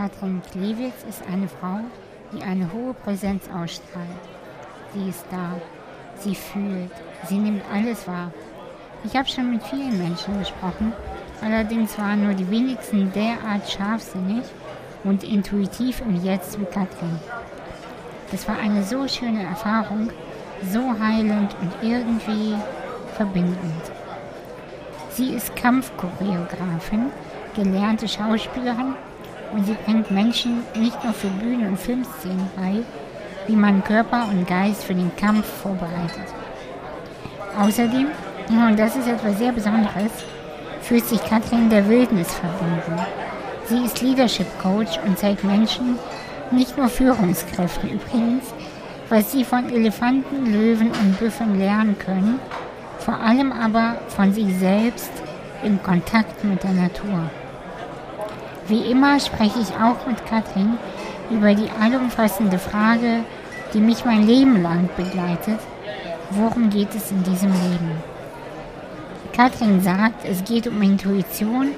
Katrin 0.00 0.40
Klewitz 0.50 1.04
ist 1.06 1.22
eine 1.30 1.46
Frau, 1.46 1.80
die 2.32 2.42
eine 2.42 2.72
hohe 2.72 2.94
Präsenz 2.94 3.44
ausstrahlt. 3.48 4.08
Sie 4.94 5.10
ist 5.10 5.26
da, 5.30 5.60
sie 6.16 6.34
fühlt, 6.34 6.90
sie 7.28 7.36
nimmt 7.36 7.62
alles 7.70 8.08
wahr. 8.08 8.32
Ich 9.04 9.14
habe 9.14 9.28
schon 9.28 9.50
mit 9.50 9.62
vielen 9.62 9.98
Menschen 9.98 10.38
gesprochen, 10.38 10.94
allerdings 11.42 11.98
waren 11.98 12.24
nur 12.24 12.32
die 12.32 12.50
wenigsten 12.50 13.12
derart 13.12 13.70
scharfsinnig 13.70 14.44
und 15.04 15.22
intuitiv 15.22 16.00
im 16.00 16.24
Jetzt 16.24 16.58
wie 16.58 16.64
Katrin. 16.64 17.20
Es 18.32 18.48
war 18.48 18.56
eine 18.56 18.82
so 18.82 19.06
schöne 19.06 19.42
Erfahrung, 19.42 20.08
so 20.72 20.98
heilend 20.98 21.54
und 21.60 21.72
irgendwie 21.82 22.54
verbindend. 23.16 23.82
Sie 25.10 25.34
ist 25.34 25.54
Kampfchoreografin, 25.56 27.10
gelernte 27.54 28.08
Schauspielerin 28.08 28.94
und 29.52 29.66
sie 29.66 29.76
bringt 29.84 30.10
Menschen 30.10 30.62
nicht 30.74 31.02
nur 31.02 31.12
für 31.12 31.28
Bühnen- 31.28 31.68
und 31.68 31.78
Filmszenen 31.78 32.48
bei, 32.56 32.82
wie 33.46 33.56
man 33.56 33.82
Körper 33.84 34.28
und 34.30 34.46
Geist 34.46 34.84
für 34.84 34.94
den 34.94 35.14
Kampf 35.16 35.46
vorbereitet. 35.46 36.34
Außerdem, 37.58 38.08
und 38.48 38.78
das 38.78 38.96
ist 38.96 39.08
etwas 39.08 39.38
sehr 39.38 39.52
Besonderes, 39.52 40.12
fühlt 40.82 41.04
sich 41.04 41.22
Katrin 41.24 41.68
der 41.68 41.88
Wildnis 41.88 42.34
verbunden. 42.34 43.00
Sie 43.66 43.84
ist 43.84 44.00
Leadership 44.00 44.46
Coach 44.60 44.98
und 45.06 45.18
zeigt 45.18 45.44
Menschen, 45.44 45.98
nicht 46.50 46.76
nur 46.76 46.88
Führungskräften 46.88 47.90
übrigens, 47.90 48.52
was 49.08 49.32
sie 49.32 49.44
von 49.44 49.68
Elefanten, 49.70 50.52
Löwen 50.52 50.90
und 50.90 51.18
Büffeln 51.18 51.58
lernen 51.58 51.96
können, 51.98 52.40
vor 52.98 53.18
allem 53.20 53.52
aber 53.52 53.96
von 54.08 54.32
sich 54.32 54.56
selbst 54.58 55.10
im 55.62 55.82
Kontakt 55.82 56.42
mit 56.44 56.62
der 56.62 56.72
Natur. 56.72 57.30
Wie 58.70 58.88
immer 58.88 59.18
spreche 59.18 59.58
ich 59.58 59.70
auch 59.74 60.06
mit 60.06 60.24
Katrin 60.26 60.78
über 61.28 61.54
die 61.54 61.68
allumfassende 61.82 62.56
Frage, 62.56 63.24
die 63.74 63.80
mich 63.80 64.04
mein 64.04 64.24
Leben 64.24 64.62
lang 64.62 64.88
begleitet. 64.96 65.58
Worum 66.30 66.70
geht 66.70 66.94
es 66.94 67.10
in 67.10 67.20
diesem 67.24 67.50
Leben? 67.50 67.90
Katrin 69.32 69.82
sagt, 69.82 70.24
es 70.24 70.44
geht 70.44 70.68
um 70.68 70.80
Intuition 70.82 71.72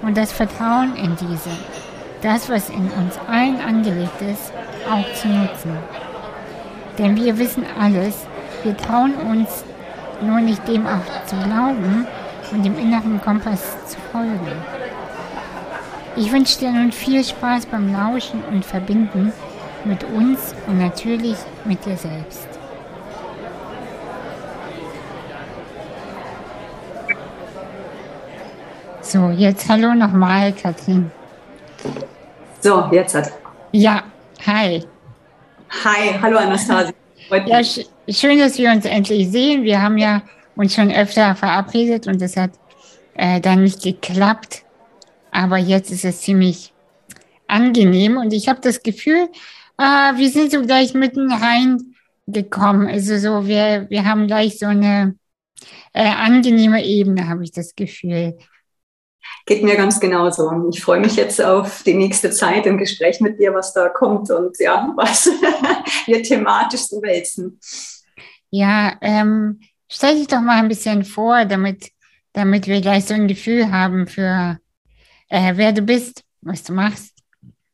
und 0.00 0.16
das 0.16 0.32
Vertrauen 0.32 0.96
in 0.96 1.14
diese, 1.16 1.50
das, 2.22 2.48
was 2.48 2.70
in 2.70 2.88
uns 2.92 3.18
allen 3.30 3.60
angelegt 3.60 4.22
ist, 4.22 4.50
auch 4.90 5.20
zu 5.20 5.28
nutzen. 5.28 5.76
Denn 6.96 7.14
wir 7.14 7.36
wissen 7.36 7.66
alles, 7.78 8.26
wir 8.62 8.74
trauen 8.74 9.12
uns 9.16 9.64
nur 10.22 10.40
nicht 10.40 10.66
dem 10.66 10.86
auch 10.86 11.26
zu 11.26 11.36
glauben 11.36 12.06
und 12.52 12.64
dem 12.64 12.78
inneren 12.78 13.20
Kompass 13.20 13.76
zu 13.86 13.98
folgen. 14.10 14.77
Ich 16.16 16.32
wünsche 16.32 16.58
dir 16.58 16.70
nun 16.70 16.92
viel 16.92 17.22
Spaß 17.22 17.66
beim 17.66 17.92
Lauschen 17.92 18.42
und 18.50 18.64
Verbinden 18.64 19.32
mit 19.84 20.02
uns 20.04 20.54
und 20.66 20.78
natürlich 20.78 21.36
mit 21.64 21.84
dir 21.84 21.96
selbst. 21.96 22.48
So, 29.00 29.30
jetzt 29.30 29.68
hallo 29.68 29.94
nochmal, 29.94 30.52
Katrin. 30.52 31.10
So, 32.60 32.84
jetzt 32.90 33.14
hat. 33.14 33.32
Ja, 33.72 34.02
hi. 34.44 34.84
Hi, 35.84 36.18
hallo 36.20 36.38
Anastasia. 36.38 36.92
Ja, 37.46 37.62
sch 37.62 37.80
schön, 38.08 38.38
dass 38.38 38.58
wir 38.58 38.70
uns 38.70 38.84
endlich 38.84 39.30
sehen. 39.30 39.62
Wir 39.62 39.80
haben 39.80 39.98
ja 39.98 40.22
uns 40.56 40.74
schon 40.74 40.90
öfter 40.90 41.34
verabredet 41.34 42.06
und 42.06 42.20
es 42.20 42.36
hat 42.36 42.50
äh, 43.14 43.40
dann 43.40 43.62
nicht 43.62 43.82
geklappt. 43.82 44.64
Aber 45.38 45.56
jetzt 45.56 45.92
ist 45.92 46.04
es 46.04 46.22
ziemlich 46.22 46.74
angenehm 47.46 48.16
und 48.16 48.32
ich 48.32 48.48
habe 48.48 48.60
das 48.60 48.82
Gefühl, 48.82 49.28
äh, 49.78 49.82
wir 49.82 50.30
sind 50.30 50.50
so 50.50 50.62
gleich 50.62 50.94
mitten 50.94 51.30
reingekommen. 51.30 52.88
Also 52.88 53.18
so, 53.18 53.46
wir, 53.46 53.86
wir 53.88 54.04
haben 54.04 54.26
gleich 54.26 54.58
so 54.58 54.66
eine 54.66 55.14
äh, 55.92 56.08
angenehme 56.08 56.84
Ebene, 56.84 57.28
habe 57.28 57.44
ich 57.44 57.52
das 57.52 57.76
Gefühl. 57.76 58.36
Geht 59.46 59.62
mir 59.62 59.76
ganz 59.76 60.00
genauso. 60.00 60.68
Ich 60.72 60.82
freue 60.82 60.98
mich 60.98 61.14
jetzt 61.14 61.40
auf 61.40 61.84
die 61.84 61.94
nächste 61.94 62.32
Zeit 62.32 62.66
im 62.66 62.76
Gespräch 62.76 63.20
mit 63.20 63.38
dir, 63.38 63.54
was 63.54 63.72
da 63.72 63.90
kommt 63.90 64.32
und 64.32 64.58
ja, 64.58 64.92
was 64.96 65.26
wir 66.06 66.20
thematisch 66.20 66.88
so 66.88 67.00
wälzen. 67.00 67.60
Ja, 68.50 68.96
ähm, 69.02 69.60
stell 69.88 70.16
dich 70.16 70.26
doch 70.26 70.40
mal 70.40 70.58
ein 70.58 70.68
bisschen 70.68 71.04
vor, 71.04 71.44
damit, 71.44 71.92
damit 72.32 72.66
wir 72.66 72.80
gleich 72.80 73.04
so 73.04 73.14
ein 73.14 73.28
Gefühl 73.28 73.70
haben 73.70 74.08
für 74.08 74.58
äh, 75.28 75.52
wer 75.56 75.72
du 75.72 75.82
bist, 75.82 76.22
was 76.40 76.62
du 76.62 76.72
machst. 76.72 77.18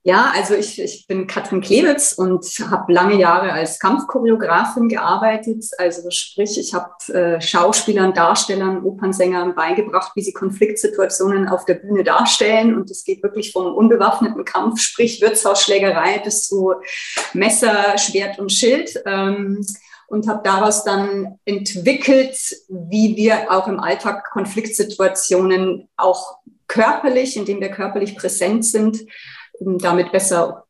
Ja, 0.07 0.33
also 0.35 0.55
ich, 0.55 0.79
ich 0.79 1.07
bin 1.07 1.27
Katrin 1.27 1.63
Klewitz 1.63 2.13
und 2.13 2.45
habe 2.71 2.93
lange 2.93 3.19
Jahre 3.19 3.51
als 3.55 3.79
Kampfchoreografin 3.79 4.91
gearbeitet. 4.91 5.65
Also 5.79 6.11
sprich, 6.11 6.59
ich 6.59 6.75
habe 6.75 6.91
äh, 7.11 7.41
Schauspielern, 7.41 8.13
Darstellern, 8.13 8.85
Opernsängern 8.85 9.55
beigebracht, 9.55 10.13
wie 10.15 10.21
sie 10.21 10.35
Konfliktsituationen 10.35 11.49
auf 11.49 11.65
der 11.65 11.77
Bühne 11.77 12.05
darstellen. 12.05 12.77
Und 12.77 12.91
es 12.91 13.03
geht 13.05 13.23
wirklich 13.23 13.53
vom 13.53 13.75
unbewaffneten 13.75 14.45
Kampf, 14.45 14.79
sprich 14.83 15.23
Wirtshausschlägerei, 15.23 16.19
bis 16.23 16.49
zu 16.49 16.75
Messer, 17.33 17.97
Schwert 17.97 18.39
und 18.39 18.53
Schild. 18.53 19.03
Ähm, 19.07 19.65
und 20.07 20.29
habe 20.29 20.43
daraus 20.45 20.85
dann 20.85 21.39
entwickelt, 21.47 22.37
wie 22.69 23.17
wir 23.17 23.51
auch 23.51 23.67
im 23.69 23.81
Alltag 23.81 24.31
Konfliktsituationen 24.33 25.89
auch 25.97 26.41
körperlich, 26.67 27.37
indem 27.37 27.61
wir 27.61 27.71
körperlich 27.71 28.17
präsent 28.17 28.65
sind, 28.65 29.05
damit 29.61 30.13
besser 30.13 30.65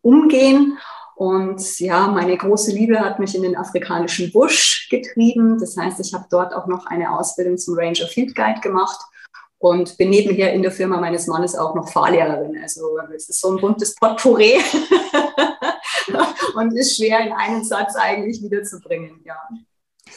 umgehen. 0.00 0.78
Und 1.14 1.78
ja, 1.78 2.08
meine 2.08 2.36
große 2.36 2.72
Liebe 2.72 2.98
hat 2.98 3.18
mich 3.18 3.34
in 3.34 3.42
den 3.42 3.56
afrikanischen 3.56 4.32
Busch 4.32 4.88
getrieben. 4.90 5.58
Das 5.58 5.76
heißt, 5.76 6.00
ich 6.00 6.14
habe 6.14 6.26
dort 6.30 6.54
auch 6.54 6.66
noch 6.66 6.86
eine 6.86 7.16
Ausbildung 7.16 7.58
zum 7.58 7.78
Ranger 7.78 8.06
Field 8.06 8.34
Guide 8.34 8.60
gemacht 8.60 8.98
und 9.58 9.96
bin 9.96 10.10
nebenher 10.10 10.52
in 10.52 10.62
der 10.62 10.72
Firma 10.72 10.98
meines 10.98 11.28
Mannes 11.28 11.54
auch 11.54 11.76
noch 11.76 11.88
Fahrlehrerin. 11.88 12.58
Also 12.60 12.98
es 13.14 13.28
ist 13.28 13.40
so 13.40 13.52
ein 13.52 13.60
buntes 13.60 13.94
Potpourri 13.94 14.54
und 16.56 16.76
ist 16.76 16.96
schwer 16.96 17.20
in 17.20 17.32
einen 17.32 17.62
Satz 17.62 17.94
eigentlich 17.94 18.42
wiederzubringen. 18.42 19.20
Ja, 19.24 19.36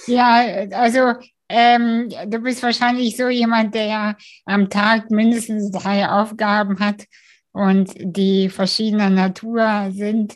ja 0.08 0.80
also 0.80 1.14
ähm, 1.50 2.10
du 2.28 2.40
bist 2.40 2.64
wahrscheinlich 2.64 3.18
so 3.18 3.30
jemand, 3.30 3.76
der 3.76 4.18
am 4.46 4.70
Tag 4.70 5.12
mindestens 5.12 5.72
drei 5.72 6.08
Aufgaben 6.10 6.80
hat 6.80 7.06
und 7.52 7.94
die 7.98 8.50
verschiedener 8.50 9.10
Natur 9.10 9.90
sind. 9.92 10.36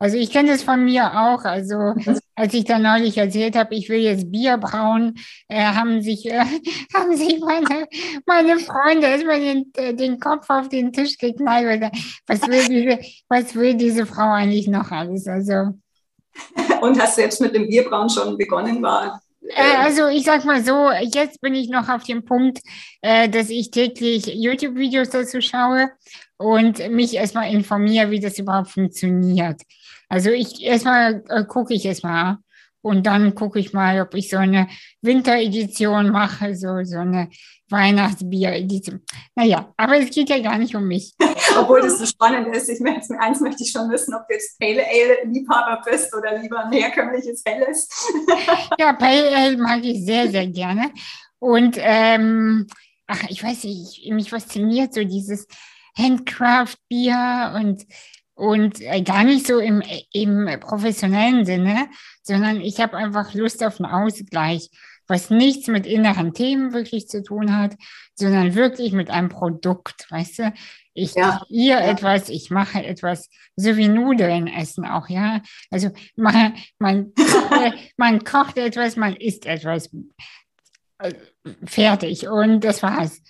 Also 0.00 0.16
ich 0.16 0.30
kenne 0.30 0.52
das 0.52 0.62
von 0.62 0.84
mir 0.84 1.12
auch. 1.12 1.44
Also 1.44 1.94
als 2.34 2.54
ich 2.54 2.64
da 2.64 2.78
neulich 2.78 3.18
erzählt 3.18 3.56
habe, 3.56 3.74
ich 3.74 3.88
will 3.88 4.00
jetzt 4.00 4.30
Bier 4.30 4.58
brauen, 4.58 5.14
äh, 5.48 5.62
haben 5.62 6.02
sich, 6.02 6.26
äh, 6.26 6.44
haben 6.94 7.16
sich 7.16 7.40
meine, 7.40 7.86
meine 8.26 8.58
Freunde 8.58 9.06
erstmal 9.06 9.40
den, 9.40 9.72
äh, 9.76 9.94
den 9.94 10.20
Kopf 10.20 10.48
auf 10.50 10.68
den 10.68 10.92
Tisch 10.92 11.18
geknallt. 11.18 11.90
Was 12.26 12.46
will 12.46 12.64
diese, 12.66 12.98
was 13.28 13.54
will 13.54 13.74
diese 13.74 14.06
Frau 14.06 14.30
eigentlich 14.32 14.68
noch 14.68 14.90
alles? 14.90 15.26
Also 15.26 15.74
und 16.80 17.00
hast 17.00 17.18
jetzt 17.18 17.40
mit 17.40 17.54
dem 17.54 17.66
Bierbrauen 17.66 18.08
schon 18.08 18.36
begonnen? 18.36 18.82
War 18.82 19.20
also 19.56 20.08
ich 20.08 20.24
sag 20.24 20.44
mal 20.44 20.64
so, 20.64 20.90
jetzt 20.90 21.40
bin 21.40 21.54
ich 21.54 21.68
noch 21.68 21.88
auf 21.88 22.04
dem 22.04 22.24
Punkt, 22.24 22.60
äh, 23.02 23.28
dass 23.28 23.50
ich 23.50 23.70
täglich 23.70 24.26
YouTube-Videos 24.26 25.10
dazu 25.10 25.40
schaue 25.40 25.90
und 26.36 26.90
mich 26.90 27.14
erstmal 27.14 27.52
informiere, 27.52 28.10
wie 28.10 28.20
das 28.20 28.38
überhaupt 28.38 28.70
funktioniert. 28.70 29.62
Also 30.08 30.30
ich 30.30 30.62
erstmal 30.62 31.22
äh, 31.28 31.44
gucke 31.44 31.74
ich 31.74 31.84
erstmal 31.84 32.38
und 32.82 33.06
dann 33.06 33.34
gucke 33.34 33.58
ich 33.58 33.72
mal, 33.72 34.00
ob 34.00 34.14
ich 34.14 34.30
so 34.30 34.36
eine 34.36 34.68
Winteredition 35.02 36.10
mache, 36.10 36.54
so, 36.54 36.82
so 36.84 36.98
eine 36.98 37.28
Weihnachtsbier-Edition. 37.70 39.02
Naja, 39.34 39.72
aber 39.76 39.98
es 39.98 40.10
geht 40.10 40.30
ja 40.30 40.38
gar 40.38 40.58
nicht 40.58 40.74
um 40.74 40.86
mich. 40.86 41.14
Obwohl 41.58 41.82
das 41.82 41.98
so 41.98 42.06
spannend 42.06 42.54
ist. 42.54 42.68
Ich 42.68 42.80
möchte, 42.80 43.18
eins 43.18 43.40
möchte 43.40 43.62
ich 43.62 43.70
schon 43.70 43.90
wissen, 43.90 44.14
ob 44.14 44.26
du 44.28 44.34
jetzt 44.34 44.58
Pale 44.58 44.84
Ale-Liebhaber 44.86 45.82
bist 45.84 46.14
oder 46.14 46.38
lieber 46.38 46.64
ein 46.64 46.72
herkömmliches 46.72 47.42
Helles. 47.44 47.88
ja, 48.78 48.92
Pale 48.92 49.36
Ale 49.36 49.56
mag 49.56 49.84
ich 49.84 50.04
sehr, 50.04 50.30
sehr 50.30 50.46
gerne. 50.46 50.90
Und 51.38 51.76
ähm, 51.78 52.66
ach, 53.06 53.24
ich 53.28 53.42
weiß 53.42 53.64
nicht, 53.64 54.10
mich 54.12 54.30
fasziniert 54.30 54.94
so 54.94 55.04
dieses 55.04 55.46
Handcraft-Bier 55.96 57.54
und 57.56 57.84
und 58.38 58.80
äh, 58.80 59.02
gar 59.02 59.24
nicht 59.24 59.48
so 59.48 59.58
im, 59.58 59.82
im 60.12 60.48
professionellen 60.60 61.44
Sinne, 61.44 61.88
sondern 62.22 62.60
ich 62.60 62.80
habe 62.80 62.96
einfach 62.96 63.34
Lust 63.34 63.64
auf 63.64 63.80
einen 63.80 63.90
Ausgleich, 63.90 64.70
was 65.08 65.28
nichts 65.28 65.66
mit 65.66 65.86
inneren 65.86 66.34
Themen 66.34 66.72
wirklich 66.72 67.08
zu 67.08 67.24
tun 67.24 67.56
hat, 67.56 67.74
sondern 68.14 68.54
wirklich 68.54 68.92
mit 68.92 69.10
einem 69.10 69.28
Produkt, 69.28 70.06
weißt 70.10 70.38
du? 70.38 70.52
Ich 70.94 71.14
ja. 71.14 71.42
kreiere 71.48 71.80
ja. 71.80 71.90
etwas, 71.90 72.28
ich 72.28 72.50
mache 72.50 72.84
etwas, 72.84 73.28
so 73.56 73.76
wie 73.76 73.88
Nudeln 73.88 74.46
essen 74.46 74.84
auch, 74.84 75.08
ja. 75.08 75.42
Also 75.70 75.90
man, 76.14 76.54
man, 76.78 77.12
man 77.96 78.22
kocht 78.22 78.56
etwas, 78.56 78.94
man 78.94 79.16
isst 79.16 79.46
etwas. 79.46 79.90
Äh, 80.98 81.14
fertig 81.64 82.28
und 82.28 82.60
das 82.60 82.84
war's. 82.84 83.20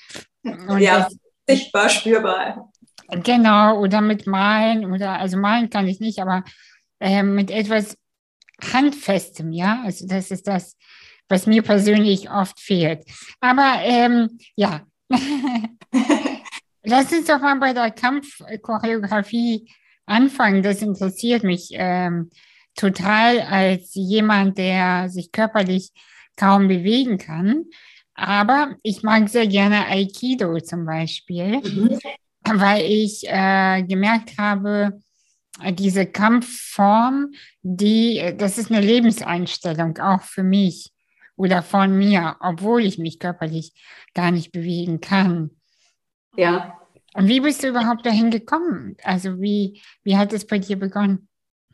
Und 0.43 0.81
ja, 0.81 0.99
das, 0.99 1.17
sichtbar, 1.49 1.89
spürbar. 1.89 2.71
Genau, 3.11 3.81
oder 3.81 4.01
mit 4.01 4.27
Malen 4.27 4.93
oder, 4.93 5.19
also 5.19 5.39
malen 5.39 5.71
kann 5.71 5.89
ich 5.89 5.99
nicht, 5.99 6.19
aber 6.19 6.45
äh, 7.01 7.23
mit 7.23 7.51
etwas 7.51 7.97
Handfestem, 8.63 9.53
ja. 9.53 9.83
Also 9.85 10.07
das 10.07 10.31
ist 10.31 10.47
das, 10.47 10.77
was 11.29 11.47
mir 11.47 11.63
persönlich 11.63 12.31
oft 12.31 12.61
fehlt. 12.61 13.05
Aber 13.41 13.81
ähm, 13.83 14.39
ja, 14.57 14.87
lass 16.83 17.13
uns 17.13 17.27
doch 17.27 17.41
mal 17.41 17.59
bei 17.59 17.73
der 17.73 17.91
Kampfchoreografie 17.91 19.71
anfangen. 20.07 20.63
Das 20.63 20.83
interessiert 20.83 21.45
mich 21.45 21.71
ähm, 21.73 22.31
total 22.75 23.41
als 23.41 23.91
jemand, 23.95 24.59
der 24.59 25.09
sich 25.09 25.33
körperlich 25.33 25.93
kaum 26.37 26.69
bewegen 26.69 27.19
kann. 27.19 27.65
Aber 28.15 28.77
ich 28.83 29.03
mag 29.03 29.29
sehr 29.29 29.47
gerne 29.47 29.87
Aikido 29.87 30.59
zum 30.61 30.85
Beispiel, 30.85 31.61
mhm. 31.61 31.99
Weil 32.55 32.85
ich 32.85 33.25
äh, 33.27 33.83
gemerkt 33.83 34.39
habe, 34.39 35.01
diese 35.71 36.07
Kampfform, 36.07 37.33
die, 37.63 38.35
das 38.37 38.59
ist 38.59 38.71
eine 38.71 38.81
Lebenseinstellung 38.81 39.99
auch 39.99 40.23
für 40.23 40.43
mich 40.43 40.93
oder 41.37 41.63
von 41.63 41.97
mir, 41.97 42.37
obwohl 42.41 42.85
ich 42.85 42.99
mich 42.99 43.19
körperlich 43.19 43.73
gar 44.15 44.31
nicht 44.31 44.53
bewegen 44.53 45.01
kann. 45.01 45.51
Ja. 46.37 46.79
Und 47.15 47.27
wie 47.27 47.41
bist 47.41 47.63
du 47.63 47.69
überhaupt 47.69 48.07
dahin 48.07 48.31
gekommen? 48.31 48.97
Also 49.03 49.41
wie, 49.41 49.81
wie 50.05 50.17
hat 50.17 50.33
es 50.33 50.47
bei 50.47 50.59
dir 50.59 50.79
begonnen? 50.79 51.29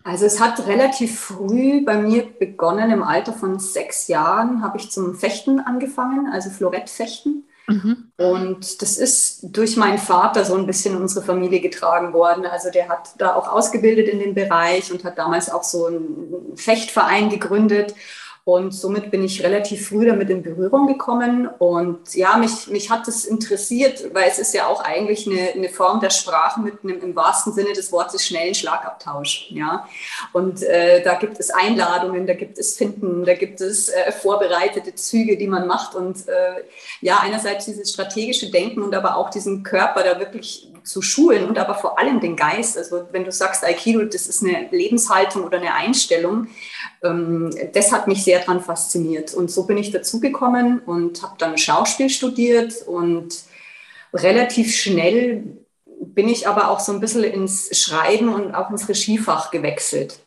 Also 0.04 0.26
es 0.26 0.38
hat 0.38 0.66
relativ 0.66 1.18
früh 1.18 1.82
bei 1.82 1.96
mir 1.96 2.26
begonnen, 2.38 2.90
im 2.90 3.02
Alter 3.02 3.32
von 3.32 3.58
sechs 3.58 4.06
Jahren 4.08 4.62
habe 4.62 4.76
ich 4.78 4.90
zum 4.90 5.14
Fechten 5.14 5.60
angefangen, 5.60 6.30
also 6.30 6.50
Florettfechten. 6.50 7.44
Mhm. 7.66 8.12
Und 8.16 8.82
das 8.82 8.98
ist 8.98 9.40
durch 9.42 9.76
meinen 9.76 9.98
Vater 9.98 10.44
so 10.44 10.54
ein 10.54 10.66
bisschen 10.66 10.96
unsere 10.96 11.24
Familie 11.24 11.60
getragen 11.60 12.12
worden. 12.12 12.44
Also 12.44 12.70
der 12.70 12.88
hat 12.88 13.14
da 13.18 13.34
auch 13.34 13.48
ausgebildet 13.48 14.08
in 14.08 14.18
dem 14.18 14.34
Bereich 14.34 14.92
und 14.92 15.04
hat 15.04 15.18
damals 15.18 15.50
auch 15.50 15.64
so 15.64 15.86
einen 15.86 16.56
Fechtverein 16.56 17.30
gegründet. 17.30 17.94
Und 18.46 18.72
somit 18.72 19.10
bin 19.10 19.24
ich 19.24 19.42
relativ 19.42 19.88
früh 19.88 20.04
damit 20.04 20.28
in 20.28 20.42
Berührung 20.42 20.86
gekommen. 20.86 21.48
Und 21.58 22.14
ja, 22.14 22.36
mich, 22.36 22.66
mich 22.66 22.90
hat 22.90 23.08
das 23.08 23.24
interessiert, 23.24 24.12
weil 24.12 24.28
es 24.28 24.38
ist 24.38 24.52
ja 24.52 24.66
auch 24.66 24.84
eigentlich 24.84 25.26
eine, 25.26 25.52
eine 25.52 25.70
Form 25.70 25.98
der 26.00 26.10
Sprache 26.10 26.60
mit 26.60 26.84
einem 26.84 27.00
im 27.00 27.16
wahrsten 27.16 27.54
Sinne 27.54 27.72
des 27.72 27.90
Wortes 27.90 28.26
schnellen 28.26 28.54
Schlagabtausch. 28.54 29.46
Ja? 29.48 29.88
Und 30.34 30.62
äh, 30.62 31.02
da 31.02 31.14
gibt 31.14 31.40
es 31.40 31.50
Einladungen, 31.50 32.26
da 32.26 32.34
gibt 32.34 32.58
es 32.58 32.76
Finden, 32.76 33.24
da 33.24 33.32
gibt 33.32 33.62
es 33.62 33.88
äh, 33.88 34.12
vorbereitete 34.12 34.94
Züge, 34.94 35.38
die 35.38 35.46
man 35.46 35.66
macht. 35.66 35.94
Und 35.94 36.28
äh, 36.28 36.64
ja, 37.00 37.20
einerseits 37.22 37.64
dieses 37.64 37.92
strategische 37.92 38.50
Denken 38.50 38.82
und 38.82 38.94
aber 38.94 39.16
auch 39.16 39.30
diesen 39.30 39.62
Körper 39.62 40.02
da 40.04 40.18
wirklich 40.20 40.68
zu 40.84 41.02
schulen 41.02 41.48
und 41.48 41.58
aber 41.58 41.74
vor 41.74 41.98
allem 41.98 42.20
den 42.20 42.36
Geist. 42.36 42.76
Also 42.76 43.08
wenn 43.10 43.24
du 43.24 43.32
sagst 43.32 43.64
Aikido, 43.64 44.04
das 44.04 44.26
ist 44.26 44.42
eine 44.42 44.68
Lebenshaltung 44.70 45.44
oder 45.44 45.58
eine 45.58 45.74
Einstellung, 45.74 46.48
ähm, 47.02 47.50
das 47.72 47.90
hat 47.90 48.06
mich 48.06 48.22
sehr 48.22 48.40
daran 48.40 48.60
fasziniert. 48.60 49.34
Und 49.34 49.50
so 49.50 49.66
bin 49.66 49.78
ich 49.78 49.90
dazugekommen 49.90 50.80
und 50.80 51.22
habe 51.22 51.34
dann 51.38 51.58
Schauspiel 51.58 52.10
studiert 52.10 52.82
und 52.86 53.34
relativ 54.12 54.74
schnell 54.74 55.44
bin 56.00 56.28
ich 56.28 56.46
aber 56.46 56.70
auch 56.70 56.80
so 56.80 56.92
ein 56.92 57.00
bisschen 57.00 57.24
ins 57.24 57.76
Schreiben 57.76 58.28
und 58.28 58.54
auch 58.54 58.70
ins 58.70 58.88
Regiefach 58.88 59.50
gewechselt. 59.50 60.23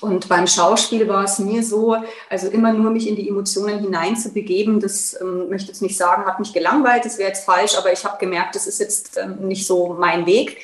Und 0.00 0.28
beim 0.28 0.46
Schauspiel 0.46 1.08
war 1.08 1.24
es 1.24 1.38
mir 1.38 1.62
so, 1.62 1.96
also 2.28 2.48
immer 2.48 2.72
nur 2.72 2.90
mich 2.90 3.08
in 3.08 3.16
die 3.16 3.28
Emotionen 3.28 3.80
hineinzubegeben, 3.80 4.80
das 4.80 5.18
ähm, 5.20 5.48
möchte 5.48 5.68
jetzt 5.68 5.82
nicht 5.82 5.96
sagen, 5.96 6.26
hat 6.26 6.38
mich 6.38 6.52
gelangweilt, 6.52 7.04
das 7.04 7.18
wäre 7.18 7.28
jetzt 7.28 7.44
falsch, 7.44 7.76
aber 7.76 7.92
ich 7.92 8.04
habe 8.04 8.18
gemerkt, 8.18 8.54
das 8.54 8.66
ist 8.66 8.80
jetzt 8.80 9.16
ähm, 9.16 9.46
nicht 9.48 9.66
so 9.66 9.96
mein 9.98 10.26
Weg 10.26 10.58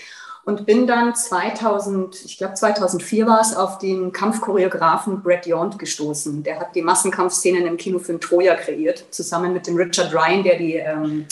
und 0.49 0.65
bin 0.65 0.87
dann 0.87 1.15
2000, 1.15 2.25
ich 2.25 2.39
glaube 2.39 2.55
2004 2.55 3.27
war 3.27 3.43
es, 3.43 3.55
auf 3.55 3.77
den 3.77 4.13
Kampfchoreografen 4.13 5.23
Brett 5.23 5.47
Yont 5.47 5.79
gestoßen. 5.79 6.43
Der 6.43 6.59
hat 6.59 6.75
die 6.75 6.81
Massenkampfszenen 6.81 7.67
im 7.67 7.77
Kinofilm 7.77 8.19
Troja 8.19 8.55
kreiert, 8.55 9.05
zusammen 9.11 9.53
mit 9.53 9.67
dem 9.67 9.77
Richard 9.77 10.11
Ryan, 10.15 10.43
der 10.43 10.57
die 10.57 10.77
ähm, 10.77 11.27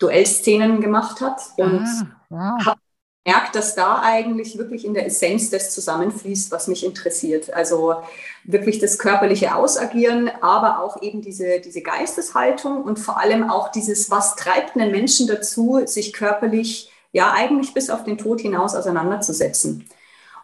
Duellszenen 0.00 0.80
gemacht 0.80 1.20
hat. 1.20 1.40
Und 1.56 1.86
ah, 1.86 2.06
wow. 2.30 2.66
habe 2.66 2.80
gemerkt, 3.24 3.54
dass 3.54 3.74
da 3.74 4.00
eigentlich 4.02 4.58
wirklich 4.58 4.84
in 4.84 4.94
der 4.94 5.06
Essenz 5.06 5.50
das 5.50 5.72
zusammenfließt, 5.72 6.50
was 6.50 6.66
mich 6.66 6.84
interessiert. 6.84 7.52
Also 7.52 8.02
wirklich 8.44 8.78
das 8.78 8.98
körperliche 8.98 9.54
Ausagieren, 9.54 10.30
aber 10.40 10.80
auch 10.80 11.00
eben 11.02 11.22
diese, 11.22 11.60
diese 11.60 11.82
Geisteshaltung 11.82 12.82
und 12.82 12.98
vor 12.98 13.18
allem 13.18 13.48
auch 13.48 13.70
dieses, 13.70 14.10
was 14.10 14.34
treibt 14.34 14.76
einen 14.76 14.90
Menschen 14.90 15.26
dazu, 15.26 15.80
sich 15.86 16.12
körperlich 16.12 16.90
ja 17.12 17.32
eigentlich 17.32 17.74
bis 17.74 17.90
auf 17.90 18.04
den 18.04 18.18
Tod 18.18 18.40
hinaus 18.40 18.74
auseinanderzusetzen. 18.74 19.88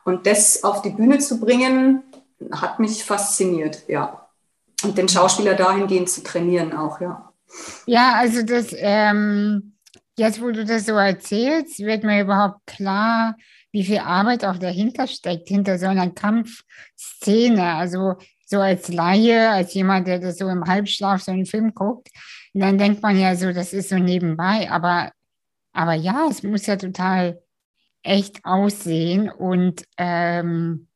Und 0.05 0.27
das 0.27 0.63
auf 0.63 0.83
die 0.83 0.91
Bühne 0.91 1.19
zu 1.19 1.41
bringen, 1.41 2.03
hat 2.53 2.79
mich 2.79 3.05
fasziniert, 3.05 3.83
ja. 3.89 4.29
Und 4.85 4.97
den 4.97 5.09
Schauspieler 5.09 5.55
dahingehend 5.55 6.09
zu 6.09 6.23
trainieren 6.23 6.73
auch, 6.73 7.01
ja. 7.01 7.33
Ja, 7.87 8.13
also 8.15 8.43
das, 8.43 8.69
ähm, 8.77 9.73
jetzt 10.19 10.41
wo 10.41 10.50
du 10.50 10.65
das 10.65 10.87
so 10.87 10.94
erzählst, 10.94 11.79
wird 11.81 12.05
mir 12.05 12.23
überhaupt 12.23 12.67
klar, 12.67 13.37
wie 13.73 13.85
viel 13.85 13.99
Arbeit 13.99 14.44
auch 14.44 14.59
dahinter 14.59 15.06
steckt, 15.06 15.49
hinter 15.49 15.79
so 15.79 15.87
einer 15.87 16.11
Kampfszene. 16.11 17.75
Also 17.75 18.17
so 18.47 18.61
als 18.61 18.88
Laie, 18.88 19.50
als 19.50 19.75
jemand, 19.75 20.06
der 20.06 20.19
das 20.19 20.38
so 20.38 20.49
im 20.49 20.65
Halbschlaf 20.65 21.23
so 21.23 21.32
einen 21.32 21.47
Film 21.47 21.75
guckt, 21.75 22.09
dann 22.55 22.79
denkt 22.79 23.03
man 23.03 23.19
ja 23.19 23.37
so, 23.37 23.53
das 23.53 23.73
ist 23.73 23.91
so 23.91 23.97
nebenbei. 23.99 24.70
Aber 24.70 25.12
aber 25.79 25.94
ja, 25.94 26.26
es 26.29 26.43
muss 26.43 26.67
ja 26.67 26.76
total 26.76 27.41
echt 28.03 28.44
aussehen 28.44 29.31
und 29.31 29.85
ähm, 29.97 30.88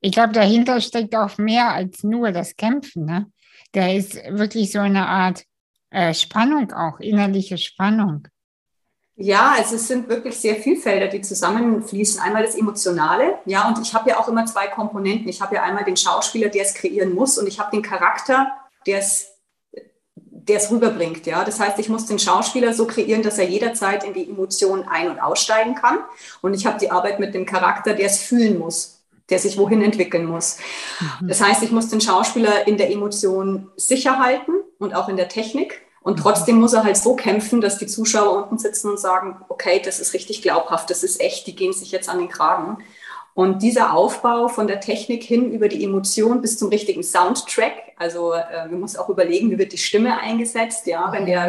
ich 0.00 0.12
glaube, 0.12 0.32
dahinter 0.32 0.80
steckt 0.80 1.14
auch 1.14 1.38
mehr 1.38 1.72
als 1.72 2.02
nur 2.02 2.32
das 2.32 2.56
Kämpfen. 2.56 3.06
Ne? 3.06 3.32
Da 3.72 3.88
ist 3.90 4.16
wirklich 4.28 4.72
so 4.72 4.80
eine 4.80 5.06
Art 5.06 5.44
äh, 5.92 6.14
Spannung 6.14 6.72
auch, 6.72 7.00
innerliche 7.00 7.58
Spannung. 7.58 8.26
Ja, 9.14 9.54
also 9.58 9.76
es 9.76 9.86
sind 9.86 10.08
wirklich 10.08 10.36
sehr 10.36 10.56
viele 10.56 10.80
Felder, 10.80 11.06
die 11.06 11.20
zusammenfließen. 11.20 12.20
Einmal 12.20 12.44
das 12.44 12.54
Emotionale, 12.54 13.38
ja, 13.44 13.68
und 13.68 13.78
ich 13.80 13.94
habe 13.94 14.10
ja 14.10 14.18
auch 14.18 14.26
immer 14.26 14.46
zwei 14.46 14.66
Komponenten. 14.68 15.28
Ich 15.28 15.40
habe 15.40 15.54
ja 15.54 15.62
einmal 15.62 15.84
den 15.84 15.96
Schauspieler, 15.96 16.48
der 16.48 16.62
es 16.62 16.74
kreieren 16.74 17.14
muss, 17.14 17.38
und 17.38 17.46
ich 17.46 17.60
habe 17.60 17.70
den 17.70 17.82
Charakter, 17.82 18.50
der 18.86 18.98
es 18.98 19.28
der 20.44 20.56
es 20.56 20.70
rüberbringt. 20.70 21.24
Ja? 21.26 21.44
Das 21.44 21.60
heißt, 21.60 21.78
ich 21.78 21.88
muss 21.88 22.06
den 22.06 22.18
Schauspieler 22.18 22.74
so 22.74 22.86
kreieren, 22.86 23.22
dass 23.22 23.38
er 23.38 23.48
jederzeit 23.48 24.02
in 24.04 24.12
die 24.12 24.28
Emotionen 24.28 24.88
ein- 24.88 25.08
und 25.08 25.20
aussteigen 25.20 25.74
kann. 25.76 25.98
Und 26.40 26.54
ich 26.54 26.66
habe 26.66 26.80
die 26.80 26.90
Arbeit 26.90 27.20
mit 27.20 27.32
dem 27.34 27.46
Charakter, 27.46 27.94
der 27.94 28.06
es 28.06 28.20
fühlen 28.20 28.58
muss, 28.58 29.01
der 29.30 29.38
sich 29.38 29.58
wohin 29.58 29.82
entwickeln 29.82 30.26
muss. 30.26 30.58
Mhm. 31.20 31.28
Das 31.28 31.40
heißt, 31.40 31.62
ich 31.62 31.70
muss 31.70 31.88
den 31.88 32.00
Schauspieler 32.00 32.66
in 32.66 32.76
der 32.76 32.90
Emotion 32.90 33.70
sicher 33.76 34.18
halten 34.18 34.52
und 34.78 34.94
auch 34.94 35.08
in 35.08 35.16
der 35.16 35.28
Technik. 35.28 35.82
Und 36.02 36.18
mhm. 36.18 36.22
trotzdem 36.22 36.56
muss 36.56 36.72
er 36.72 36.84
halt 36.84 36.96
so 36.96 37.14
kämpfen, 37.14 37.60
dass 37.60 37.78
die 37.78 37.86
Zuschauer 37.86 38.42
unten 38.42 38.58
sitzen 38.58 38.90
und 38.90 38.98
sagen, 38.98 39.36
okay, 39.48 39.80
das 39.84 40.00
ist 40.00 40.14
richtig 40.14 40.42
glaubhaft, 40.42 40.90
das 40.90 41.02
ist 41.02 41.20
echt, 41.20 41.46
die 41.46 41.54
gehen 41.54 41.72
sich 41.72 41.92
jetzt 41.92 42.08
an 42.08 42.18
den 42.18 42.28
Kragen. 42.28 42.78
Und 43.34 43.62
dieser 43.62 43.94
Aufbau 43.94 44.48
von 44.48 44.66
der 44.66 44.80
Technik 44.80 45.22
hin 45.22 45.52
über 45.52 45.68
die 45.68 45.82
Emotion 45.82 46.42
bis 46.42 46.58
zum 46.58 46.68
richtigen 46.68 47.02
Soundtrack, 47.02 47.72
also 47.96 48.34
äh, 48.34 48.68
man 48.68 48.80
muss 48.80 48.96
auch 48.96 49.08
überlegen, 49.08 49.50
wie 49.50 49.58
wird 49.58 49.72
die 49.72 49.78
Stimme 49.78 50.18
eingesetzt, 50.18 50.86
ja, 50.86 51.10
wenn 51.12 51.24
der 51.24 51.48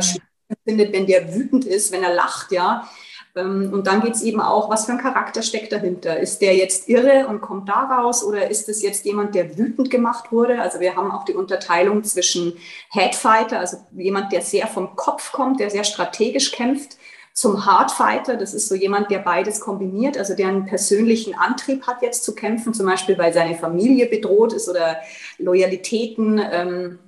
findet, 0.63 0.93
wenn 0.93 1.07
der 1.07 1.33
wütend 1.33 1.65
ist, 1.65 1.91
wenn 1.91 2.03
er 2.03 2.13
lacht, 2.13 2.51
ja. 2.51 2.87
Ähm, 3.35 3.71
und 3.73 3.87
dann 3.87 4.01
geht 4.01 4.15
es 4.15 4.21
eben 4.21 4.39
auch, 4.39 4.69
was 4.69 4.85
für 4.85 4.91
ein 4.93 4.97
Charakter 4.99 5.41
steckt 5.41 5.71
dahinter? 5.71 6.19
Ist 6.19 6.41
der 6.41 6.55
jetzt 6.55 6.87
irre 6.87 7.27
und 7.27 7.41
kommt 7.41 7.69
da 7.69 7.83
raus 7.83 8.23
oder 8.23 8.49
ist 8.49 8.69
es 8.69 8.81
jetzt 8.81 9.05
jemand, 9.05 9.35
der 9.35 9.57
wütend 9.57 9.89
gemacht 9.89 10.31
wurde? 10.31 10.61
Also 10.61 10.79
wir 10.79 10.95
haben 10.95 11.11
auch 11.11 11.25
die 11.25 11.33
Unterteilung 11.33 12.03
zwischen 12.03 12.53
Headfighter, 12.89 13.59
also 13.59 13.77
jemand, 13.91 14.31
der 14.31 14.41
sehr 14.41 14.67
vom 14.67 14.95
Kopf 14.95 15.31
kommt, 15.31 15.59
der 15.59 15.69
sehr 15.69 15.83
strategisch 15.83 16.51
kämpft, 16.51 16.97
zum 17.33 17.65
Hardfighter. 17.65 18.37
Das 18.37 18.53
ist 18.53 18.69
so 18.69 18.75
jemand, 18.75 19.09
der 19.09 19.19
beides 19.19 19.59
kombiniert, 19.59 20.17
also 20.17 20.35
der 20.35 20.49
einen 20.49 20.65
persönlichen 20.65 21.33
Antrieb 21.33 21.87
hat, 21.87 22.03
jetzt 22.03 22.23
zu 22.23 22.35
kämpfen, 22.35 22.75
zum 22.75 22.85
Beispiel, 22.85 23.17
weil 23.17 23.33
seine 23.33 23.55
Familie 23.55 24.05
bedroht 24.05 24.53
ist 24.53 24.69
oder 24.69 24.97
Loyalitäten. 25.39 26.39
Ähm, 26.39 26.99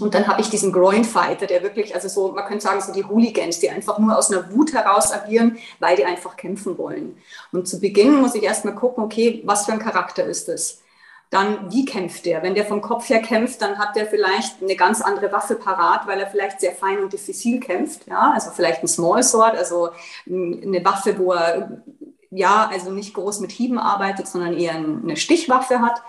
und 0.00 0.14
dann 0.14 0.26
habe 0.26 0.40
ich 0.40 0.50
diesen 0.50 0.72
Groin-Fighter, 0.72 1.46
der 1.46 1.62
wirklich, 1.62 1.94
also 1.94 2.08
so, 2.08 2.32
man 2.32 2.44
könnte 2.46 2.64
sagen, 2.64 2.80
so 2.80 2.92
die 2.92 3.04
Hooligans, 3.04 3.58
die 3.60 3.70
einfach 3.70 3.98
nur 3.98 4.16
aus 4.16 4.30
einer 4.30 4.52
Wut 4.52 4.72
heraus 4.72 5.12
agieren, 5.12 5.58
weil 5.80 5.96
die 5.96 6.04
einfach 6.04 6.36
kämpfen 6.36 6.78
wollen. 6.78 7.16
Und 7.52 7.68
zu 7.68 7.80
Beginn 7.80 8.20
muss 8.20 8.34
ich 8.34 8.42
erstmal 8.42 8.74
gucken, 8.74 9.04
okay, 9.04 9.42
was 9.44 9.66
für 9.66 9.72
ein 9.72 9.78
Charakter 9.78 10.24
ist 10.24 10.48
das? 10.48 10.82
Dann, 11.30 11.70
wie 11.70 11.84
kämpft 11.84 12.24
der? 12.24 12.42
Wenn 12.42 12.54
der 12.54 12.64
vom 12.64 12.80
Kopf 12.80 13.08
her 13.10 13.20
kämpft, 13.20 13.60
dann 13.60 13.78
hat 13.78 13.96
der 13.96 14.06
vielleicht 14.06 14.62
eine 14.62 14.76
ganz 14.76 15.02
andere 15.02 15.30
Waffe 15.30 15.56
parat, 15.56 16.06
weil 16.06 16.18
er 16.18 16.26
vielleicht 16.26 16.60
sehr 16.60 16.72
fein 16.72 17.00
und 17.00 17.12
diffizil 17.12 17.60
kämpft. 17.60 18.06
Ja, 18.06 18.32
also 18.32 18.50
vielleicht 18.50 18.82
ein 18.82 18.88
Small 18.88 19.22
Sword, 19.22 19.54
also 19.54 19.90
eine 20.26 20.82
Waffe, 20.84 21.18
wo 21.18 21.32
er 21.32 21.82
ja, 22.30 22.68
also 22.70 22.90
nicht 22.90 23.14
groß 23.14 23.40
mit 23.40 23.52
Hieben 23.52 23.78
arbeitet, 23.78 24.28
sondern 24.28 24.56
eher 24.56 24.74
eine 24.74 25.16
Stichwaffe 25.16 25.80
hat. 25.80 26.02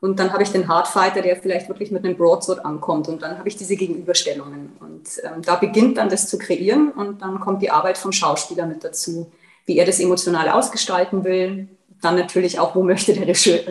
Und 0.00 0.18
dann 0.18 0.32
habe 0.32 0.42
ich 0.42 0.50
den 0.50 0.66
Hardfighter, 0.66 1.20
der 1.20 1.36
vielleicht 1.36 1.68
wirklich 1.68 1.90
mit 1.90 2.04
einem 2.04 2.16
Broadsword 2.16 2.64
ankommt. 2.64 3.08
Und 3.08 3.20
dann 3.20 3.38
habe 3.38 3.48
ich 3.48 3.56
diese 3.56 3.76
Gegenüberstellungen. 3.76 4.72
Und 4.80 5.08
ähm, 5.22 5.42
da 5.42 5.56
beginnt 5.56 5.98
dann 5.98 6.08
das 6.08 6.28
zu 6.28 6.38
kreieren. 6.38 6.90
Und 6.92 7.20
dann 7.20 7.38
kommt 7.40 7.60
die 7.60 7.70
Arbeit 7.70 7.98
vom 7.98 8.10
Schauspieler 8.10 8.66
mit 8.66 8.82
dazu, 8.82 9.30
wie 9.66 9.76
er 9.78 9.84
das 9.84 10.00
emotional 10.00 10.48
ausgestalten 10.48 11.22
will. 11.24 11.68
Dann 12.00 12.16
natürlich 12.16 12.58
auch, 12.58 12.74
wo 12.74 12.82
möchte 12.82 13.12
der 13.12 13.28
Regisseur, 13.28 13.66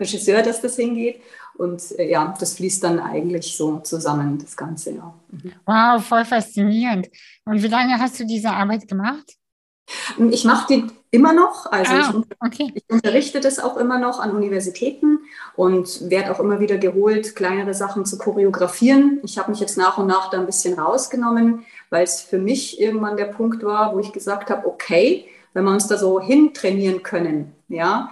Regisseur 0.00 0.42
dass 0.42 0.62
das 0.62 0.76
hingeht. 0.76 1.20
Und 1.58 1.82
äh, 1.98 2.10
ja, 2.10 2.34
das 2.40 2.54
fließt 2.54 2.82
dann 2.82 2.98
eigentlich 2.98 3.54
so 3.54 3.78
zusammen, 3.80 4.38
das 4.38 4.56
Ganze. 4.56 4.92
Ja. 4.92 5.14
Mhm. 5.30 5.52
Wow, 5.66 6.02
voll 6.02 6.24
faszinierend. 6.24 7.08
Und 7.44 7.62
wie 7.62 7.68
lange 7.68 7.98
hast 7.98 8.18
du 8.18 8.24
diese 8.24 8.50
Arbeit 8.50 8.88
gemacht? 8.88 9.36
Ich 10.30 10.44
mache 10.44 10.66
die 10.68 10.86
immer 11.12 11.32
noch. 11.32 11.70
Also 11.70 11.92
ah, 11.92 12.14
ich, 12.18 12.36
okay. 12.40 12.72
ich, 12.74 12.84
unterrichte 12.88 13.38
das 13.38 13.60
auch 13.60 13.76
immer 13.76 13.98
noch 13.98 14.18
an 14.18 14.34
Universitäten 14.34 15.20
und 15.54 16.10
werde 16.10 16.32
auch 16.32 16.40
immer 16.40 16.58
wieder 16.58 16.78
geholt, 16.78 17.36
kleinere 17.36 17.74
Sachen 17.74 18.04
zu 18.04 18.18
choreografieren. 18.18 19.20
Ich 19.22 19.38
habe 19.38 19.50
mich 19.50 19.60
jetzt 19.60 19.76
nach 19.76 19.98
und 19.98 20.06
nach 20.06 20.30
da 20.30 20.40
ein 20.40 20.46
bisschen 20.46 20.78
rausgenommen, 20.78 21.64
weil 21.90 22.02
es 22.02 22.22
für 22.22 22.38
mich 22.38 22.80
irgendwann 22.80 23.18
der 23.18 23.26
Punkt 23.26 23.62
war, 23.62 23.94
wo 23.94 24.00
ich 24.00 24.12
gesagt 24.12 24.50
habe, 24.50 24.66
okay, 24.66 25.26
wenn 25.52 25.64
wir 25.64 25.72
uns 25.72 25.86
da 25.86 25.98
so 25.98 26.18
hintrainieren 26.18 27.02
können, 27.02 27.52
ja, 27.68 28.10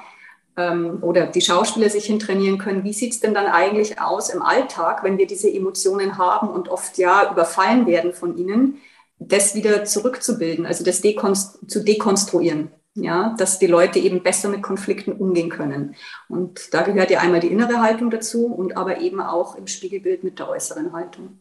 ähm, 0.58 0.98
oder 1.00 1.26
die 1.26 1.40
Schauspieler 1.40 1.88
sich 1.88 2.04
hintrainieren 2.04 2.58
können, 2.58 2.84
wie 2.84 2.92
sieht 2.92 3.14
es 3.14 3.20
denn 3.20 3.32
dann 3.32 3.46
eigentlich 3.46 3.98
aus 3.98 4.28
im 4.28 4.42
Alltag, 4.42 5.02
wenn 5.02 5.16
wir 5.16 5.26
diese 5.26 5.50
Emotionen 5.50 6.18
haben 6.18 6.50
und 6.50 6.68
oft 6.68 6.98
ja 6.98 7.32
überfallen 7.32 7.86
werden 7.86 8.12
von 8.12 8.36
ihnen? 8.36 8.78
das 9.20 9.54
wieder 9.54 9.84
zurückzubilden, 9.84 10.64
also 10.64 10.82
das 10.82 11.02
dekonst 11.02 11.70
zu 11.70 11.84
dekonstruieren. 11.84 12.70
Ja, 12.94 13.34
dass 13.38 13.58
die 13.58 13.68
Leute 13.68 14.00
eben 14.00 14.22
besser 14.22 14.48
mit 14.48 14.62
Konflikten 14.62 15.12
umgehen 15.12 15.48
können. 15.48 15.94
Und 16.28 16.74
da 16.74 16.82
gehört 16.82 17.10
ja 17.10 17.20
einmal 17.20 17.40
die 17.40 17.48
innere 17.48 17.80
Haltung 17.80 18.10
dazu 18.10 18.46
und 18.46 18.76
aber 18.76 19.00
eben 19.00 19.20
auch 19.20 19.54
im 19.54 19.68
Spiegelbild 19.68 20.24
mit 20.24 20.38
der 20.40 20.48
äußeren 20.48 20.92
Haltung. 20.92 21.38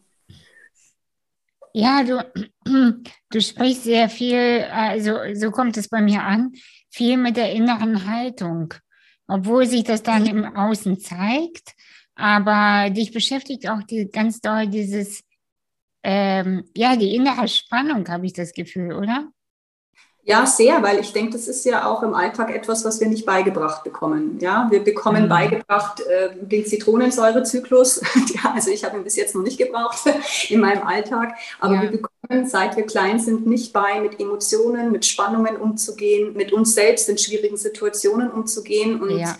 Ja, 1.72 2.04
du, 2.04 2.24
du 3.30 3.40
sprichst 3.40 3.84
sehr 3.84 4.08
viel, 4.08 4.64
also 4.70 5.18
so 5.34 5.50
kommt 5.50 5.76
es 5.76 5.88
bei 5.88 6.00
mir 6.00 6.22
an, 6.22 6.52
viel 6.88 7.16
mit 7.16 7.36
der 7.36 7.52
inneren 7.52 8.06
Haltung, 8.06 8.74
obwohl 9.26 9.66
sich 9.66 9.82
das 9.82 10.02
dann 10.02 10.26
im 10.26 10.44
Außen 10.44 11.00
zeigt. 11.00 11.74
Aber 12.14 12.90
dich 12.90 13.12
beschäftigt 13.12 13.68
auch 13.68 13.82
die, 13.82 14.08
ganz 14.08 14.40
doll 14.40 14.68
dieses 14.68 15.24
ähm, 16.02 16.64
ja, 16.76 16.96
die 16.96 17.14
innere 17.14 17.46
Spannung, 17.48 18.08
habe 18.08 18.26
ich 18.26 18.32
das 18.32 18.52
Gefühl, 18.52 18.92
oder? 18.92 19.28
Ja, 20.22 20.44
sehr, 20.44 20.82
weil 20.82 21.00
ich 21.00 21.12
denke, 21.12 21.32
das 21.32 21.48
ist 21.48 21.64
ja 21.64 21.86
auch 21.86 22.02
im 22.02 22.14
Alltag 22.14 22.54
etwas, 22.54 22.84
was 22.84 23.00
wir 23.00 23.08
nicht 23.08 23.24
beigebracht 23.24 23.82
bekommen. 23.82 24.38
Ja, 24.40 24.68
wir 24.70 24.84
bekommen 24.84 25.24
mhm. 25.24 25.28
beigebracht 25.28 26.00
äh, 26.00 26.30
den 26.40 26.66
Zitronensäurezyklus. 26.66 28.02
ja, 28.34 28.52
also 28.54 28.70
ich 28.70 28.84
habe 28.84 28.98
ihn 28.98 29.04
bis 29.04 29.16
jetzt 29.16 29.34
noch 29.34 29.42
nicht 29.42 29.58
gebraucht 29.58 29.98
in 30.48 30.60
meinem 30.60 30.86
Alltag, 30.86 31.34
aber 31.58 31.76
ja. 31.76 31.82
wir 31.82 31.90
bekommen, 31.90 32.46
seit 32.46 32.76
wir 32.76 32.84
klein 32.84 33.18
sind, 33.18 33.46
nicht 33.46 33.72
bei, 33.72 34.00
mit 34.00 34.20
Emotionen, 34.20 34.92
mit 34.92 35.06
Spannungen 35.06 35.56
umzugehen, 35.56 36.34
mit 36.34 36.52
uns 36.52 36.74
selbst 36.74 37.08
in 37.08 37.16
schwierigen 37.16 37.56
Situationen 37.56 38.30
umzugehen 38.30 39.00
und 39.00 39.18
ja. 39.18 39.36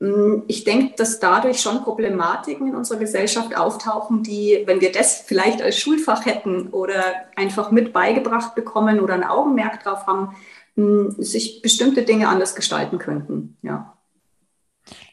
Mm, 0.00 0.42
ich 0.46 0.64
denke, 0.64 0.94
dass 0.96 1.18
dadurch 1.18 1.60
schon 1.60 1.82
Problematiken 1.82 2.68
in 2.68 2.76
unserer 2.76 2.98
Gesellschaft 2.98 3.56
auftauchen, 3.56 4.22
die, 4.22 4.62
wenn 4.66 4.80
wir 4.80 4.92
das 4.92 5.22
vielleicht 5.22 5.60
als 5.60 5.78
Schulfach 5.78 6.24
hätten 6.24 6.68
oder 6.68 7.02
einfach 7.36 7.70
mit 7.70 7.92
beigebracht 7.92 8.54
bekommen 8.54 9.00
oder 9.00 9.14
ein 9.14 9.24
Augenmerk 9.24 9.82
drauf 9.82 10.06
haben, 10.06 10.36
mm, 10.76 11.20
sich 11.20 11.62
bestimmte 11.62 12.02
Dinge 12.02 12.28
anders 12.28 12.54
gestalten 12.54 12.98
könnten. 12.98 13.56
Ja. 13.62 13.94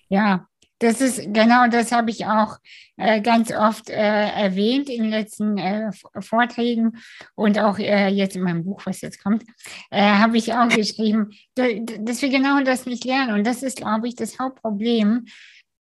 Ja, 0.07 0.47
das 0.79 1.01
ist 1.01 1.33
genau 1.33 1.67
das 1.67 1.91
habe 1.91 2.11
ich 2.11 2.25
auch 2.25 2.57
äh, 2.97 3.21
ganz 3.21 3.51
oft 3.51 3.89
äh, 3.89 3.93
erwähnt 3.95 4.89
in 4.89 5.03
den 5.03 5.11
letzten 5.11 5.57
äh, 5.57 5.91
Vorträgen 6.19 6.97
und 7.35 7.59
auch 7.59 7.79
äh, 7.79 8.09
jetzt 8.09 8.35
in 8.35 8.43
meinem 8.43 8.63
Buch, 8.63 8.81
was 8.85 9.01
jetzt 9.01 9.23
kommt, 9.23 9.43
äh, 9.91 10.01
habe 10.01 10.37
ich 10.37 10.53
auch 10.53 10.69
geschrieben, 10.69 11.31
dass 11.55 12.21
wir 12.21 12.29
genau 12.29 12.61
das 12.63 12.85
nicht 12.85 13.05
lernen. 13.05 13.33
Und 13.33 13.47
das 13.47 13.63
ist, 13.63 13.77
glaube 13.77 14.07
ich, 14.07 14.15
das 14.15 14.39
Hauptproblem 14.39 15.25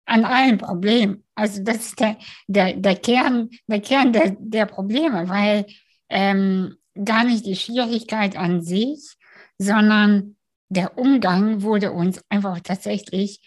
an 0.07 0.25
allen 0.25 0.59
Problemen. 0.59 1.25
Also 1.35 1.63
das 1.63 1.77
ist 1.77 2.01
der, 2.01 2.17
der, 2.49 2.75
der 2.75 2.97
Kern, 2.97 3.51
der, 3.67 3.81
Kern 3.81 4.13
der, 4.13 4.37
der 4.39 4.67
Probleme, 4.67 5.29
weil 5.29 5.67
ähm, 6.09 6.77
gar 7.05 7.25
nicht 7.25 7.47
die 7.47 7.57
Schwierigkeit 7.57 8.37
an 8.37 8.63
sich, 8.63 9.15
sondern 9.59 10.37
der 10.69 10.99
Umgang 10.99 11.63
wurde 11.63 11.93
uns 11.93 12.23
einfach 12.29 12.61
tatsächlich 12.61 13.41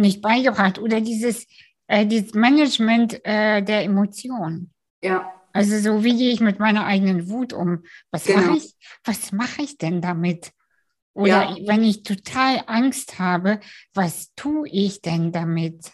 nicht 0.00 0.22
beigebracht 0.22 0.78
oder 0.78 1.00
dieses, 1.00 1.46
äh, 1.86 2.06
dieses 2.06 2.34
Management 2.34 3.24
äh, 3.24 3.62
der 3.62 3.84
Emotionen. 3.84 4.72
Ja. 5.02 5.32
Also 5.52 5.78
so 5.78 6.04
wie 6.04 6.16
gehe 6.16 6.32
ich 6.32 6.40
mit 6.40 6.58
meiner 6.58 6.86
eigenen 6.86 7.28
Wut 7.28 7.52
um? 7.52 7.82
Was 8.10 8.24
genau. 8.24 8.40
mache 8.40 8.56
ich? 8.58 8.76
Was 9.04 9.32
mache 9.32 9.62
ich 9.62 9.78
denn 9.78 10.00
damit? 10.00 10.52
Oder 11.12 11.56
ja. 11.56 11.56
wenn 11.66 11.82
ich 11.82 12.02
total 12.02 12.62
Angst 12.66 13.18
habe, 13.18 13.60
was 13.94 14.32
tue 14.36 14.68
ich 14.68 15.02
denn 15.02 15.32
damit? 15.32 15.92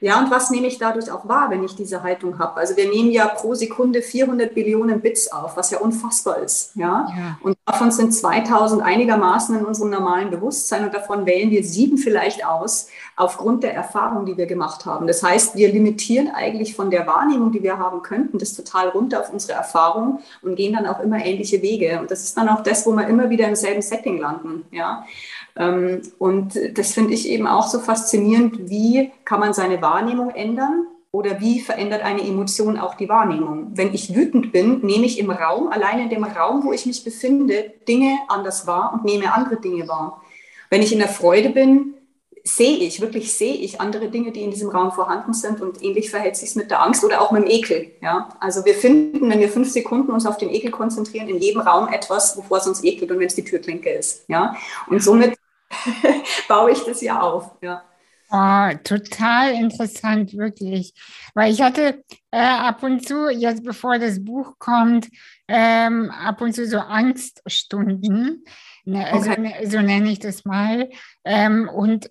Ja, 0.00 0.18
und 0.18 0.30
was 0.30 0.50
nehme 0.50 0.66
ich 0.66 0.78
dadurch 0.78 1.10
auch 1.10 1.26
wahr, 1.28 1.50
wenn 1.50 1.64
ich 1.64 1.76
diese 1.76 2.02
Haltung 2.02 2.38
habe? 2.38 2.56
Also 2.56 2.76
wir 2.76 2.88
nehmen 2.88 3.10
ja 3.10 3.26
pro 3.26 3.54
Sekunde 3.54 4.02
400 4.02 4.54
Billionen 4.54 5.00
Bits 5.00 5.32
auf, 5.32 5.56
was 5.56 5.70
ja 5.70 5.78
unfassbar 5.78 6.38
ist. 6.38 6.76
Ja? 6.76 7.06
ja? 7.16 7.38
Und 7.42 7.56
davon 7.64 7.90
sind 7.90 8.12
2000 8.12 8.82
einigermaßen 8.82 9.58
in 9.58 9.64
unserem 9.64 9.90
normalen 9.90 10.30
Bewusstsein 10.30 10.84
und 10.84 10.92
davon 10.92 11.24
wählen 11.26 11.50
wir 11.50 11.64
sieben 11.64 11.96
vielleicht 11.96 12.44
aus, 12.44 12.88
aufgrund 13.16 13.62
der 13.62 13.74
Erfahrung, 13.74 14.26
die 14.26 14.36
wir 14.36 14.46
gemacht 14.46 14.84
haben. 14.84 15.06
Das 15.06 15.22
heißt, 15.22 15.56
wir 15.56 15.72
limitieren 15.72 16.28
eigentlich 16.34 16.74
von 16.74 16.90
der 16.90 17.06
Wahrnehmung, 17.06 17.52
die 17.52 17.62
wir 17.62 17.78
haben 17.78 18.02
könnten, 18.02 18.38
das 18.38 18.54
total 18.54 18.88
runter 18.88 19.20
auf 19.20 19.32
unsere 19.32 19.54
Erfahrung 19.54 20.20
und 20.42 20.56
gehen 20.56 20.74
dann 20.74 20.86
auch 20.86 21.00
immer 21.00 21.24
ähnliche 21.24 21.62
Wege. 21.62 22.00
Und 22.00 22.10
das 22.10 22.24
ist 22.24 22.36
dann 22.36 22.48
auch 22.48 22.62
das, 22.62 22.84
wo 22.86 22.92
wir 22.92 23.06
immer 23.06 23.30
wieder 23.30 23.48
im 23.48 23.54
selben 23.54 23.82
Setting 23.82 24.18
landen. 24.18 24.64
Ja? 24.70 25.06
Ähm, 25.56 26.02
und 26.18 26.58
das 26.74 26.92
finde 26.92 27.14
ich 27.14 27.28
eben 27.28 27.46
auch 27.46 27.66
so 27.66 27.78
faszinierend, 27.78 28.68
wie 28.68 29.10
kann 29.24 29.40
man 29.40 29.54
seine 29.54 29.80
Wahrnehmung 29.82 30.30
ändern 30.30 30.86
oder 31.14 31.40
wie 31.40 31.60
verändert 31.60 32.02
eine 32.02 32.22
Emotion 32.22 32.76
auch 32.76 32.94
die 32.96 33.08
Wahrnehmung. 33.08 33.68
Wenn 33.74 33.94
ich 33.94 34.14
wütend 34.16 34.50
bin, 34.50 34.80
nehme 34.80 35.06
ich 35.06 35.18
im 35.18 35.30
Raum, 35.30 35.68
allein 35.68 36.00
in 36.00 36.10
dem 36.10 36.24
Raum, 36.24 36.64
wo 36.64 36.72
ich 36.72 36.86
mich 36.86 37.04
befinde, 37.04 37.72
Dinge 37.86 38.18
anders 38.28 38.66
wahr 38.66 38.92
und 38.92 39.04
nehme 39.04 39.32
andere 39.32 39.60
Dinge 39.60 39.86
wahr. 39.86 40.22
Wenn 40.70 40.82
ich 40.82 40.92
in 40.92 40.98
der 40.98 41.08
Freude 41.08 41.50
bin, 41.50 41.94
sehe 42.42 42.76
ich, 42.78 43.00
wirklich 43.00 43.32
sehe 43.32 43.54
ich 43.54 43.80
andere 43.80 44.08
Dinge, 44.08 44.32
die 44.32 44.42
in 44.42 44.50
diesem 44.50 44.68
Raum 44.68 44.90
vorhanden 44.90 45.32
sind 45.32 45.60
und 45.60 45.82
ähnlich 45.82 46.10
verhält 46.10 46.36
sich 46.36 46.50
es 46.50 46.56
mit 46.56 46.70
der 46.70 46.82
Angst 46.82 47.04
oder 47.04 47.22
auch 47.22 47.30
mit 47.30 47.44
dem 47.44 47.50
Ekel. 47.50 47.92
Ja? 48.02 48.28
Also 48.40 48.64
wir 48.64 48.74
finden, 48.74 49.30
wenn 49.30 49.38
wir 49.38 49.48
fünf 49.48 49.70
Sekunden 49.70 50.10
uns 50.10 50.26
auf 50.26 50.36
den 50.36 50.50
Ekel 50.50 50.70
konzentrieren, 50.70 51.28
in 51.28 51.38
jedem 51.38 51.60
Raum 51.60 51.88
etwas, 51.88 52.36
wovor 52.36 52.58
es 52.58 52.66
uns 52.66 52.82
ekelt 52.82 53.10
und 53.12 53.18
wenn 53.18 53.28
es 53.28 53.34
die 53.34 53.44
Türklinke 53.44 53.90
ist. 53.90 54.24
Ja? 54.28 54.56
Und 54.88 55.02
somit 55.02 55.38
baue 56.48 56.72
ich 56.72 56.82
das 56.84 57.00
ja 57.00 57.20
auf. 57.20 57.56
Ja. 57.62 57.84
Oh, 58.30 58.76
total 58.82 59.52
interessant, 59.52 60.36
wirklich. 60.36 60.92
Weil 61.34 61.52
ich 61.52 61.62
hatte 61.62 62.02
äh, 62.30 62.38
ab 62.38 62.82
und 62.82 63.06
zu, 63.06 63.28
jetzt 63.30 63.62
bevor 63.62 63.98
das 63.98 64.24
Buch 64.24 64.58
kommt, 64.58 65.08
ähm, 65.46 66.10
ab 66.10 66.40
und 66.40 66.52
zu 66.52 66.66
so 66.66 66.78
Angststunden, 66.78 68.44
ne, 68.84 69.10
okay. 69.12 69.40
ne, 69.40 69.70
so 69.70 69.80
nenne 69.80 70.10
ich 70.10 70.18
das 70.18 70.44
mal, 70.44 70.90
ähm, 71.24 71.68
und 71.68 72.10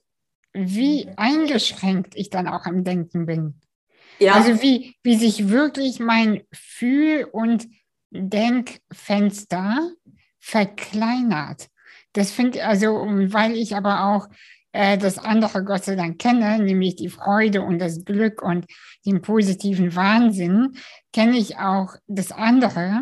wie 0.53 1.10
eingeschränkt 1.18 2.15
ich 2.15 2.30
dann 2.30 2.48
auch 2.48 2.65
am 2.65 2.84
Denken 2.84 3.25
bin. 3.25 3.60
Ja. 4.20 4.34
Also 4.34 4.62
wie, 4.62 4.96
wie 5.03 5.15
sich 5.15 5.50
wirklich 5.50 6.00
mein 6.00 6.44
Fühl- 6.53 7.27
und 7.32 7.68
Denkfenster 8.12 9.92
verkleinert. 10.39 11.68
Das 12.13 12.32
finde 12.32 12.60
ich, 12.60 12.63
also, 12.63 12.88
weil 12.88 13.55
ich 13.55 13.75
aber 13.75 14.05
auch 14.05 14.27
äh, 14.72 14.98
das 14.98 15.17
andere 15.17 15.63
Gott 15.63 15.86
sei 15.86 15.96
Dank 15.96 16.20
kenne, 16.20 16.60
nämlich 16.60 16.96
die 16.96 17.10
Freude 17.10 17.62
und 17.62 17.79
das 17.79 18.03
Glück 18.05 18.41
und 18.41 18.65
den 19.05 19.22
positiven 19.22 19.96
Wahnsinn, 19.96 20.77
kenne 21.13 21.38
ich 21.38 21.58
auch 21.58 21.96
das 22.08 22.32
andere. 22.32 23.01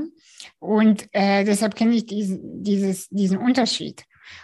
Und 0.60 1.08
äh, 1.14 1.44
deshalb 1.44 1.76
kenne 1.76 1.96
ich 1.96 2.06
diesen, 2.06 2.64
dieses, 2.64 3.08
diesen 3.10 3.38
Unterschied. 3.38 4.04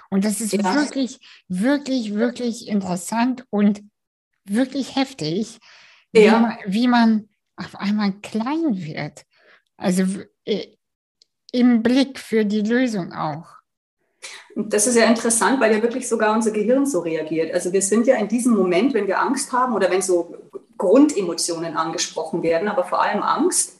Und 0.09 0.25
das 0.25 0.41
ist 0.41 0.53
ja. 0.53 0.75
wirklich, 0.75 1.19
wirklich, 1.47 2.13
wirklich 2.13 2.67
interessant 2.67 3.45
und 3.49 3.81
wirklich 4.45 4.95
heftig, 4.95 5.59
ja. 6.13 6.21
wie, 6.21 6.29
man, 6.29 6.57
wie 6.65 6.87
man 6.87 7.29
auf 7.57 7.75
einmal 7.75 8.13
klein 8.21 8.77
wird. 8.77 9.25
Also 9.75 10.03
äh, 10.45 10.67
im 11.51 11.83
Blick 11.83 12.19
für 12.19 12.45
die 12.45 12.61
Lösung 12.61 13.13
auch. 13.13 13.56
Und 14.55 14.73
das 14.73 14.87
ist 14.87 14.95
ja 14.95 15.05
interessant, 15.05 15.59
weil 15.59 15.73
ja 15.73 15.81
wirklich 15.81 16.07
sogar 16.09 16.33
unser 16.33 16.51
Gehirn 16.51 16.85
so 16.85 16.99
reagiert. 16.99 17.53
Also 17.53 17.71
wir 17.73 17.81
sind 17.81 18.07
ja 18.07 18.15
in 18.15 18.27
diesem 18.27 18.55
Moment, 18.55 18.93
wenn 18.93 19.07
wir 19.07 19.19
Angst 19.21 19.51
haben 19.51 19.73
oder 19.73 19.91
wenn 19.91 20.01
so 20.01 20.35
Grundemotionen 20.77 21.77
angesprochen 21.77 22.43
werden, 22.43 22.67
aber 22.67 22.83
vor 22.83 23.01
allem 23.01 23.23
Angst 23.23 23.79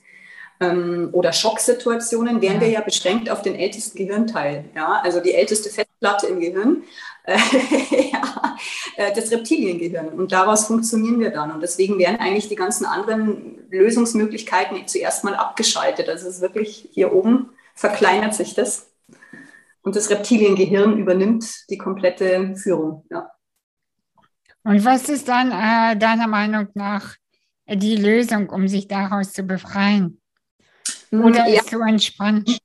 ähm, 0.59 1.09
oder 1.11 1.33
Schocksituationen, 1.33 2.41
wären 2.41 2.61
wir 2.61 2.69
ja 2.69 2.81
beschränkt 2.81 3.29
auf 3.29 3.41
den 3.41 3.55
ältesten 3.55 3.97
Gehirnteil. 3.97 4.65
Ja? 4.75 5.01
Also 5.03 5.19
die 5.19 5.33
älteste 5.33 5.69
Fett 5.69 5.87
Platte 5.99 6.27
im 6.27 6.39
Gehirn, 6.39 6.83
äh, 7.23 7.37
ja, 8.11 9.11
das 9.15 9.31
Reptiliengehirn. 9.31 10.09
Und 10.09 10.31
daraus 10.31 10.65
funktionieren 10.65 11.19
wir 11.19 11.31
dann. 11.31 11.51
Und 11.51 11.61
deswegen 11.61 11.97
werden 11.99 12.19
eigentlich 12.19 12.47
die 12.47 12.55
ganzen 12.55 12.85
anderen 12.85 13.67
Lösungsmöglichkeiten 13.69 14.87
zuerst 14.87 15.23
mal 15.23 15.35
abgeschaltet. 15.35 16.07
Also 16.07 16.27
es 16.27 16.35
ist 16.35 16.41
wirklich 16.41 16.87
hier 16.91 17.13
oben 17.13 17.49
verkleinert 17.73 18.33
sich 18.33 18.55
das. 18.55 18.86
Und 19.87 19.95
das 19.95 20.09
Reptiliengehirn 20.09 20.97
übernimmt 20.97 21.45
die 21.69 21.77
komplette 21.77 22.57
Führung. 22.57 23.05
Ja. 23.09 23.31
Und 24.65 24.83
was 24.83 25.07
ist 25.07 25.29
dann 25.29 25.49
äh, 25.49 25.97
deiner 25.97 26.27
Meinung 26.27 26.67
nach 26.73 27.15
die 27.69 27.95
Lösung, 27.95 28.49
um 28.49 28.67
sich 28.67 28.89
daraus 28.89 29.31
zu 29.31 29.43
befreien? 29.43 30.19
Oder 31.09 31.47
ja. 31.47 31.61
ist 31.61 31.69
so 31.69 31.79
entspannt? 31.79 32.59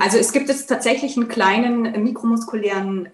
Also 0.00 0.18
es 0.18 0.32
gibt 0.32 0.48
jetzt 0.48 0.66
tatsächlich 0.66 1.16
einen 1.16 1.28
kleinen 1.28 2.02
mikromuskulären 2.02 3.10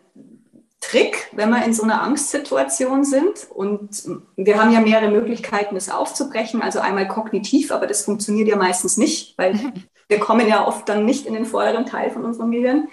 Trick, 0.80 1.28
wenn 1.32 1.50
wir 1.50 1.62
in 1.62 1.74
so 1.74 1.82
einer 1.82 2.02
Angstsituation 2.02 3.04
sind. 3.04 3.48
Und 3.50 4.02
wir 4.36 4.58
haben 4.58 4.72
ja 4.72 4.80
mehrere 4.80 5.10
Möglichkeiten, 5.10 5.74
das 5.74 5.90
aufzubrechen. 5.90 6.62
Also 6.62 6.80
einmal 6.80 7.06
kognitiv, 7.06 7.70
aber 7.70 7.86
das 7.86 8.02
funktioniert 8.02 8.48
ja 8.48 8.56
meistens 8.56 8.96
nicht, 8.96 9.36
weil 9.36 9.58
wir 10.10 10.18
kommen 10.18 10.46
ja 10.48 10.66
oft 10.66 10.88
dann 10.88 11.04
nicht 11.04 11.26
in 11.26 11.34
den 11.34 11.46
vorderen 11.46 11.86
Teil 11.86 12.10
von 12.10 12.24
unserem 12.24 12.50
Gehirn, 12.50 12.88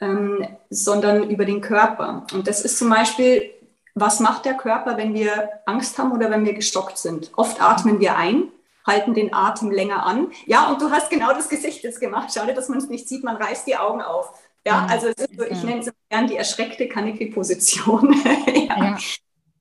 ähm, 0.00 0.46
sondern 0.70 1.30
über 1.30 1.44
den 1.44 1.60
Körper. 1.60 2.26
Und 2.32 2.48
das 2.48 2.62
ist 2.62 2.78
zum 2.78 2.90
Beispiel, 2.90 3.50
was 3.94 4.20
macht 4.20 4.44
der 4.44 4.54
Körper, 4.54 4.96
wenn 4.96 5.14
wir 5.14 5.48
Angst 5.66 5.98
haben 5.98 6.12
oder 6.12 6.30
wenn 6.30 6.44
wir 6.44 6.54
gestockt 6.54 6.98
sind? 6.98 7.30
Oft 7.36 7.62
atmen 7.62 8.00
wir 8.00 8.16
ein 8.16 8.50
halten 8.86 9.14
den 9.14 9.34
Atem 9.34 9.70
länger 9.70 10.06
an. 10.06 10.28
Ja, 10.46 10.70
und 10.70 10.80
du 10.80 10.90
hast 10.90 11.10
genau 11.10 11.32
das 11.32 11.48
Gesicht 11.48 11.82
jetzt 11.82 12.00
gemacht. 12.00 12.32
Schade, 12.32 12.54
dass 12.54 12.68
man 12.68 12.78
es 12.78 12.88
nicht 12.88 13.08
sieht, 13.08 13.24
man 13.24 13.36
reißt 13.36 13.66
die 13.66 13.76
Augen 13.76 14.00
auf. 14.00 14.32
Ja, 14.64 14.86
also 14.88 15.08
so, 15.08 15.44
ich 15.44 15.62
nenne 15.62 15.80
es 15.80 15.92
gern 16.08 16.26
die 16.26 16.36
erschreckte 16.36 16.88
Kanepi-Position. 16.88 18.14
ja. 18.68 18.84
ja. 18.84 18.98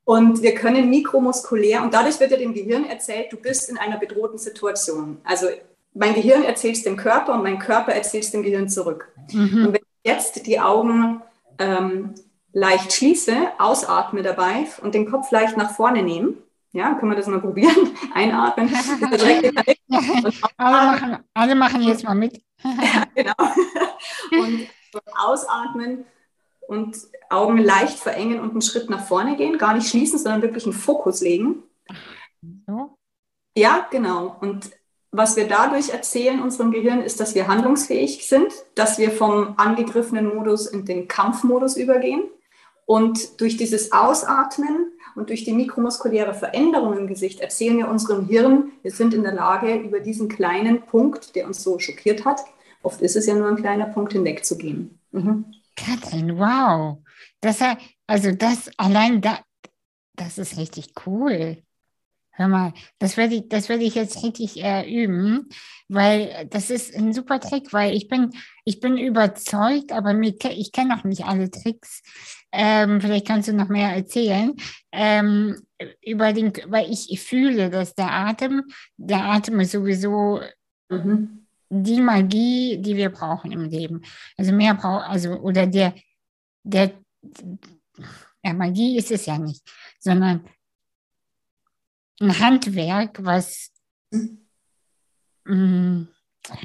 Und 0.04 0.44
wir 0.44 0.54
können 0.54 0.90
mikromuskulär, 0.90 1.82
und 1.82 1.94
dadurch 1.94 2.20
wird 2.20 2.32
ja 2.32 2.38
dem 2.38 2.54
Gehirn 2.54 2.86
erzählt, 2.86 3.34
du 3.34 3.38
bist 3.38 3.70
in 3.70 3.78
einer 3.78 3.98
bedrohten 3.98 4.38
Situation. 4.38 5.18
Also 5.24 5.48
mein 5.96 6.14
Gehirn 6.14 6.44
erzählt 6.44 6.76
es 6.76 6.84
dem 6.84 6.98
Körper 6.98 7.34
und 7.34 7.44
mein 7.44 7.58
Körper 7.58 7.94
erzählt 7.94 8.26
es 8.26 8.32
dem 8.32 8.44
Gehirn 8.44 8.70
zurück. 8.70 9.12
Mhm. 9.32 9.68
Und 9.68 9.74
wenn 9.74 9.82
ich 9.82 10.12
jetzt 10.12 10.46
die 10.46 10.60
Augen 10.60 11.22
ähm, 11.58 12.14
leicht 12.52 12.94
schließe, 12.94 13.36
ausatme 13.58 14.22
dabei 14.22 14.68
und 14.82 14.94
den 14.94 15.10
Kopf 15.10 15.32
leicht 15.32 15.58
nach 15.58 15.72
vorne 15.72 16.04
nehme, 16.04 16.34
ja, 16.74 16.94
können 16.96 17.12
wir 17.14 17.16
das 17.16 17.28
mal 17.28 17.40
probieren? 17.40 17.92
Einatmen. 18.14 18.70
alle, 20.58 20.86
machen, 20.86 21.18
alle 21.34 21.56
machen 21.56 21.82
jetzt 21.84 22.04
mal 22.04 22.16
mit. 22.16 22.42
ja, 22.64 23.06
genau. 23.16 23.36
Und 24.32 24.68
ausatmen 25.18 26.04
und 26.68 26.98
Augen 27.30 27.58
leicht 27.58 27.98
verengen 27.98 28.42
und 28.42 28.52
einen 28.52 28.62
Schritt 28.62 28.90
nach 28.90 29.06
vorne 29.06 29.38
gehen. 29.38 29.58
Gar 29.58 29.76
nicht 29.76 29.88
schließen, 29.88 30.20
sondern 30.20 30.42
wirklich 30.42 30.66
einen 30.66 30.74
Fokus 30.74 31.22
legen. 31.22 31.64
So. 32.68 32.98
Ja, 33.58 33.88
genau. 33.90 34.36
Und 34.42 34.70
was 35.18 35.36
wir 35.36 35.48
dadurch 35.48 35.90
erzählen 35.90 36.42
unserem 36.42 36.72
Gehirn, 36.72 37.02
ist, 37.02 37.20
dass 37.20 37.36
wir 37.36 37.48
handlungsfähig 37.48 38.28
sind, 38.28 38.52
dass 38.76 38.98
wir 38.98 39.12
vom 39.12 39.56
angegriffenen 39.58 40.34
Modus 40.34 40.68
in 40.68 40.86
den 40.86 41.08
Kampfmodus 41.08 41.78
übergehen. 41.78 42.24
Und 42.86 43.42
durch 43.42 43.58
dieses 43.58 43.92
Ausatmen 43.92 44.92
und 45.16 45.30
durch 45.30 45.44
die 45.44 45.54
mikromuskuläre 45.54 46.34
Veränderung 46.34 46.98
im 46.98 47.08
Gesicht 47.08 47.40
erzählen 47.40 47.78
wir 47.78 47.88
unserem 47.88 48.28
Hirn, 48.28 48.72
wir 48.84 48.92
sind 48.92 49.14
in 49.14 49.24
der 49.24 49.34
Lage, 49.34 49.76
über 49.76 50.00
diesen 50.00 50.30
kleinen 50.30 50.82
Punkt, 50.84 51.36
der 51.36 51.48
uns 51.48 51.64
so 51.64 51.80
schockiert 51.80 52.26
hat, 52.26 52.42
oft 52.84 53.02
ist 53.02 53.16
es 53.16 53.26
ja 53.26 53.34
nur 53.34 53.48
ein 53.48 53.56
kleiner 53.56 53.88
Punkt, 53.88 54.14
hinwegzugehen. 54.14 55.00
Mhm. 55.12 55.46
Katrin, 55.76 56.38
wow. 56.38 56.98
Das, 57.42 57.60
also 58.08 58.32
das 58.32 58.70
allein 58.78 59.22
da, 59.22 59.40
das 60.16 60.38
ist 60.38 60.58
richtig 60.58 60.94
cool. 61.06 61.64
Hör 62.38 62.50
mal, 62.50 62.74
das 63.00 63.16
werde 63.16 63.36
ich, 63.36 63.48
das 63.48 63.70
werde 63.70 63.86
ich 63.86 63.96
jetzt 63.96 64.22
richtig 64.22 64.62
äh, 64.62 64.84
üben, 64.90 65.48
weil 65.88 66.48
das 66.50 66.70
ist 66.70 66.94
ein 66.94 67.14
super 67.14 67.40
Trick, 67.40 67.72
weil 67.72 67.96
ich 67.96 68.10
bin, 68.10 68.32
ich 68.66 68.82
bin 68.82 68.98
überzeugt, 68.98 69.94
aber 69.94 70.14
mir, 70.14 70.36
ich 70.44 70.74
kenne 70.74 70.96
noch 70.96 71.06
nicht 71.06 71.24
alle 71.24 71.50
Tricks. 71.50 72.04
Ähm, 72.52 73.00
vielleicht 73.00 73.28
kannst 73.28 73.48
du 73.48 73.54
noch 73.54 73.70
mehr 73.70 73.96
erzählen. 73.96 74.54
Ähm, 74.92 75.62
über 76.02 76.34
den, 76.34 76.52
weil 76.68 76.92
ich, 76.92 77.22
fühle, 77.22 77.70
dass 77.70 77.96
der 77.96 78.12
Atem, 78.12 78.64
der 78.98 79.24
Atem 79.24 79.62
ist 79.62 79.72
sowieso 79.72 80.42
mhm. 80.90 81.48
die 81.70 82.02
Magie, 82.02 82.78
die 82.82 82.98
wir 82.98 83.10
brauchen 83.10 83.52
im 83.54 83.64
Leben. 83.70 84.02
Also 84.36 84.52
mehr 84.52 84.74
braucht, 84.74 85.06
also, 85.08 85.32
oder 85.40 85.68
der, 85.68 85.94
der, 86.64 86.92
ja, 88.44 88.54
Magie 88.54 88.98
ist 88.98 89.12
es 89.12 89.26
ja 89.26 89.38
nicht, 89.38 89.64
sondern 90.00 90.46
ein 92.20 92.40
Handwerk, 92.40 93.24
was. 93.24 93.72
Mh, 94.12 94.30
mm, 95.46 96.08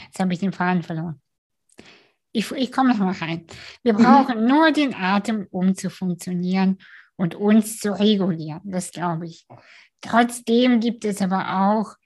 jetzt 0.05 0.19
habe 0.19 0.33
ich 0.33 0.41
den 0.41 0.53
Faden 0.53 0.83
verloren. 0.83 1.21
Ich, 2.33 2.51
ich 2.53 2.71
komme 2.71 2.91
noch 2.91 2.99
mal 2.99 3.13
rein. 3.13 3.47
Wir 3.83 3.95
mhm. 3.95 3.99
brauchen 3.99 4.47
nur 4.47 4.71
den 4.71 4.95
Atem, 4.95 5.47
um 5.51 5.75
zu 5.75 5.91
funktionieren 5.91 6.79
und 7.17 7.35
uns 7.35 7.79
zu 7.79 7.99
regulieren. 7.99 8.61
Das 8.65 8.93
glaube 8.93 9.27
ich. 9.27 9.47
Trotzdem 10.01 10.81
gibt 10.81 11.05
es 11.05 11.21
aber 11.21 11.61
auch 11.61 11.97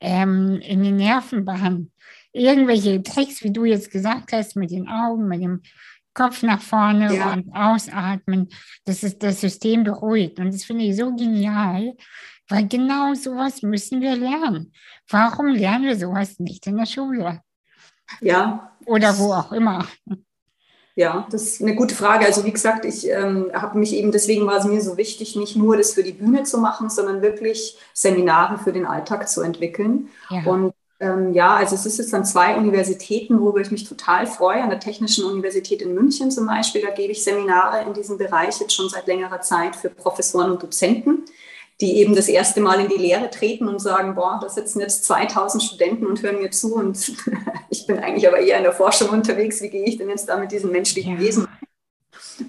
ähm, 0.00 0.60
in 0.60 0.82
den 0.82 0.96
Nervenbahnen 0.96 1.92
irgendwelche 2.32 3.02
Tricks, 3.02 3.42
wie 3.44 3.52
du 3.52 3.64
jetzt 3.64 3.90
gesagt 3.90 4.32
hast, 4.32 4.56
mit 4.56 4.70
den 4.70 4.88
Augen, 4.88 5.28
mit 5.28 5.40
dem 5.40 5.62
Kopf 6.14 6.42
nach 6.42 6.60
vorne 6.60 7.14
ja. 7.14 7.32
und 7.32 7.52
ausatmen, 7.54 8.48
dass 8.84 9.02
es 9.02 9.18
das 9.18 9.40
System 9.40 9.84
beruhigt. 9.84 10.38
Und 10.38 10.52
das 10.52 10.64
finde 10.64 10.84
ich 10.84 10.96
so 10.96 11.14
genial, 11.14 11.94
weil 12.48 12.68
genau 12.68 13.14
sowas 13.14 13.62
müssen 13.62 14.00
wir 14.00 14.16
lernen. 14.16 14.72
Warum 15.08 15.46
lernen 15.46 15.84
wir 15.84 15.96
sowas 15.96 16.38
nicht 16.38 16.66
in 16.66 16.76
der 16.76 16.86
Schule? 16.86 17.40
Ja. 18.20 18.72
Oder 18.86 19.18
wo 19.18 19.32
auch 19.32 19.52
immer. 19.52 19.86
Ja, 20.96 21.26
das 21.30 21.42
ist 21.42 21.62
eine 21.62 21.74
gute 21.74 21.94
Frage. 21.94 22.24
Also 22.24 22.44
wie 22.44 22.52
gesagt, 22.52 22.84
ich 22.84 23.08
ähm, 23.08 23.50
habe 23.52 23.78
mich 23.78 23.94
eben, 23.94 24.12
deswegen 24.12 24.46
war 24.46 24.58
es 24.58 24.64
mir 24.64 24.80
so 24.80 24.96
wichtig, 24.96 25.34
nicht 25.34 25.56
nur 25.56 25.76
das 25.76 25.94
für 25.94 26.04
die 26.04 26.12
Bühne 26.12 26.44
zu 26.44 26.58
machen, 26.58 26.88
sondern 26.88 27.20
wirklich 27.20 27.76
Seminare 27.92 28.58
für 28.58 28.72
den 28.72 28.86
Alltag 28.86 29.28
zu 29.28 29.42
entwickeln. 29.42 30.08
Ja. 30.30 30.44
Und 30.44 30.72
ähm, 31.00 31.32
ja, 31.34 31.56
also 31.56 31.74
es 31.74 31.84
ist 31.84 31.98
jetzt 31.98 32.14
an 32.14 32.24
zwei 32.24 32.56
Universitäten, 32.56 33.40
worüber 33.40 33.60
ich 33.60 33.72
mich 33.72 33.88
total 33.88 34.26
freue. 34.26 34.62
An 34.62 34.70
der 34.70 34.78
Technischen 34.78 35.24
Universität 35.24 35.82
in 35.82 35.94
München 35.94 36.30
zum 36.30 36.46
Beispiel, 36.46 36.82
da 36.82 36.90
gebe 36.90 37.10
ich 37.12 37.24
Seminare 37.24 37.82
in 37.84 37.92
diesem 37.94 38.16
Bereich 38.16 38.60
jetzt 38.60 38.74
schon 38.74 38.88
seit 38.88 39.08
längerer 39.08 39.40
Zeit 39.40 39.74
für 39.74 39.90
Professoren 39.90 40.52
und 40.52 40.62
Dozenten 40.62 41.24
die 41.80 41.96
eben 41.96 42.14
das 42.14 42.28
erste 42.28 42.60
Mal 42.60 42.80
in 42.80 42.88
die 42.88 43.02
Lehre 43.02 43.30
treten 43.30 43.68
und 43.68 43.80
sagen, 43.80 44.14
boah, 44.14 44.38
da 44.40 44.48
sitzen 44.48 44.80
jetzt 44.80 45.04
2000 45.04 45.62
Studenten 45.62 46.06
und 46.06 46.22
hören 46.22 46.40
mir 46.40 46.50
zu 46.50 46.74
und 46.76 47.12
ich 47.70 47.86
bin 47.86 47.98
eigentlich 47.98 48.28
aber 48.28 48.38
eher 48.38 48.58
in 48.58 48.62
der 48.62 48.72
Forschung 48.72 49.08
unterwegs, 49.10 49.60
wie 49.60 49.70
gehe 49.70 49.84
ich 49.84 49.96
denn 49.96 50.08
jetzt 50.08 50.28
da 50.28 50.36
mit 50.36 50.52
diesen 50.52 50.70
menschlichen 50.70 51.14
ja. 51.14 51.20
Wesen? 51.20 51.48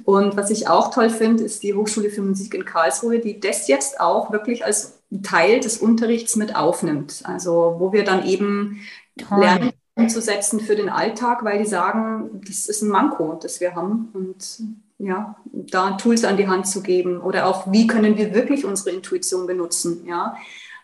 Und 0.03 0.35
was 0.35 0.49
ich 0.49 0.67
auch 0.67 0.91
toll 0.91 1.09
finde, 1.09 1.43
ist 1.43 1.63
die 1.63 1.73
Hochschule 1.73 2.09
für 2.09 2.21
Musik 2.21 2.53
in 2.53 2.65
Karlsruhe, 2.65 3.19
die 3.19 3.39
das 3.39 3.67
jetzt 3.67 3.99
auch 3.99 4.31
wirklich 4.31 4.65
als 4.65 4.99
Teil 5.23 5.59
des 5.59 5.77
Unterrichts 5.77 6.35
mit 6.35 6.55
aufnimmt. 6.55 7.21
Also 7.23 7.75
wo 7.77 7.93
wir 7.93 8.03
dann 8.03 8.25
eben 8.25 8.81
toll. 9.17 9.41
lernen 9.41 9.73
umzusetzen 9.95 10.59
für 10.59 10.75
den 10.75 10.89
Alltag, 10.89 11.43
weil 11.43 11.59
die 11.59 11.69
sagen, 11.69 12.41
das 12.45 12.67
ist 12.67 12.81
ein 12.81 12.89
Manko, 12.89 13.39
das 13.41 13.61
wir 13.61 13.75
haben. 13.75 14.09
Und 14.13 14.59
ja, 14.97 15.35
da 15.51 15.91
Tools 15.91 16.23
an 16.23 16.37
die 16.37 16.47
Hand 16.47 16.67
zu 16.67 16.81
geben 16.81 17.19
oder 17.19 17.47
auch, 17.47 17.71
wie 17.71 17.87
können 17.87 18.17
wir 18.17 18.33
wirklich 18.33 18.65
unsere 18.65 18.91
Intuition 18.91 19.47
benutzen, 19.47 20.05
ja. 20.07 20.37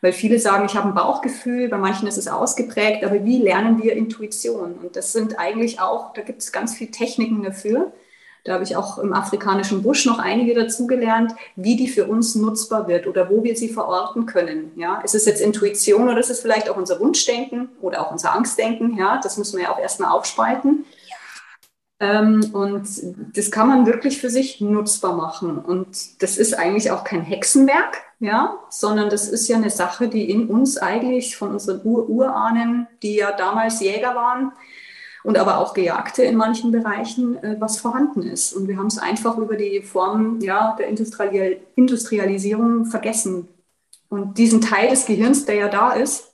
Weil 0.03 0.13
viele 0.13 0.39
sagen, 0.39 0.65
ich 0.65 0.75
habe 0.75 0.87
ein 0.87 0.95
Bauchgefühl, 0.95 1.69
bei 1.69 1.77
manchen 1.77 2.07
ist 2.07 2.17
es 2.17 2.27
ausgeprägt, 2.27 3.03
aber 3.03 3.23
wie 3.23 3.37
lernen 3.37 3.81
wir 3.83 3.93
Intuition? 3.93 4.73
Und 4.81 4.95
das 4.95 5.13
sind 5.13 5.37
eigentlich 5.37 5.79
auch, 5.79 6.13
da 6.13 6.23
gibt 6.23 6.41
es 6.41 6.51
ganz 6.51 6.73
viele 6.73 6.89
Techniken 6.89 7.43
dafür. 7.43 7.91
Da 8.43 8.53
habe 8.53 8.63
ich 8.63 8.75
auch 8.75 8.97
im 8.97 9.13
afrikanischen 9.13 9.83
Busch 9.83 10.07
noch 10.07 10.17
einige 10.17 10.55
dazugelernt, 10.55 11.35
wie 11.55 11.75
die 11.75 11.87
für 11.87 12.07
uns 12.07 12.33
nutzbar 12.33 12.87
wird 12.87 13.05
oder 13.05 13.29
wo 13.29 13.43
wir 13.43 13.55
sie 13.55 13.69
verorten 13.69 14.25
können. 14.25 14.71
Ja, 14.75 14.99
ist 15.01 15.13
es 15.13 15.27
jetzt 15.27 15.41
Intuition 15.41 16.09
oder 16.09 16.19
ist 16.19 16.31
es 16.31 16.39
vielleicht 16.39 16.67
auch 16.67 16.77
unser 16.77 16.99
Wunschdenken 16.99 17.69
oder 17.81 18.01
auch 18.01 18.11
unser 18.11 18.33
Angstdenken? 18.33 18.97
Ja, 18.97 19.19
das 19.21 19.37
müssen 19.37 19.57
wir 19.57 19.65
ja 19.65 19.71
auch 19.71 19.79
erstmal 19.79 20.09
aufspalten. 20.09 20.85
Ähm, 22.01 22.49
und 22.53 22.87
das 23.35 23.51
kann 23.51 23.67
man 23.67 23.85
wirklich 23.85 24.19
für 24.19 24.31
sich 24.31 24.59
nutzbar 24.59 25.15
machen. 25.15 25.59
Und 25.59 26.21
das 26.23 26.37
ist 26.37 26.57
eigentlich 26.57 26.89
auch 26.89 27.03
kein 27.03 27.21
Hexenwerk, 27.21 28.01
ja, 28.19 28.57
sondern 28.69 29.11
das 29.11 29.29
ist 29.29 29.47
ja 29.47 29.57
eine 29.57 29.69
Sache, 29.69 30.07
die 30.07 30.27
in 30.31 30.47
uns 30.47 30.79
eigentlich 30.79 31.37
von 31.37 31.51
unseren 31.51 31.81
Ur-Urahnen, 31.83 32.87
die 33.03 33.17
ja 33.17 33.31
damals 33.31 33.81
Jäger 33.81 34.15
waren 34.15 34.51
und 35.23 35.37
aber 35.37 35.59
auch 35.59 35.75
Gejagte 35.75 36.23
in 36.23 36.37
manchen 36.37 36.71
Bereichen, 36.71 37.37
äh, 37.43 37.57
was 37.59 37.79
vorhanden 37.79 38.23
ist. 38.23 38.53
Und 38.53 38.67
wir 38.67 38.77
haben 38.77 38.87
es 38.87 38.97
einfach 38.97 39.37
über 39.37 39.55
die 39.55 39.83
Form 39.83 40.39
ja, 40.41 40.75
der 40.79 40.87
Industrial 40.87 41.57
Industrialisierung 41.75 42.85
vergessen. 42.85 43.47
Und 44.09 44.39
diesen 44.39 44.61
Teil 44.61 44.89
des 44.89 45.05
Gehirns, 45.05 45.45
der 45.45 45.55
ja 45.55 45.67
da 45.67 45.91
ist, 45.91 46.33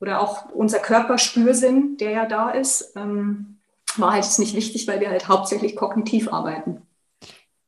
oder 0.00 0.22
auch 0.22 0.50
unser 0.50 0.78
Körperspürsinn, 0.78 1.98
der 1.98 2.10
ja 2.12 2.26
da 2.26 2.50
ist, 2.50 2.94
ähm, 2.96 3.55
war 4.00 4.12
halt 4.12 4.38
nicht 4.38 4.54
wichtig, 4.54 4.86
weil 4.86 5.00
wir 5.00 5.10
halt 5.10 5.28
hauptsächlich 5.28 5.76
kognitiv 5.76 6.32
arbeiten. 6.32 6.82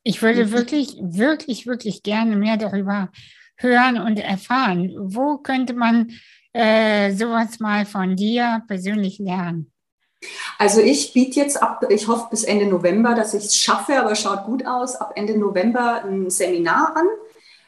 Ich 0.02 0.22
würde 0.22 0.46
mhm. 0.46 0.52
wirklich, 0.52 0.96
wirklich, 1.00 1.66
wirklich 1.66 2.02
gerne 2.02 2.36
mehr 2.36 2.56
darüber 2.56 3.10
hören 3.56 4.00
und 4.00 4.18
erfahren. 4.18 4.94
Wo 4.98 5.38
könnte 5.38 5.74
man 5.74 6.12
äh, 6.52 7.12
sowas 7.12 7.60
mal 7.60 7.84
von 7.84 8.16
dir 8.16 8.62
persönlich 8.68 9.18
lernen? 9.18 9.72
Also 10.58 10.80
ich 10.80 11.12
biete 11.12 11.38
jetzt 11.38 11.62
ab, 11.62 11.84
ich 11.90 12.08
hoffe 12.08 12.28
bis 12.30 12.42
Ende 12.42 12.66
November, 12.66 13.14
dass 13.14 13.34
ich 13.34 13.44
es 13.44 13.56
schaffe, 13.56 14.00
aber 14.00 14.16
schaut 14.16 14.44
gut 14.44 14.66
aus, 14.66 14.96
ab 14.96 15.12
Ende 15.14 15.38
November 15.38 16.02
ein 16.04 16.30
Seminar 16.30 16.96
an. 16.96 17.06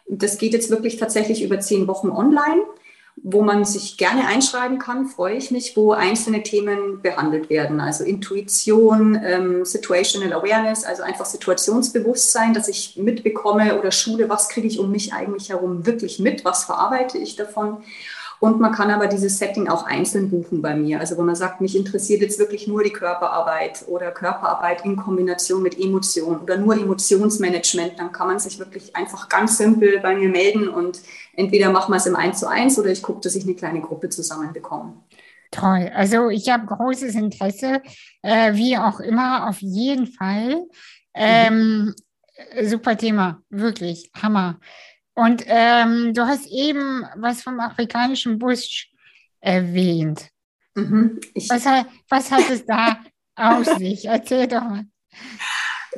Das 0.09 0.39
geht 0.39 0.53
jetzt 0.53 0.71
wirklich 0.71 0.97
tatsächlich 0.97 1.43
über 1.43 1.61
zehn 1.61 1.87
Wochen 1.87 2.11
online 2.11 2.63
wo 3.23 3.43
man 3.43 3.65
sich 3.65 3.97
gerne 3.99 4.27
einschreiben 4.27 4.79
kann, 4.79 5.07
freue 5.07 5.37
ich 5.37 5.51
mich, 5.51 5.77
wo 5.77 5.93
einzelne 5.93 6.43
Themen 6.43 7.03
behandelt 7.03 7.51
werden. 7.51 7.81
Also 7.81 8.05
Intuition, 8.05 9.21
ähm, 9.23 9.65
Situational 9.65 10.33
Awareness, 10.33 10.85
also 10.85 11.03
einfach 11.03 11.27
Situationsbewusstsein, 11.27 12.55
dass 12.55 12.69
ich 12.69 12.97
mitbekomme 12.97 13.79
oder 13.79 13.93
Schule, 13.93 14.29
was 14.29 14.49
kriege 14.49 14.67
ich 14.67 14.79
um 14.79 14.91
mich 14.91 15.13
eigentlich 15.13 15.51
herum 15.51 15.85
wirklich 15.85 16.19
mit, 16.19 16.45
was 16.45 16.65
verarbeite 16.65 17.19
ich 17.19 17.37
davon. 17.37 17.79
Und 18.41 18.59
man 18.59 18.73
kann 18.73 18.91
aber 18.91 19.07
dieses 19.07 19.39
Setting 19.39 19.69
auch 19.69 19.85
einzeln 19.85 20.31
buchen 20.31 20.63
bei 20.63 20.75
mir. 20.75 20.99
Also 20.99 21.19
wo 21.19 21.23
man 21.23 21.37
sagt, 21.37 21.61
mich 21.61 21.77
interessiert 21.77 22.23
jetzt 22.23 22.39
wirklich 22.39 22.67
nur 22.67 22.83
die 22.83 22.91
Körperarbeit 22.91 23.85
oder 23.87 24.11
Körperarbeit 24.13 24.83
in 24.87 24.97
Kombination 24.97 25.63
mit 25.63 25.79
Emotionen 25.79 26.41
oder 26.41 26.57
nur 26.57 26.75
Emotionsmanagement, 26.75 27.99
dann 27.99 28.13
kann 28.13 28.29
man 28.29 28.39
sich 28.39 28.59
wirklich 28.59 28.97
einfach 28.97 29.29
ganz 29.29 29.59
simpel 29.59 30.01
bei 30.01 30.17
mir 30.17 30.31
melden 30.31 30.69
und 30.71 31.03
entweder 31.35 31.71
machen 31.71 31.93
wir 31.93 31.97
es 31.97 32.07
im 32.07 32.17
1 32.17 32.39
zu 32.39 32.49
1 32.49 32.79
oder 32.79 32.91
ich 32.91 33.03
gucke, 33.03 33.21
dass 33.21 33.35
ich 33.35 33.45
eine 33.45 33.55
kleine 33.55 33.81
Gruppe 33.81 34.09
zusammenbekomme. 34.09 34.95
Toll. 35.51 35.91
Also 35.95 36.29
ich 36.31 36.49
habe 36.49 36.67
großes 36.67 37.15
Interesse, 37.17 37.83
äh, 38.23 38.55
wie 38.55 38.79
auch 38.79 39.01
immer, 39.01 39.49
auf 39.49 39.61
jeden 39.61 40.07
Fall. 40.07 40.67
Ähm, 41.15 41.95
mhm. 42.57 42.69
Super 42.69 42.97
Thema, 42.97 43.43
wirklich, 43.51 44.11
Hammer. 44.21 44.61
Und 45.15 45.45
ähm, 45.47 46.15
du 46.15 46.27
hast 46.27 46.47
eben 46.47 47.05
was 47.17 47.43
vom 47.43 47.59
afrikanischen 47.61 48.39
Busch 48.39 48.91
erwähnt. 49.41 50.31
Mhm, 50.75 51.21
was, 51.49 51.67
hat, 51.67 51.87
was 52.09 52.31
hat 52.31 52.49
es 52.49 52.65
da 52.65 53.01
aus 53.35 53.67
sich? 53.77 54.07
Erzähl 54.07 54.47
doch 54.47 54.63
mal. 54.63 54.85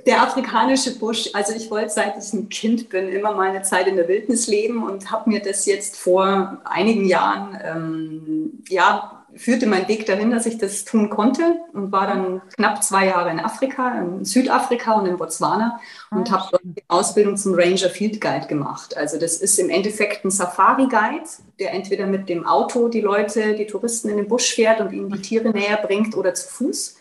Der 0.07 0.23
afrikanische 0.23 0.99
Busch, 0.99 1.29
also 1.35 1.55
ich 1.55 1.71
wollte 1.71 1.91
seit 1.91 2.17
ich 2.17 2.33
ein 2.33 2.49
Kind 2.49 2.89
bin 2.89 3.09
immer 3.09 3.35
meine 3.35 3.63
Zeit 3.63 3.87
in 3.87 3.97
der 3.97 4.09
Wildnis 4.09 4.47
leben 4.47 4.83
und 4.85 5.11
habe 5.11 5.29
mir 5.29 5.41
das 5.41 5.67
jetzt 5.67 5.97
vor 5.97 6.63
einigen 6.65 7.05
Jahren 7.05 7.59
ähm, 7.63 8.63
ja, 8.69 9.23
führte 9.35 9.67
mein 9.67 9.89
Weg 9.89 10.07
dahin, 10.07 10.31
dass 10.31 10.47
ich 10.47 10.59
das 10.59 10.85
tun 10.85 11.09
konnte 11.11 11.57
und 11.73 11.93
war 11.93 12.07
dann 12.07 12.43
knapp 12.57 12.83
zwei 12.83 13.07
Jahre 13.07 13.31
in 13.31 13.41
Afrika, 13.41 13.99
in 13.99 14.25
Südafrika 14.25 14.93
und 14.93 15.07
in 15.07 15.17
Botswana 15.17 15.81
und 16.11 16.31
habe 16.31 16.49
dort 16.51 16.63
die 16.65 16.85
Ausbildung 16.89 17.37
zum 17.37 17.55
Ranger 17.55 17.89
Field 17.89 18.21
Guide 18.21 18.47
gemacht. 18.47 18.97
Also 18.97 19.19
das 19.19 19.37
ist 19.37 19.59
im 19.59 19.71
Endeffekt 19.71 20.25
ein 20.25 20.31
Safari 20.31 20.87
Guide, 20.87 21.29
der 21.59 21.73
entweder 21.73 22.07
mit 22.07 22.29
dem 22.29 22.47
Auto 22.47 22.89
die 22.89 23.01
Leute, 23.01 23.55
die 23.55 23.67
Touristen 23.67 24.09
in 24.09 24.17
den 24.19 24.29
Busch 24.29 24.55
fährt 24.55 24.81
und 24.81 24.93
ihnen 24.93 25.11
die 25.11 25.23
Tiere 25.23 25.51
näher 25.51 25.79
bringt 25.79 26.17
oder 26.17 26.35
zu 26.35 26.49
Fuß. 26.49 26.97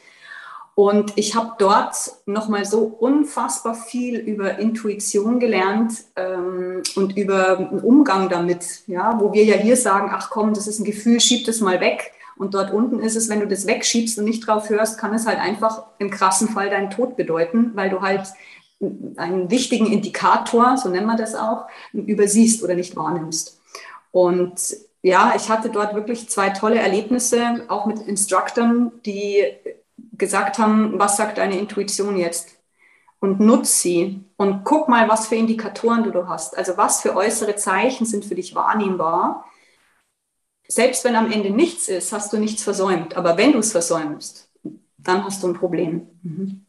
Und 0.81 1.15
ich 1.15 1.35
habe 1.35 1.51
dort 1.59 1.93
nochmal 2.25 2.65
so 2.65 2.79
unfassbar 2.79 3.75
viel 3.75 4.17
über 4.17 4.57
Intuition 4.57 5.39
gelernt 5.39 5.93
ähm, 6.15 6.81
und 6.95 7.15
über 7.15 7.59
einen 7.59 7.81
Umgang 7.81 8.29
damit, 8.29 8.81
ja, 8.87 9.19
wo 9.19 9.31
wir 9.31 9.43
ja 9.43 9.57
hier 9.57 9.77
sagen, 9.77 10.09
ach 10.11 10.31
komm, 10.31 10.55
das 10.55 10.65
ist 10.65 10.79
ein 10.79 10.83
Gefühl, 10.83 11.19
schieb 11.19 11.45
das 11.45 11.59
mal 11.59 11.79
weg. 11.81 12.13
Und 12.35 12.55
dort 12.55 12.73
unten 12.73 12.99
ist 12.99 13.15
es, 13.15 13.29
wenn 13.29 13.41
du 13.41 13.47
das 13.47 13.67
wegschiebst 13.67 14.17
und 14.17 14.25
nicht 14.25 14.47
drauf 14.47 14.71
hörst, 14.71 14.97
kann 14.97 15.13
es 15.13 15.27
halt 15.27 15.37
einfach 15.37 15.83
im 15.99 16.09
krassen 16.09 16.49
Fall 16.49 16.71
deinen 16.71 16.89
Tod 16.89 17.15
bedeuten, 17.15 17.73
weil 17.75 17.91
du 17.91 18.01
halt 18.01 18.23
einen 19.17 19.51
wichtigen 19.51 19.85
Indikator, 19.85 20.77
so 20.77 20.89
nennen 20.89 21.05
wir 21.05 21.15
das 21.15 21.35
auch, 21.35 21.67
übersiehst 21.93 22.63
oder 22.63 22.73
nicht 22.73 22.95
wahrnimmst. 22.95 23.61
Und 24.09 24.77
ja, 25.03 25.33
ich 25.35 25.47
hatte 25.47 25.69
dort 25.69 25.93
wirklich 25.93 26.27
zwei 26.27 26.49
tolle 26.49 26.79
Erlebnisse, 26.79 27.65
auch 27.67 27.85
mit 27.85 27.99
Instructern, 27.99 28.91
die 29.05 29.45
gesagt 30.21 30.57
haben, 30.57 30.97
was 30.97 31.17
sagt 31.17 31.37
deine 31.37 31.59
Intuition 31.59 32.15
jetzt? 32.15 32.57
Und 33.19 33.41
nutz 33.41 33.81
sie 33.81 34.23
und 34.37 34.63
guck 34.63 34.87
mal, 34.87 35.09
was 35.09 35.27
für 35.27 35.35
Indikatoren 35.35 36.03
du, 36.03 36.11
du 36.11 36.27
hast. 36.27 36.57
Also 36.57 36.77
was 36.77 37.01
für 37.01 37.15
äußere 37.15 37.55
Zeichen 37.57 38.05
sind 38.05 38.23
für 38.23 38.35
dich 38.35 38.55
wahrnehmbar, 38.55 39.45
selbst 40.67 41.03
wenn 41.03 41.15
am 41.17 41.31
Ende 41.31 41.49
nichts 41.49 41.89
ist, 41.89 42.13
hast 42.13 42.31
du 42.31 42.37
nichts 42.37 42.63
versäumt. 42.63 43.17
Aber 43.17 43.37
wenn 43.37 43.51
du 43.51 43.59
es 43.59 43.73
versäumst, 43.73 44.49
dann 44.97 45.25
hast 45.25 45.43
du 45.43 45.47
ein 45.49 45.53
Problem. 45.53 46.07
Mhm. 46.23 46.65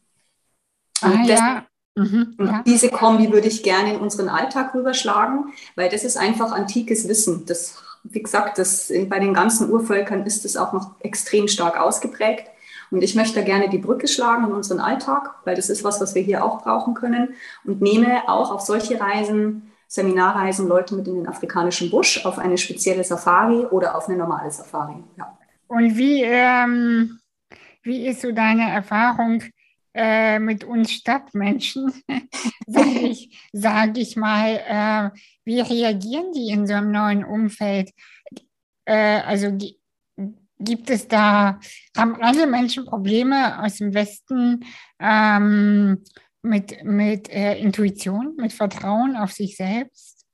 Ah, 1.01 1.25
das, 1.25 1.39
ja. 1.39 1.65
Mhm, 1.95 2.35
ja. 2.39 2.63
Diese 2.65 2.89
Kombi 2.89 3.31
würde 3.31 3.47
ich 3.47 3.63
gerne 3.63 3.93
in 3.93 3.99
unseren 3.99 4.29
Alltag 4.29 4.73
rüberschlagen, 4.73 5.53
weil 5.75 5.89
das 5.89 6.03
ist 6.03 6.17
einfach 6.17 6.51
antikes 6.51 7.07
Wissen. 7.07 7.45
Das, 7.45 7.75
wie 8.03 8.21
gesagt, 8.21 8.57
das, 8.57 8.91
bei 9.09 9.19
den 9.19 9.33
ganzen 9.33 9.69
Urvölkern 9.69 10.25
ist 10.25 10.43
es 10.43 10.57
auch 10.57 10.73
noch 10.73 10.99
extrem 11.01 11.47
stark 11.47 11.79
ausgeprägt. 11.79 12.47
Und 12.93 13.01
ich 13.03 13.15
möchte 13.15 13.43
gerne 13.43 13.69
die 13.69 13.79
Brücke 13.79 14.07
schlagen 14.07 14.45
in 14.45 14.51
unseren 14.51 14.79
Alltag, 14.79 15.33
weil 15.45 15.55
das 15.55 15.69
ist 15.69 15.83
was, 15.83 15.99
was 15.99 16.13
wir 16.13 16.21
hier 16.21 16.45
auch 16.45 16.61
brauchen 16.61 16.93
können 16.93 17.33
und 17.65 17.81
nehme 17.81 18.29
auch 18.29 18.51
auf 18.51 18.61
solche 18.61 19.01
Reisen 19.01 19.71
Seminarreisen 19.87 20.67
Leute 20.67 20.93
mit 20.95 21.07
in 21.07 21.15
den 21.15 21.27
afrikanischen 21.27 21.89
Busch 21.89 22.23
auf 22.23 22.37
eine 22.37 22.57
spezielle 22.57 23.03
Safari 23.03 23.65
oder 23.65 23.97
auf 23.97 24.07
eine 24.07 24.17
normale 24.17 24.51
Safari. 24.51 25.03
Ja. 25.17 25.35
Und 25.67 25.97
wie, 25.97 26.21
ähm, 26.23 27.19
wie 27.81 28.07
ist 28.07 28.21
so 28.21 28.31
deine 28.31 28.69
Erfahrung 28.69 29.43
äh, 29.95 30.37
mit 30.37 30.63
uns 30.63 30.91
Stadtmenschen? 30.91 31.91
sage 32.67 32.89
ich, 33.01 33.49
sag 33.53 33.97
ich 33.97 34.15
mal, 34.15 34.61
äh, 34.67 35.19
wie 35.45 35.61
reagieren 35.61 36.31
die 36.33 36.49
in 36.49 36.67
so 36.67 36.75
einem 36.75 36.91
neuen 36.91 37.25
Umfeld? 37.25 37.89
Äh, 38.85 39.21
also 39.21 39.51
gibt 40.63 40.89
es 40.89 41.07
da, 41.07 41.59
haben 41.95 42.21
alle 42.21 42.47
Menschen 42.47 42.85
Probleme 42.85 43.63
aus 43.63 43.77
dem 43.77 43.93
Westen? 43.93 44.65
Ähm, 44.99 46.03
mit, 46.43 46.83
mit 46.83 47.29
äh, 47.29 47.57
Intuition, 47.57 48.35
mit 48.37 48.53
Vertrauen 48.53 49.15
auf 49.15 49.31
sich 49.31 49.55
selbst? 49.55 50.25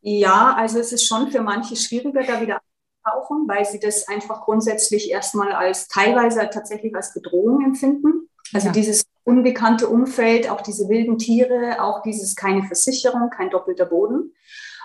Ja, 0.00 0.54
also 0.56 0.78
es 0.78 0.92
ist 0.92 1.06
schon 1.06 1.30
für 1.30 1.42
manche 1.42 1.76
schwieriger, 1.76 2.22
da 2.22 2.40
wieder 2.40 2.60
abzutauchen, 3.04 3.46
weil 3.46 3.64
sie 3.66 3.80
das 3.80 4.08
einfach 4.08 4.42
grundsätzlich 4.42 5.10
erstmal 5.10 5.52
als 5.52 5.88
teilweise 5.88 6.48
tatsächlich 6.50 6.94
als 6.94 7.12
Bedrohung 7.12 7.62
empfinden. 7.64 8.28
Also 8.52 8.68
ja. 8.68 8.72
dieses 8.72 9.04
unbekannte 9.24 9.88
Umfeld, 9.88 10.48
auch 10.48 10.62
diese 10.62 10.88
wilden 10.88 11.18
Tiere, 11.18 11.82
auch 11.82 12.02
dieses 12.02 12.34
keine 12.34 12.62
Versicherung, 12.62 13.30
kein 13.30 13.50
doppelter 13.50 13.86
Boden. 13.86 14.32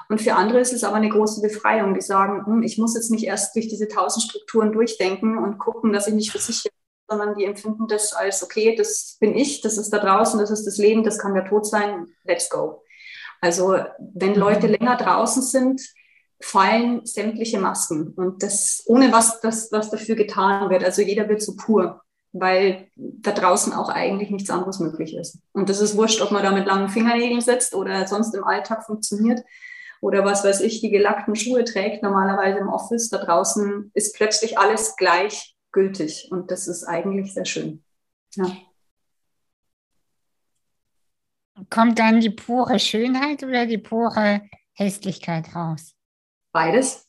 Und 0.09 0.21
für 0.21 0.35
andere 0.35 0.59
ist 0.59 0.73
es 0.73 0.83
aber 0.83 0.95
eine 0.95 1.09
große 1.09 1.41
Befreiung, 1.41 1.93
die 1.93 2.01
sagen, 2.01 2.45
hm, 2.45 2.63
ich 2.63 2.77
muss 2.77 2.95
jetzt 2.95 3.11
nicht 3.11 3.25
erst 3.25 3.55
durch 3.55 3.67
diese 3.67 3.87
tausend 3.87 4.23
Strukturen 4.23 4.71
durchdenken 4.71 5.37
und 5.37 5.57
gucken, 5.57 5.93
dass 5.93 6.07
ich 6.07 6.13
mich 6.13 6.31
versichere 6.31 6.71
sondern 7.07 7.35
die 7.35 7.45
empfinden 7.45 7.87
das 7.87 8.13
als, 8.13 8.43
okay, 8.43 8.75
das 8.75 9.17
bin 9.19 9.35
ich, 9.35 9.61
das 9.61 9.77
ist 9.77 9.91
da 9.91 9.99
draußen, 9.99 10.39
das 10.39 10.49
ist 10.49 10.65
das 10.65 10.77
Leben, 10.77 11.03
das 11.03 11.19
kann 11.19 11.33
der 11.33 11.45
Tod 11.45 11.65
sein, 11.65 12.07
let's 12.23 12.49
go. 12.49 12.83
Also 13.41 13.77
wenn 13.99 14.31
mhm. 14.31 14.39
Leute 14.39 14.67
länger 14.67 14.97
draußen 14.97 15.43
sind, 15.43 15.81
fallen 16.41 17.05
sämtliche 17.05 17.59
Masken 17.59 18.09
und 18.15 18.43
das 18.43 18.83
ohne 18.87 19.11
was, 19.11 19.39
das, 19.41 19.71
was 19.71 19.89
dafür 19.89 20.15
getan 20.15 20.69
wird. 20.69 20.83
Also 20.83 21.01
jeder 21.01 21.29
wird 21.29 21.41
so 21.41 21.55
pur, 21.55 22.01
weil 22.33 22.89
da 22.95 23.31
draußen 23.31 23.71
auch 23.71 23.89
eigentlich 23.89 24.29
nichts 24.29 24.49
anderes 24.49 24.79
möglich 24.79 25.15
ist. 25.15 25.39
Und 25.53 25.69
das 25.69 25.79
ist 25.79 25.95
wurscht, 25.95 26.21
ob 26.21 26.31
man 26.31 26.43
da 26.43 26.51
mit 26.51 26.65
langen 26.65 26.89
Fingernägeln 26.89 27.41
sitzt 27.41 27.73
oder 27.73 28.05
sonst 28.07 28.35
im 28.35 28.43
Alltag 28.43 28.85
funktioniert 28.85 29.41
oder 30.01 30.23
was 30.25 30.43
weiß 30.43 30.61
ich, 30.61 30.81
die 30.81 30.89
gelackten 30.89 31.35
Schuhe 31.35 31.63
trägt, 31.63 32.03
normalerweise 32.03 32.59
im 32.59 32.69
Office. 32.69 33.09
Da 33.09 33.17
draußen 33.17 33.91
ist 33.93 34.15
plötzlich 34.15 34.57
alles 34.57 34.95
gleich 34.95 35.55
gültig. 35.71 36.29
Und 36.31 36.51
das 36.51 36.67
ist 36.67 36.83
eigentlich 36.83 37.33
sehr 37.33 37.45
schön. 37.45 37.83
Ja. 38.35 38.45
Kommt 41.69 41.99
dann 41.99 42.19
die 42.19 42.29
pure 42.29 42.79
Schönheit 42.79 43.43
oder 43.43 43.65
die 43.65 43.77
pure 43.77 44.41
Hässlichkeit 44.73 45.55
raus? 45.55 45.95
Beides. 46.51 47.07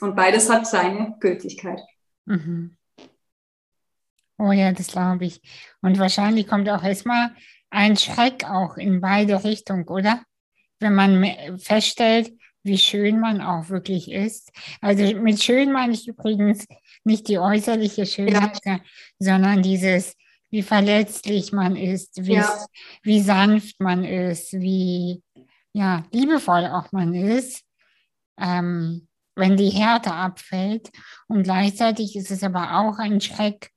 Und 0.00 0.16
beides 0.16 0.50
hat 0.50 0.66
seine 0.66 1.16
Gültigkeit. 1.20 1.80
Mhm. 2.24 2.76
Oh 4.38 4.52
ja, 4.52 4.72
das 4.72 4.88
glaube 4.88 5.26
ich. 5.26 5.42
Und 5.82 5.98
wahrscheinlich 5.98 6.46
kommt 6.48 6.68
auch 6.68 6.82
erstmal 6.82 7.34
ein 7.68 7.96
Schreck 7.96 8.44
auch 8.44 8.76
in 8.76 9.00
beide 9.00 9.44
Richtungen, 9.44 9.86
oder? 9.86 10.22
Wenn 10.80 10.94
man 10.94 11.58
feststellt, 11.58 12.32
wie 12.62 12.78
schön 12.78 13.20
man 13.20 13.40
auch 13.40 13.68
wirklich 13.68 14.10
ist. 14.10 14.50
Also 14.80 15.14
mit 15.18 15.42
schön 15.42 15.72
meine 15.72 15.92
ich 15.92 16.08
übrigens 16.08 16.66
nicht 17.04 17.28
die 17.28 17.38
äußerliche 17.38 18.06
Schönheit, 18.06 18.58
ja. 18.64 18.80
sondern 19.18 19.62
dieses, 19.62 20.14
wie 20.50 20.62
verletzlich 20.62 21.52
man 21.52 21.76
ist, 21.76 22.26
wie, 22.26 22.34
ja. 22.34 22.66
wie 23.02 23.20
sanft 23.20 23.80
man 23.80 24.04
ist, 24.04 24.52
wie 24.52 25.22
ja, 25.72 26.04
liebevoll 26.12 26.66
auch 26.66 26.92
man 26.92 27.14
ist, 27.14 27.62
ähm, 28.38 29.06
wenn 29.36 29.56
die 29.56 29.70
Härte 29.70 30.12
abfällt. 30.12 30.90
Und 31.28 31.44
gleichzeitig 31.44 32.16
ist 32.16 32.30
es 32.30 32.42
aber 32.42 32.78
auch 32.78 32.98
ein 32.98 33.20
Schreck, 33.20 33.70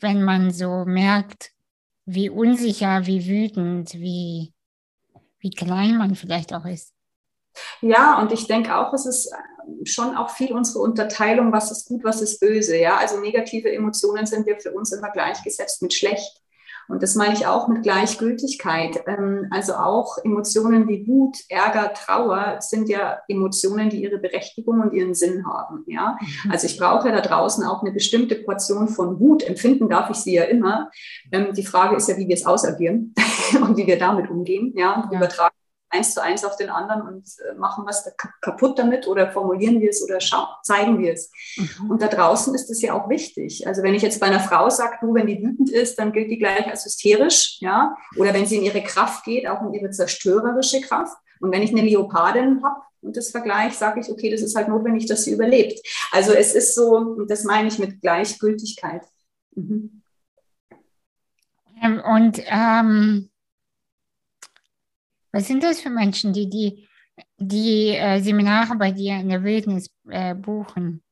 wenn 0.00 0.22
man 0.22 0.50
so 0.50 0.84
merkt, 0.84 1.52
wie 2.04 2.30
unsicher, 2.30 3.06
wie 3.06 3.26
wütend, 3.26 3.94
wie, 3.94 4.52
wie 5.40 5.50
klein 5.50 5.96
man 5.98 6.14
vielleicht 6.14 6.52
auch 6.52 6.64
ist. 6.64 6.92
Ja, 7.80 8.20
und 8.20 8.32
ich 8.32 8.46
denke 8.46 8.76
auch, 8.76 8.92
es 8.92 9.06
ist 9.06 9.32
äh, 9.32 9.86
schon 9.86 10.16
auch 10.16 10.30
viel 10.30 10.52
unsere 10.52 10.80
Unterteilung, 10.80 11.52
was 11.52 11.70
ist 11.70 11.86
gut, 11.86 12.04
was 12.04 12.20
ist 12.20 12.40
böse. 12.40 12.76
Ja, 12.76 12.98
also 12.98 13.20
negative 13.20 13.72
Emotionen 13.72 14.26
sind 14.26 14.46
ja 14.46 14.56
für 14.58 14.72
uns 14.72 14.92
immer 14.92 15.10
gleichgesetzt 15.10 15.82
mit 15.82 15.94
schlecht. 15.94 16.40
Und 16.88 17.02
das 17.02 17.14
meine 17.14 17.34
ich 17.34 17.46
auch 17.46 17.68
mit 17.68 17.82
Gleichgültigkeit. 17.82 19.02
Ähm, 19.06 19.46
also 19.50 19.74
auch 19.74 20.16
Emotionen 20.24 20.88
wie 20.88 21.06
Wut, 21.06 21.36
Ärger, 21.48 21.92
Trauer 21.92 22.56
sind 22.60 22.88
ja 22.88 23.18
Emotionen, 23.28 23.90
die 23.90 24.02
ihre 24.02 24.18
Berechtigung 24.18 24.80
und 24.80 24.92
ihren 24.92 25.14
Sinn 25.14 25.46
haben. 25.46 25.84
Ja? 25.86 26.16
Mhm. 26.20 26.50
Also 26.50 26.66
ich 26.66 26.78
brauche 26.78 27.10
da 27.10 27.20
draußen 27.20 27.64
auch 27.64 27.82
eine 27.82 27.92
bestimmte 27.92 28.36
Portion 28.36 28.88
von 28.88 29.20
Wut. 29.20 29.42
Empfinden 29.42 29.88
darf 29.88 30.10
ich 30.10 30.16
sie 30.16 30.34
ja 30.34 30.44
immer. 30.44 30.90
Ähm, 31.30 31.52
die 31.54 31.66
Frage 31.66 31.96
ist 31.96 32.08
ja, 32.08 32.16
wie 32.16 32.26
wir 32.26 32.34
es 32.34 32.46
ausagieren 32.46 33.14
und 33.62 33.76
wie 33.76 33.86
wir 33.86 33.98
damit 33.98 34.30
umgehen. 34.30 34.72
Ja? 34.74 35.08
ja. 35.10 35.16
Übertragen 35.18 35.57
eins 35.90 36.14
zu 36.14 36.22
eins 36.22 36.44
auf 36.44 36.56
den 36.56 36.70
anderen 36.70 37.02
und 37.02 37.28
äh, 37.38 37.54
machen 37.54 37.84
was 37.86 38.10
kaputt 38.40 38.78
damit 38.78 39.06
oder 39.06 39.30
formulieren 39.30 39.80
wir 39.80 39.90
es 39.90 40.02
oder 40.02 40.18
zeigen 40.62 40.98
wir 40.98 41.14
es. 41.14 41.30
Mhm. 41.56 41.90
Und 41.90 42.02
da 42.02 42.08
draußen 42.08 42.54
ist 42.54 42.70
es 42.70 42.82
ja 42.82 42.92
auch 42.94 43.08
wichtig. 43.08 43.66
Also 43.66 43.82
wenn 43.82 43.94
ich 43.94 44.02
jetzt 44.02 44.20
bei 44.20 44.26
einer 44.26 44.40
Frau 44.40 44.68
sage, 44.70 44.98
du, 45.00 45.14
wenn 45.14 45.26
die 45.26 45.42
wütend 45.42 45.70
ist, 45.70 45.98
dann 45.98 46.12
gilt 46.12 46.30
die 46.30 46.38
gleich 46.38 46.66
als 46.66 46.84
hysterisch, 46.84 47.58
ja, 47.60 47.96
oder 48.16 48.34
wenn 48.34 48.46
sie 48.46 48.56
in 48.56 48.64
ihre 48.64 48.82
Kraft 48.82 49.24
geht, 49.24 49.48
auch 49.48 49.62
in 49.62 49.72
ihre 49.72 49.90
zerstörerische 49.90 50.80
Kraft. 50.82 51.16
Und 51.40 51.52
wenn 51.52 51.62
ich 51.62 51.70
eine 51.70 51.82
Leopardin 51.82 52.62
habe 52.62 52.82
und 53.00 53.16
das 53.16 53.30
Vergleich, 53.30 53.74
sage 53.74 54.00
ich, 54.00 54.10
okay, 54.10 54.30
das 54.30 54.42
ist 54.42 54.56
halt 54.56 54.68
notwendig, 54.68 55.06
dass 55.06 55.24
sie 55.24 55.32
überlebt. 55.32 55.80
Also 56.12 56.32
es 56.32 56.54
ist 56.54 56.74
so, 56.74 56.96
und 56.96 57.30
das 57.30 57.44
meine 57.44 57.68
ich 57.68 57.78
mit 57.78 58.00
Gleichgültigkeit. 58.00 59.02
Mhm. 59.54 60.02
Ähm, 61.80 62.02
und 62.04 62.42
ähm 62.46 63.30
was 65.32 65.46
sind 65.46 65.62
das 65.62 65.80
für 65.80 65.90
Menschen, 65.90 66.32
die 66.32 66.48
die, 66.48 66.88
die 67.36 67.88
äh, 67.90 68.20
Seminare 68.20 68.76
bei 68.76 68.90
dir 68.90 69.16
in 69.16 69.28
der 69.28 69.44
Wildnis 69.44 69.90
äh, 70.08 70.34
buchen? 70.34 71.02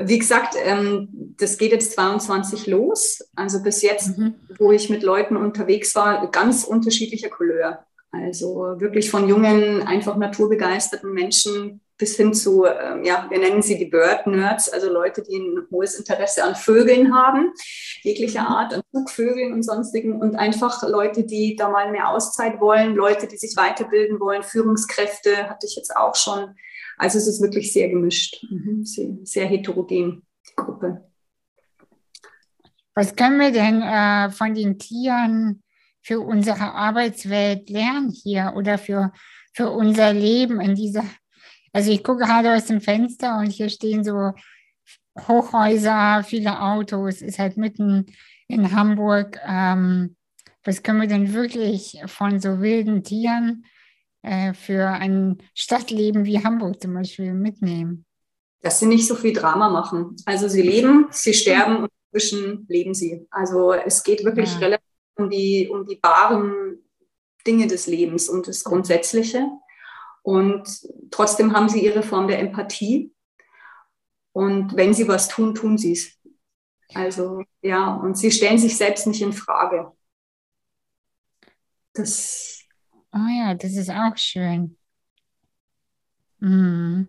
Wie 0.00 0.18
gesagt, 0.18 0.54
ähm, 0.62 1.34
das 1.38 1.56
geht 1.56 1.72
jetzt 1.72 1.92
22 1.92 2.66
los. 2.66 3.20
Also 3.34 3.62
bis 3.62 3.82
jetzt, 3.82 4.18
mhm. 4.18 4.34
wo 4.58 4.70
ich 4.72 4.90
mit 4.90 5.02
Leuten 5.02 5.36
unterwegs 5.36 5.94
war, 5.94 6.30
ganz 6.30 6.64
unterschiedlicher 6.64 7.30
Couleur. 7.30 7.84
Also 8.10 8.76
wirklich 8.78 9.10
von 9.10 9.28
jungen, 9.28 9.82
einfach 9.82 10.16
naturbegeisterten 10.16 11.12
Menschen 11.12 11.80
bis 11.98 12.16
hin 12.16 12.32
zu, 12.32 12.64
äh, 12.64 13.04
ja, 13.04 13.26
wir 13.28 13.38
nennen 13.38 13.60
sie 13.60 13.76
die 13.76 13.86
Bird 13.86 14.26
Nerds, 14.26 14.68
also 14.68 14.90
Leute, 14.90 15.22
die 15.22 15.36
ein 15.36 15.66
hohes 15.70 15.96
Interesse 15.96 16.44
an 16.44 16.54
Vögeln 16.54 17.12
haben, 17.12 17.52
jeglicher 18.02 18.42
mhm. 18.42 18.46
Art, 18.46 18.74
an 18.74 18.82
Zugvögeln 18.92 19.52
und 19.52 19.64
sonstigen 19.64 20.20
und 20.20 20.36
einfach 20.36 20.88
Leute, 20.88 21.24
die 21.24 21.56
da 21.56 21.68
mal 21.68 21.90
mehr 21.90 22.08
Auszeit 22.08 22.60
wollen, 22.60 22.94
Leute, 22.94 23.26
die 23.26 23.36
sich 23.36 23.56
weiterbilden 23.56 24.20
wollen, 24.20 24.44
Führungskräfte 24.44 25.48
hatte 25.48 25.66
ich 25.66 25.74
jetzt 25.76 25.94
auch 25.94 26.14
schon. 26.14 26.54
Also 26.96 27.18
es 27.18 27.26
ist 27.26 27.42
wirklich 27.42 27.72
sehr 27.72 27.88
gemischt, 27.88 28.44
mhm. 28.48 28.84
sehr, 28.84 29.08
sehr 29.24 29.46
heterogen, 29.46 30.22
die 30.48 30.54
Gruppe. 30.56 31.04
Was 32.94 33.14
können 33.14 33.40
wir 33.40 33.52
denn 33.52 33.82
äh, 33.82 34.30
von 34.30 34.54
den 34.54 34.78
Tieren 34.78 35.62
für 36.00 36.20
unsere 36.20 36.74
Arbeitswelt 36.74 37.70
lernen 37.70 38.10
hier 38.10 38.54
oder 38.56 38.78
für, 38.78 39.12
für 39.52 39.70
unser 39.70 40.12
Leben 40.12 40.60
in 40.60 40.74
dieser 40.74 41.04
also 41.78 41.92
ich 41.92 42.02
gucke 42.02 42.24
gerade 42.24 42.56
aus 42.56 42.64
dem 42.64 42.80
Fenster 42.80 43.38
und 43.38 43.50
hier 43.50 43.68
stehen 43.68 44.02
so 44.02 44.32
Hochhäuser, 45.28 46.24
viele 46.26 46.60
Autos, 46.60 47.22
ist 47.22 47.38
halt 47.38 47.56
mitten 47.56 48.06
in 48.48 48.74
Hamburg. 48.74 49.38
Ähm, 49.46 50.16
was 50.64 50.82
können 50.82 51.00
wir 51.00 51.06
denn 51.06 51.34
wirklich 51.34 52.02
von 52.06 52.40
so 52.40 52.60
wilden 52.60 53.04
Tieren 53.04 53.64
äh, 54.22 54.54
für 54.54 54.88
ein 54.88 55.38
Stadtleben 55.54 56.24
wie 56.24 56.42
Hamburg 56.42 56.82
zum 56.82 56.94
Beispiel 56.94 57.32
mitnehmen? 57.32 58.04
Dass 58.60 58.80
sie 58.80 58.86
nicht 58.86 59.06
so 59.06 59.14
viel 59.14 59.32
Drama 59.32 59.68
machen. 59.68 60.16
Also 60.24 60.48
sie 60.48 60.62
leben, 60.62 61.06
sie 61.12 61.32
sterben 61.32 61.84
und 61.84 61.90
inzwischen 62.10 62.66
leben 62.68 62.92
sie. 62.92 63.24
Also 63.30 63.72
es 63.72 64.02
geht 64.02 64.24
wirklich 64.24 64.52
ja. 64.54 64.58
relativ 64.58 64.84
um 65.14 65.30
die, 65.30 65.68
um 65.72 65.86
die 65.86 66.00
wahren 66.02 66.78
Dinge 67.46 67.68
des 67.68 67.86
Lebens 67.86 68.28
und 68.28 68.48
das 68.48 68.64
Grundsätzliche. 68.64 69.46
Und 70.28 70.68
trotzdem 71.10 71.54
haben 71.54 71.70
sie 71.70 71.82
ihre 71.82 72.02
Form 72.02 72.28
der 72.28 72.38
Empathie. 72.38 73.14
Und 74.32 74.76
wenn 74.76 74.92
sie 74.92 75.08
was 75.08 75.26
tun, 75.26 75.54
tun 75.54 75.78
sie 75.78 75.92
es. 75.92 76.18
Also 76.92 77.44
ja, 77.62 77.94
und 77.94 78.18
sie 78.18 78.30
stellen 78.30 78.58
sich 78.58 78.76
selbst 78.76 79.06
nicht 79.06 79.22
in 79.22 79.32
Frage. 79.32 79.90
Das. 81.94 82.62
Oh 83.10 83.26
ja, 83.26 83.54
das 83.54 83.72
ist 83.72 83.88
auch 83.88 84.18
schön. 84.18 84.76
Mhm. 86.40 87.08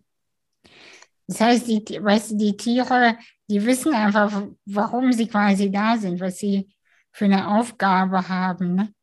Das 1.28 1.42
heißt, 1.42 1.68
die, 1.68 2.02
weißt 2.02 2.32
du, 2.32 2.38
die 2.38 2.56
Tiere, 2.56 3.18
die 3.50 3.66
wissen 3.66 3.94
einfach, 3.94 4.48
warum 4.64 5.12
sie 5.12 5.28
quasi 5.28 5.70
da 5.70 5.98
sind, 5.98 6.22
was 6.22 6.38
sie 6.38 6.74
für 7.12 7.26
eine 7.26 7.50
Aufgabe 7.50 8.30
haben. 8.30 8.76
Ne? 8.76 8.94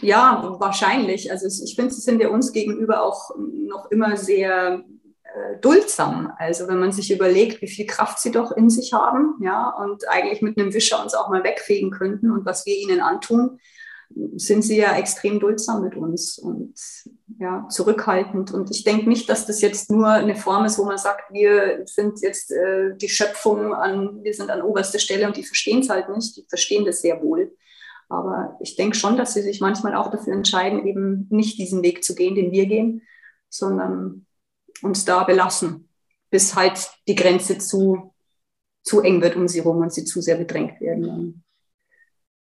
Ja, 0.00 0.56
wahrscheinlich. 0.58 1.30
Also 1.30 1.46
ich 1.46 1.74
finde, 1.74 1.92
sie 1.92 2.00
sind 2.00 2.20
ja 2.20 2.28
uns 2.28 2.52
gegenüber 2.52 3.02
auch 3.02 3.30
noch 3.38 3.90
immer 3.90 4.16
sehr 4.16 4.84
äh, 5.24 5.58
duldsam. 5.60 6.32
Also 6.38 6.68
wenn 6.68 6.78
man 6.78 6.92
sich 6.92 7.10
überlegt, 7.10 7.62
wie 7.62 7.68
viel 7.68 7.86
Kraft 7.86 8.18
sie 8.18 8.30
doch 8.30 8.52
in 8.52 8.68
sich 8.68 8.92
haben, 8.92 9.36
ja, 9.40 9.70
und 9.70 10.08
eigentlich 10.08 10.42
mit 10.42 10.58
einem 10.58 10.74
Wischer 10.74 11.02
uns 11.02 11.14
auch 11.14 11.30
mal 11.30 11.44
wegfegen 11.44 11.90
könnten 11.90 12.30
und 12.30 12.44
was 12.44 12.66
wir 12.66 12.76
ihnen 12.76 13.00
antun, 13.00 13.58
sind 14.36 14.62
sie 14.62 14.76
ja 14.76 14.96
extrem 14.96 15.40
duldsam 15.40 15.82
mit 15.82 15.96
uns 15.96 16.38
und 16.38 16.74
ja, 17.38 17.66
zurückhaltend. 17.70 18.52
Und 18.52 18.70
ich 18.70 18.84
denke 18.84 19.08
nicht, 19.08 19.28
dass 19.28 19.46
das 19.46 19.60
jetzt 19.62 19.90
nur 19.90 20.08
eine 20.08 20.36
Form 20.36 20.64
ist, 20.64 20.78
wo 20.78 20.84
man 20.84 20.98
sagt, 20.98 21.32
wir 21.32 21.82
sind 21.86 22.20
jetzt 22.20 22.52
äh, 22.52 22.94
die 22.96 23.08
Schöpfung 23.08 23.74
an, 23.74 24.22
wir 24.22 24.34
sind 24.34 24.50
an 24.50 24.62
oberster 24.62 24.98
Stelle 24.98 25.26
und 25.26 25.36
die 25.36 25.44
verstehen 25.44 25.80
es 25.80 25.88
halt 25.88 26.08
nicht. 26.10 26.36
Die 26.36 26.46
verstehen 26.48 26.84
das 26.84 27.00
sehr 27.00 27.22
wohl. 27.22 27.56
Aber 28.12 28.58
ich 28.60 28.76
denke 28.76 28.94
schon, 28.94 29.16
dass 29.16 29.32
sie 29.32 29.40
sich 29.40 29.62
manchmal 29.62 29.94
auch 29.94 30.10
dafür 30.10 30.34
entscheiden, 30.34 30.86
eben 30.86 31.26
nicht 31.30 31.58
diesen 31.58 31.82
Weg 31.82 32.04
zu 32.04 32.14
gehen, 32.14 32.34
den 32.34 32.52
wir 32.52 32.66
gehen, 32.66 33.00
sondern 33.48 34.26
uns 34.82 35.06
da 35.06 35.24
belassen, 35.24 35.88
bis 36.30 36.54
halt 36.54 36.90
die 37.08 37.14
Grenze 37.14 37.56
zu, 37.56 38.14
zu 38.82 39.00
eng 39.00 39.22
wird 39.22 39.36
um 39.36 39.48
sie 39.48 39.60
rum 39.60 39.78
und 39.78 39.94
sie 39.94 40.04
zu 40.04 40.20
sehr 40.20 40.36
bedrängt 40.36 40.78
werden. 40.82 41.06
Dann 41.06 41.42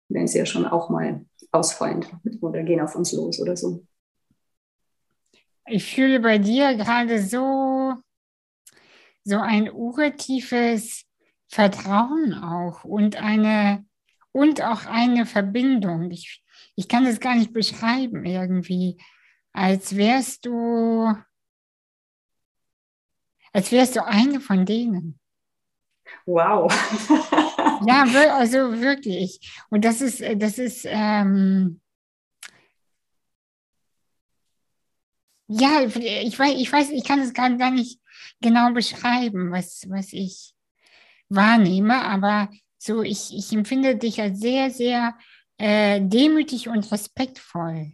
werden 0.09 0.27
sie 0.27 0.37
ja 0.37 0.45
schon 0.45 0.67
auch 0.67 0.89
mal 0.89 1.25
ausfallend 1.51 2.11
oder 2.41 2.61
gehen 2.61 2.81
auf 2.81 2.95
uns 2.95 3.11
los 3.11 3.39
oder 3.39 3.57
so. 3.57 3.83
Ich 5.65 5.95
fühle 5.95 6.19
bei 6.19 6.37
dir 6.37 6.75
gerade 6.75 7.23
so, 7.23 7.95
so 9.23 9.37
ein 9.39 9.71
urtiefes 9.71 11.05
Vertrauen 11.47 12.35
auch 12.35 12.83
und 12.83 13.15
eine 13.15 13.83
und 14.35 14.61
auch 14.61 14.85
eine 14.85 15.25
Verbindung. 15.25 16.11
Ich, 16.11 16.43
ich 16.75 16.89
kann 16.89 17.05
das 17.05 17.21
gar 17.21 17.35
nicht 17.35 17.53
beschreiben 17.53 18.25
irgendwie, 18.25 19.01
als 19.53 19.95
wärst 19.95 20.45
du, 20.45 21.15
als 23.53 23.71
wärst 23.71 23.95
du 23.95 24.05
eine 24.05 24.41
von 24.41 24.65
denen. 24.65 25.21
Wow. 26.25 26.69
ja, 27.87 28.03
also 28.33 28.77
wirklich. 28.81 29.39
Und 29.69 29.85
das 29.85 30.01
ist, 30.01 30.21
das 30.35 30.57
ist, 30.57 30.85
ähm, 30.85 31.79
ja, 35.47 35.81
ich 35.81 36.37
weiß, 36.37 36.55
ich 36.57 36.73
weiß, 36.73 36.89
ich 36.89 37.05
kann 37.05 37.21
es 37.21 37.33
gar 37.33 37.71
nicht 37.71 38.01
genau 38.41 38.73
beschreiben, 38.73 39.53
was, 39.53 39.85
was 39.87 40.11
ich 40.11 40.53
wahrnehme, 41.29 42.03
aber 42.03 42.49
so, 42.85 43.01
ich, 43.01 43.35
ich 43.35 43.51
empfinde 43.51 43.95
dich 43.95 44.21
als 44.21 44.39
sehr, 44.39 44.69
sehr 44.69 45.15
äh, 45.57 46.01
demütig 46.01 46.69
und 46.69 46.91
respektvoll 46.91 47.93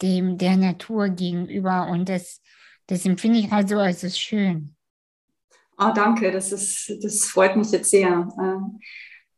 dem 0.00 0.36
der 0.36 0.56
Natur 0.56 1.08
gegenüber 1.08 1.88
und 1.88 2.08
das, 2.08 2.40
das 2.86 3.04
empfinde 3.06 3.38
ich 3.38 3.50
halt 3.50 3.68
so 3.68 3.78
als 3.78 4.18
schön. 4.18 4.74
Oh, 5.78 5.92
danke, 5.94 6.30
das, 6.30 6.52
ist, 6.52 6.92
das 7.02 7.24
freut 7.24 7.56
mich 7.56 7.70
jetzt 7.70 7.90
sehr. 7.90 8.28
Ähm, 8.38 8.80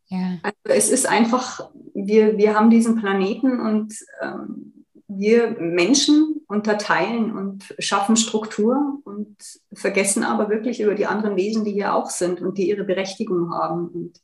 ja. 0.07 0.39
Also 0.43 0.57
es 0.65 0.91
ist 0.91 1.07
einfach, 1.07 1.71
wir, 1.95 2.37
wir 2.37 2.55
haben 2.55 2.71
diesen 2.71 2.97
Planeten 2.97 3.61
und 3.61 3.95
ähm, 4.21 4.84
wir 5.09 5.51
Menschen 5.61 6.43
unterteilen 6.47 7.37
und 7.37 7.75
schaffen 7.79 8.17
Struktur 8.17 9.01
und 9.05 9.37
vergessen 9.73 10.25
aber 10.25 10.49
wirklich 10.49 10.81
über 10.81 10.95
die 10.95 11.07
anderen 11.07 11.37
Wesen, 11.37 11.65
die 11.65 11.73
hier 11.73 11.95
auch 11.95 12.11
sind 12.11 12.41
und 12.41 12.59
die 12.59 12.69
ihre 12.69 12.85
Berechtigung 12.85 13.53
haben. 13.53 13.89
Und 13.89 14.21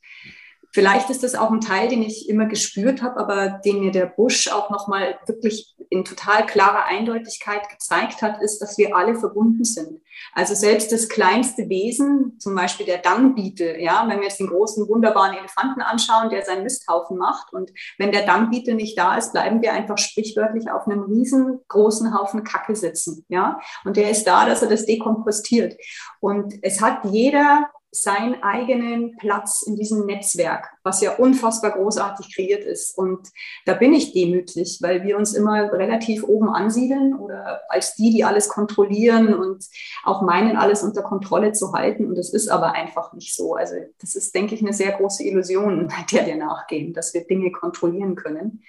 Vielleicht 0.73 1.11
ist 1.11 1.23
das 1.23 1.35
auch 1.35 1.51
ein 1.51 1.61
Teil, 1.61 1.89
den 1.89 2.03
ich 2.03 2.29
immer 2.29 2.47
gespürt 2.47 3.03
habe, 3.03 3.19
aber 3.19 3.61
den 3.65 3.81
mir 3.81 3.91
der 3.91 4.07
Busch 4.07 4.49
auch 4.49 4.71
nochmal 4.71 5.19
wirklich 5.27 5.75
in 5.91 6.05
total 6.05 6.47
klarer 6.47 6.85
Eindeutigkeit 6.85 7.69
gezeigt 7.69 8.23
hat, 8.23 8.41
ist, 8.41 8.61
dass 8.61 8.79
wir 8.79 8.95
alle 8.95 9.17
verbunden 9.17 9.65
sind. 9.65 10.01
Also 10.33 10.55
selbst 10.55 10.93
das 10.93 11.09
kleinste 11.09 11.69
Wesen, 11.69 12.39
zum 12.39 12.55
Beispiel 12.55 12.87
der 12.87 12.99
Dangbeetle, 12.99 13.81
ja, 13.81 14.05
wenn 14.07 14.19
wir 14.19 14.29
jetzt 14.29 14.39
den 14.39 14.47
großen, 14.47 14.89
wunderbaren 14.89 15.37
Elefanten 15.37 15.81
anschauen, 15.81 16.31
der 16.31 16.45
seinen 16.45 16.63
Misthaufen 16.63 17.19
macht 17.19 17.53
und 17.53 17.73
wenn 17.99 18.13
der 18.13 18.25
Dangbeetle 18.25 18.75
nicht 18.75 18.97
da 18.97 19.17
ist, 19.17 19.33
bleiben 19.33 19.63
wir 19.63 19.73
einfach 19.73 19.99
sprichwörtlich 19.99 20.71
auf 20.71 20.87
einem 20.87 21.03
riesengroßen 21.03 22.17
Haufen 22.17 22.45
Kacke 22.45 22.77
sitzen, 22.77 23.25
ja. 23.29 23.59
Und 23.85 23.97
der 23.97 24.11
ist 24.11 24.25
da, 24.25 24.47
dass 24.47 24.63
er 24.63 24.69
das 24.69 24.87
dekompostiert. 24.87 25.77
Und 26.21 26.55
es 26.63 26.81
hat 26.81 27.05
jeder 27.07 27.69
seinen 27.93 28.41
eigenen 28.43 29.17
Platz 29.17 29.63
in 29.63 29.75
diesem 29.75 30.07
Netzwerk, 30.07 30.69
was 30.85 31.01
ja 31.01 31.17
unfassbar 31.17 31.73
großartig 31.73 32.35
kreiert 32.35 32.65
ist. 32.65 32.97
Und 32.97 33.29
da 33.67 33.75
bin 33.75 33.93
ich 33.93 34.13
demütig, 34.13 34.79
weil 34.81 35.03
wir 35.03 35.17
uns 35.17 35.35
immer 35.35 35.73
relativ 35.73 36.23
oben 36.23 36.49
ansiedeln 36.49 37.15
oder 37.15 37.63
als 37.69 37.97
die, 37.97 38.11
die 38.11 38.25
alles 38.25 38.49
kontrollieren 38.49 39.35
und 39.35 39.65
auch 40.05 40.23
meinen, 40.23 40.57
alles 40.57 40.85
unter 40.85 41.03
Kontrolle 41.03 41.53
zu 41.53 41.73
halten. 41.73 42.07
Und 42.07 42.17
das 42.17 42.33
ist 42.33 42.49
aber 42.49 42.73
einfach 42.73 43.13
nicht 43.13 43.35
so. 43.35 43.55
Also 43.55 43.75
das 44.01 44.15
ist, 44.15 44.35
denke 44.37 44.55
ich, 44.55 44.63
eine 44.63 44.73
sehr 44.73 44.93
große 44.93 45.25
Illusion, 45.25 45.93
der 46.13 46.27
wir 46.27 46.37
nachgehen, 46.37 46.93
dass 46.93 47.13
wir 47.13 47.27
Dinge 47.27 47.51
kontrollieren 47.51 48.15
können. 48.15 48.63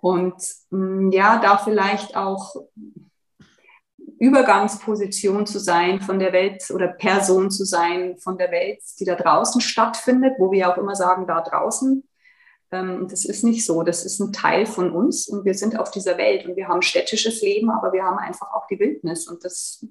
Und 0.00 0.36
mm, 0.70 1.10
ja, 1.10 1.38
da 1.38 1.58
vielleicht 1.58 2.16
auch 2.16 2.54
Übergangsposition 4.18 5.46
zu 5.46 5.60
sein 5.60 6.00
von 6.00 6.18
der 6.18 6.32
Welt 6.32 6.70
oder 6.70 6.88
Person 6.88 7.50
zu 7.50 7.64
sein 7.64 8.16
von 8.18 8.36
der 8.36 8.50
Welt, 8.50 8.80
die 8.98 9.04
da 9.04 9.14
draußen 9.14 9.60
stattfindet, 9.60 10.34
wo 10.38 10.50
wir 10.50 10.68
auch 10.68 10.76
immer 10.76 10.96
sagen, 10.96 11.26
da 11.26 11.40
draußen. 11.40 12.08
Ähm, 12.72 13.06
das 13.08 13.24
ist 13.24 13.44
nicht 13.44 13.64
so. 13.64 13.82
Das 13.84 14.04
ist 14.04 14.18
ein 14.18 14.32
Teil 14.32 14.66
von 14.66 14.90
uns 14.90 15.28
und 15.28 15.44
wir 15.44 15.54
sind 15.54 15.78
auf 15.78 15.90
dieser 15.90 16.18
Welt 16.18 16.46
und 16.46 16.56
wir 16.56 16.68
haben 16.68 16.82
städtisches 16.82 17.42
Leben, 17.42 17.70
aber 17.70 17.92
wir 17.92 18.02
haben 18.02 18.18
einfach 18.18 18.52
auch 18.52 18.66
die 18.66 18.80
Wildnis 18.80 19.28
und 19.28 19.44
das 19.44 19.86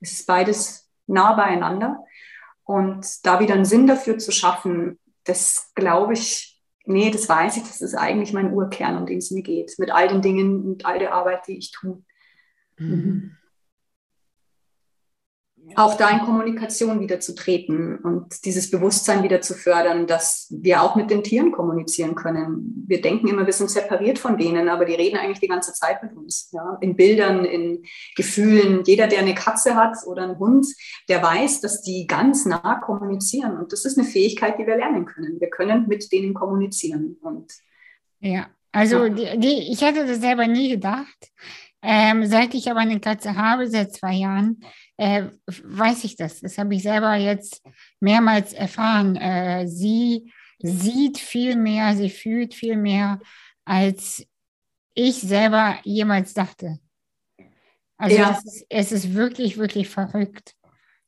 ist 0.00 0.26
beides 0.26 0.90
nah 1.06 1.34
beieinander. 1.34 2.04
Und 2.64 3.06
da 3.24 3.40
wieder 3.40 3.54
einen 3.54 3.64
Sinn 3.64 3.86
dafür 3.86 4.18
zu 4.18 4.32
schaffen, 4.32 4.98
das 5.24 5.72
glaube 5.74 6.14
ich, 6.14 6.62
nee, 6.84 7.10
das 7.10 7.28
weiß 7.28 7.58
ich, 7.58 7.62
das 7.64 7.82
ist 7.82 7.94
eigentlich 7.94 8.32
mein 8.32 8.52
Urkern, 8.52 8.96
um 8.96 9.06
den 9.06 9.18
es 9.18 9.30
mir 9.30 9.42
geht, 9.42 9.74
mit 9.78 9.90
all 9.90 10.08
den 10.08 10.22
Dingen 10.22 10.64
und 10.64 10.86
all 10.86 10.98
der 10.98 11.12
Arbeit, 11.12 11.46
die 11.46 11.58
ich 11.58 11.72
tue. 11.72 12.02
Mhm 12.78 13.38
auch 15.76 15.96
da 15.96 16.10
in 16.10 16.20
Kommunikation 16.20 17.00
wieder 17.00 17.20
zu 17.20 17.34
treten 17.34 17.98
und 17.98 18.44
dieses 18.44 18.70
Bewusstsein 18.70 19.22
wieder 19.22 19.40
zu 19.40 19.54
fördern, 19.54 20.06
dass 20.06 20.46
wir 20.50 20.82
auch 20.82 20.96
mit 20.96 21.10
den 21.10 21.22
Tieren 21.22 21.52
kommunizieren 21.52 22.14
können. 22.14 22.84
Wir 22.86 23.00
denken 23.00 23.28
immer, 23.28 23.46
wir 23.46 23.52
sind 23.52 23.70
separiert 23.70 24.18
von 24.18 24.38
denen, 24.38 24.68
aber 24.68 24.84
die 24.84 24.94
reden 24.94 25.16
eigentlich 25.16 25.40
die 25.40 25.48
ganze 25.48 25.72
Zeit 25.72 26.02
mit 26.02 26.16
uns. 26.16 26.50
Ja? 26.52 26.78
In 26.80 26.96
Bildern, 26.96 27.44
in 27.44 27.82
Gefühlen. 28.16 28.82
Jeder, 28.84 29.06
der 29.06 29.20
eine 29.20 29.34
Katze 29.34 29.74
hat 29.74 29.96
oder 30.06 30.22
einen 30.22 30.38
Hund, 30.38 30.66
der 31.08 31.22
weiß, 31.22 31.60
dass 31.60 31.82
die 31.82 32.06
ganz 32.06 32.46
nah 32.46 32.80
kommunizieren. 32.80 33.58
Und 33.58 33.72
das 33.72 33.84
ist 33.84 33.98
eine 33.98 34.06
Fähigkeit, 34.06 34.58
die 34.58 34.66
wir 34.66 34.76
lernen 34.76 35.06
können. 35.06 35.40
Wir 35.40 35.50
können 35.50 35.86
mit 35.88 36.10
denen 36.12 36.34
kommunizieren. 36.34 37.16
Und 37.20 37.52
ja, 38.20 38.46
also. 38.72 39.08
Die, 39.08 39.38
die, 39.38 39.72
ich 39.72 39.80
hätte 39.80 40.06
das 40.06 40.20
selber 40.20 40.46
nie 40.46 40.70
gedacht. 40.70 41.32
Ähm, 41.80 42.26
seit 42.26 42.54
ich 42.54 42.70
aber 42.70 42.80
eine 42.80 42.98
Katze 42.98 43.36
habe, 43.36 43.68
seit 43.68 43.92
zwei 43.92 44.14
Jahren, 44.14 44.60
äh, 44.96 45.26
weiß 45.46 46.04
ich 46.04 46.16
das. 46.16 46.40
Das 46.40 46.58
habe 46.58 46.74
ich 46.74 46.82
selber 46.82 47.14
jetzt 47.14 47.62
mehrmals 48.00 48.52
erfahren. 48.52 49.16
Äh, 49.16 49.68
sie 49.68 50.32
sieht 50.60 51.18
viel 51.18 51.56
mehr, 51.56 51.94
sie 51.94 52.10
fühlt 52.10 52.54
viel 52.54 52.76
mehr, 52.76 53.20
als 53.64 54.26
ich 54.94 55.20
selber 55.20 55.78
jemals 55.84 56.34
dachte. 56.34 56.80
Also 57.96 58.16
ja. 58.16 58.30
es, 58.30 58.44
ist, 58.44 58.66
es 58.68 58.92
ist 58.92 59.14
wirklich, 59.14 59.58
wirklich 59.58 59.88
verrückt. 59.88 60.54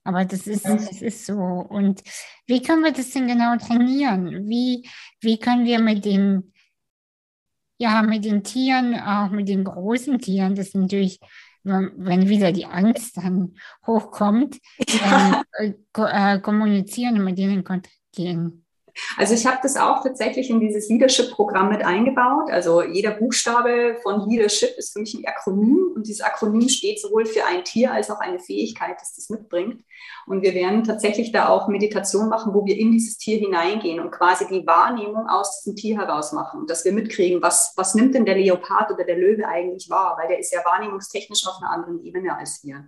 Aber 0.04 0.24
das 0.24 0.46
ist, 0.46 0.64
das 0.64 1.02
ist 1.02 1.26
so. 1.26 1.34
Und 1.34 2.02
wie 2.46 2.62
können 2.62 2.82
wir 2.82 2.92
das 2.92 3.10
denn 3.10 3.26
genau 3.26 3.56
trainieren? 3.56 4.48
Wie, 4.48 4.88
wie 5.20 5.38
können 5.38 5.64
wir 5.64 5.78
mit 5.80 6.04
den, 6.04 6.52
ja, 7.80 8.02
mit 8.02 8.24
den 8.24 8.44
Tieren, 8.44 8.94
auch 8.94 9.30
mit 9.30 9.48
den 9.48 9.64
großen 9.64 10.18
Tieren, 10.18 10.54
das 10.54 10.68
ist 10.68 10.74
natürlich 10.76 11.18
wenn 11.62 12.28
wieder 12.28 12.52
die 12.52 12.64
Angst 12.66 13.16
dann 13.16 13.54
hochkommt, 13.86 14.58
ja. 14.88 15.42
ähm, 15.58 15.74
äh, 15.96 16.38
kommunizieren 16.40 17.18
und 17.18 17.24
mit 17.24 17.38
denen 17.38 17.64
kontaktieren. 17.64 18.64
Also 19.16 19.34
ich 19.34 19.46
habe 19.46 19.58
das 19.62 19.76
auch 19.76 20.02
tatsächlich 20.02 20.50
in 20.50 20.60
dieses 20.60 20.88
Leadership-Programm 20.88 21.68
mit 21.70 21.84
eingebaut. 21.84 22.50
Also 22.50 22.82
jeder 22.82 23.12
Buchstabe 23.12 23.96
von 24.02 24.28
Leadership 24.28 24.76
ist 24.76 24.92
für 24.92 25.00
mich 25.00 25.14
ein 25.14 25.26
Akronym 25.26 25.92
und 25.94 26.06
dieses 26.06 26.22
Akronym 26.22 26.68
steht 26.68 27.00
sowohl 27.00 27.26
für 27.26 27.44
ein 27.44 27.64
Tier 27.64 27.92
als 27.92 28.10
auch 28.10 28.20
eine 28.20 28.38
Fähigkeit, 28.38 28.96
das 29.00 29.14
das 29.14 29.30
mitbringt. 29.30 29.82
Und 30.26 30.42
wir 30.42 30.54
werden 30.54 30.84
tatsächlich 30.84 31.32
da 31.32 31.48
auch 31.48 31.68
Meditation 31.68 32.28
machen, 32.28 32.54
wo 32.54 32.64
wir 32.64 32.76
in 32.76 32.92
dieses 32.92 33.18
Tier 33.18 33.38
hineingehen 33.38 34.00
und 34.00 34.10
quasi 34.10 34.46
die 34.46 34.66
Wahrnehmung 34.66 35.28
aus 35.28 35.60
diesem 35.60 35.76
Tier 35.76 35.98
heraus 35.98 36.32
machen, 36.32 36.66
dass 36.66 36.84
wir 36.84 36.92
mitkriegen, 36.92 37.42
was, 37.42 37.72
was 37.76 37.94
nimmt 37.94 38.14
denn 38.14 38.24
der 38.24 38.36
Leopard 38.36 38.90
oder 38.92 39.04
der 39.04 39.16
Löwe 39.16 39.46
eigentlich 39.46 39.90
wahr, 39.90 40.16
weil 40.18 40.28
der 40.28 40.38
ist 40.38 40.52
ja 40.52 40.60
wahrnehmungstechnisch 40.64 41.46
auf 41.46 41.60
einer 41.60 41.72
anderen 41.72 42.04
Ebene 42.04 42.36
als 42.36 42.62
wir. 42.64 42.86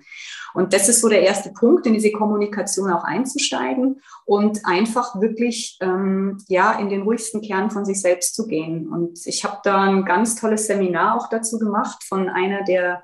Und 0.54 0.72
das 0.72 0.88
ist 0.88 1.00
so 1.00 1.08
der 1.08 1.22
erste 1.22 1.52
Punkt, 1.52 1.86
in 1.86 1.94
diese 1.94 2.12
Kommunikation 2.12 2.92
auch 2.92 3.04
einzusteigen 3.04 4.00
und 4.24 4.64
einfach 4.64 5.20
wirklich 5.20 5.78
ähm, 5.92 6.38
ja 6.48 6.72
in 6.78 6.88
den 6.88 7.02
ruhigsten 7.02 7.42
Kern 7.42 7.70
von 7.70 7.84
sich 7.84 8.00
selbst 8.00 8.34
zu 8.34 8.46
gehen. 8.46 8.88
Und 8.88 9.20
ich 9.26 9.44
habe 9.44 9.58
da 9.64 9.82
ein 9.82 10.04
ganz 10.04 10.36
tolles 10.36 10.66
Seminar 10.66 11.16
auch 11.16 11.28
dazu 11.28 11.58
gemacht 11.58 12.04
von 12.04 12.28
einer 12.28 12.64
der 12.64 13.02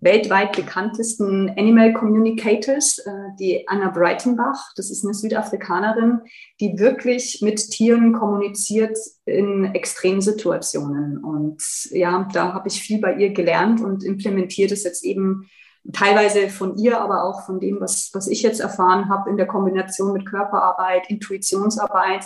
weltweit 0.00 0.54
bekanntesten 0.54 1.50
Animal 1.56 1.94
Communicators, 1.94 2.98
äh, 2.98 3.10
die 3.40 3.66
Anna 3.66 3.90
Breitenbach. 3.90 4.72
Das 4.76 4.90
ist 4.90 5.04
eine 5.04 5.14
Südafrikanerin, 5.14 6.20
die 6.60 6.78
wirklich 6.78 7.40
mit 7.42 7.70
Tieren 7.70 8.12
kommuniziert 8.12 8.96
in 9.24 9.64
Extremsituationen. 9.74 11.24
Und 11.24 11.62
ja, 11.90 12.28
da 12.32 12.52
habe 12.52 12.68
ich 12.68 12.80
viel 12.80 13.00
bei 13.00 13.14
ihr 13.14 13.30
gelernt 13.30 13.80
und 13.80 14.04
implementiert 14.04 14.70
es 14.70 14.84
jetzt 14.84 15.04
eben 15.04 15.48
teilweise 15.92 16.48
von 16.48 16.76
ihr, 16.76 17.00
aber 17.00 17.24
auch 17.24 17.44
von 17.44 17.60
dem, 17.60 17.80
was, 17.80 18.10
was 18.12 18.26
ich 18.28 18.42
jetzt 18.42 18.60
erfahren 18.60 19.08
habe 19.08 19.30
in 19.30 19.36
der 19.36 19.46
Kombination 19.46 20.12
mit 20.12 20.26
Körperarbeit, 20.26 21.08
Intuitionsarbeit. 21.10 22.24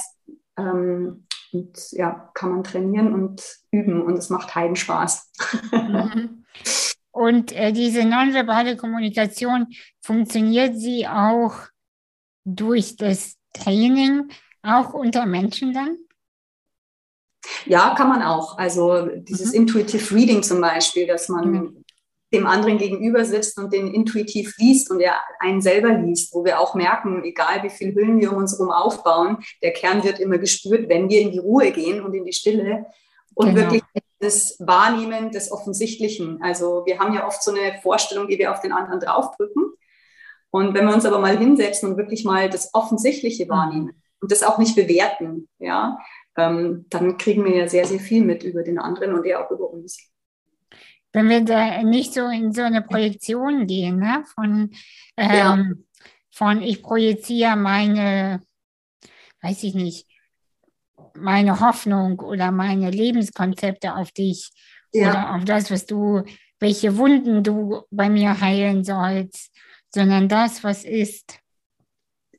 Ähm, 0.56 1.26
und 1.52 1.90
ja, 1.92 2.30
kann 2.34 2.50
man 2.50 2.64
trainieren 2.64 3.12
und 3.12 3.42
üben 3.72 4.02
und 4.02 4.16
es 4.16 4.30
macht 4.30 4.54
heiden 4.54 4.76
Spaß. 4.76 5.32
Mhm. 5.72 6.44
Und 7.12 7.50
äh, 7.52 7.72
diese 7.72 8.04
nonverbale 8.04 8.76
Kommunikation, 8.76 9.66
funktioniert 10.00 10.76
sie 10.76 11.08
auch 11.08 11.54
durch 12.44 12.96
das 12.96 13.36
Training, 13.52 14.28
auch 14.62 14.94
unter 14.94 15.26
Menschen 15.26 15.72
dann? 15.72 15.96
Ja, 17.66 17.94
kann 17.96 18.08
man 18.08 18.22
auch. 18.22 18.58
Also 18.58 19.06
dieses 19.06 19.48
mhm. 19.48 19.62
Intuitive 19.62 20.14
Reading 20.14 20.42
zum 20.44 20.60
Beispiel, 20.60 21.08
dass 21.08 21.28
man 21.28 21.50
mhm 21.50 21.84
dem 22.32 22.46
anderen 22.46 22.78
gegenüber 22.78 23.24
sitzt 23.24 23.58
und 23.58 23.72
den 23.72 23.92
intuitiv 23.92 24.56
liest 24.58 24.90
und 24.90 25.00
er 25.00 25.16
einen 25.40 25.60
selber 25.60 25.90
liest, 25.90 26.32
wo 26.34 26.44
wir 26.44 26.60
auch 26.60 26.74
merken, 26.74 27.24
egal 27.24 27.62
wie 27.62 27.70
viel 27.70 27.94
Hüllen 27.94 28.20
wir 28.20 28.32
um 28.32 28.38
uns 28.38 28.52
herum 28.52 28.70
aufbauen, 28.70 29.38
der 29.62 29.72
Kern 29.72 30.04
wird 30.04 30.20
immer 30.20 30.38
gespürt, 30.38 30.88
wenn 30.88 31.08
wir 31.08 31.20
in 31.20 31.32
die 31.32 31.38
Ruhe 31.38 31.72
gehen 31.72 32.02
und 32.02 32.14
in 32.14 32.24
die 32.24 32.32
Stille 32.32 32.86
und 33.34 33.54
genau. 33.54 33.62
wirklich 33.62 33.82
das 34.20 34.56
Wahrnehmen 34.60 35.32
des 35.32 35.50
Offensichtlichen. 35.50 36.40
Also 36.42 36.84
wir 36.84 36.98
haben 36.98 37.14
ja 37.14 37.26
oft 37.26 37.42
so 37.42 37.52
eine 37.52 37.80
Vorstellung, 37.80 38.28
die 38.28 38.38
wir 38.38 38.52
auf 38.52 38.60
den 38.60 38.72
anderen 38.72 39.00
draufdrücken. 39.00 39.72
Und 40.50 40.74
wenn 40.74 40.86
wir 40.86 40.94
uns 40.94 41.06
aber 41.06 41.18
mal 41.18 41.38
hinsetzen 41.38 41.90
und 41.90 41.96
wirklich 41.96 42.24
mal 42.24 42.50
das 42.50 42.74
Offensichtliche 42.74 43.46
mhm. 43.46 43.50
wahrnehmen 43.50 44.02
und 44.20 44.30
das 44.30 44.42
auch 44.42 44.58
nicht 44.58 44.76
bewerten, 44.76 45.48
ja, 45.58 45.98
ähm, 46.36 46.86
dann 46.90 47.16
kriegen 47.16 47.44
wir 47.44 47.56
ja 47.56 47.68
sehr, 47.68 47.86
sehr 47.86 47.98
viel 47.98 48.24
mit 48.24 48.42
über 48.42 48.62
den 48.62 48.78
anderen 48.78 49.14
und 49.14 49.24
er 49.26 49.44
auch 49.44 49.50
über 49.50 49.70
uns 49.70 50.09
wenn 51.12 51.28
wir 51.28 51.44
da 51.44 51.82
nicht 51.82 52.14
so 52.14 52.28
in 52.28 52.52
so 52.52 52.62
eine 52.62 52.82
Projektion 52.82 53.66
gehen, 53.66 53.98
ne? 53.98 54.24
von, 54.34 54.70
ähm, 55.16 55.30
ja. 55.34 55.64
von 56.30 56.62
ich 56.62 56.82
projiziere 56.82 57.56
meine, 57.56 58.40
weiß 59.42 59.62
ich 59.64 59.74
nicht, 59.74 60.06
meine 61.14 61.60
Hoffnung 61.60 62.20
oder 62.20 62.50
meine 62.50 62.90
Lebenskonzepte 62.90 63.94
auf 63.94 64.12
dich 64.12 64.50
ja. 64.92 65.10
oder 65.10 65.34
auf 65.34 65.44
das, 65.44 65.70
was 65.70 65.86
du, 65.86 66.22
welche 66.60 66.96
Wunden 66.96 67.42
du 67.42 67.82
bei 67.90 68.08
mir 68.08 68.40
heilen 68.40 68.84
sollst, 68.84 69.54
sondern 69.92 70.28
das, 70.28 70.62
was 70.62 70.84
ist. 70.84 71.38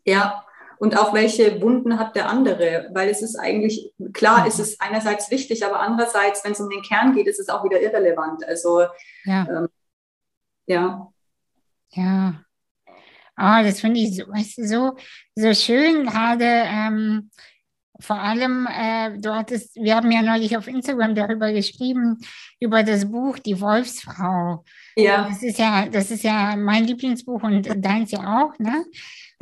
Ja, 0.06 0.46
und 0.82 0.98
auch 0.98 1.14
welche 1.14 1.62
Wunden 1.62 2.00
hat 2.00 2.16
der 2.16 2.28
andere, 2.28 2.90
weil 2.92 3.08
es 3.08 3.22
ist 3.22 3.36
eigentlich, 3.36 3.94
klar 4.14 4.48
ist 4.48 4.58
es 4.58 4.80
einerseits 4.80 5.30
wichtig, 5.30 5.64
aber 5.64 5.80
andererseits, 5.80 6.44
wenn 6.44 6.54
es 6.54 6.60
um 6.60 6.72
den 6.72 6.82
Kern 6.82 7.14
geht, 7.14 7.28
ist 7.28 7.40
es 7.40 7.50
auch 7.50 7.64
wieder 7.64 7.80
irrelevant. 7.80 8.44
Also 8.48 8.86
ja. 9.24 9.48
Ähm, 9.48 9.68
ja. 10.66 11.08
Ja. 11.92 12.44
Oh, 13.38 13.64
das 13.64 13.80
finde 13.80 14.00
ich 14.00 14.16
so, 14.16 14.26
so, 14.58 14.98
so 15.36 15.54
schön 15.54 16.08
gerade, 16.08 16.46
ähm, 16.46 17.30
vor 18.00 18.20
allem, 18.20 18.68
äh, 18.68 19.20
du 19.20 19.36
hattest, 19.36 19.76
wir 19.76 19.96
haben 19.96 20.12
ja 20.12 20.24
neulich 20.24 20.58
auf 20.58 20.68
Instagram 20.68 21.14
darüber 21.14 21.54
geschrieben, 21.54 22.18
über 22.60 22.82
das 22.82 23.08
Buch 23.08 23.38
Die 23.38 23.62
Wolfsfrau. 23.62 24.66
Ja. 24.96 25.28
Das 25.30 25.44
ist 25.44 25.60
ja, 25.60 25.86
das 25.86 26.10
ist 26.10 26.24
ja 26.24 26.56
mein 26.56 26.86
Lieblingsbuch 26.86 27.44
und 27.44 27.70
deins 27.86 28.10
ja 28.10 28.42
auch, 28.42 28.58
ne? 28.58 28.84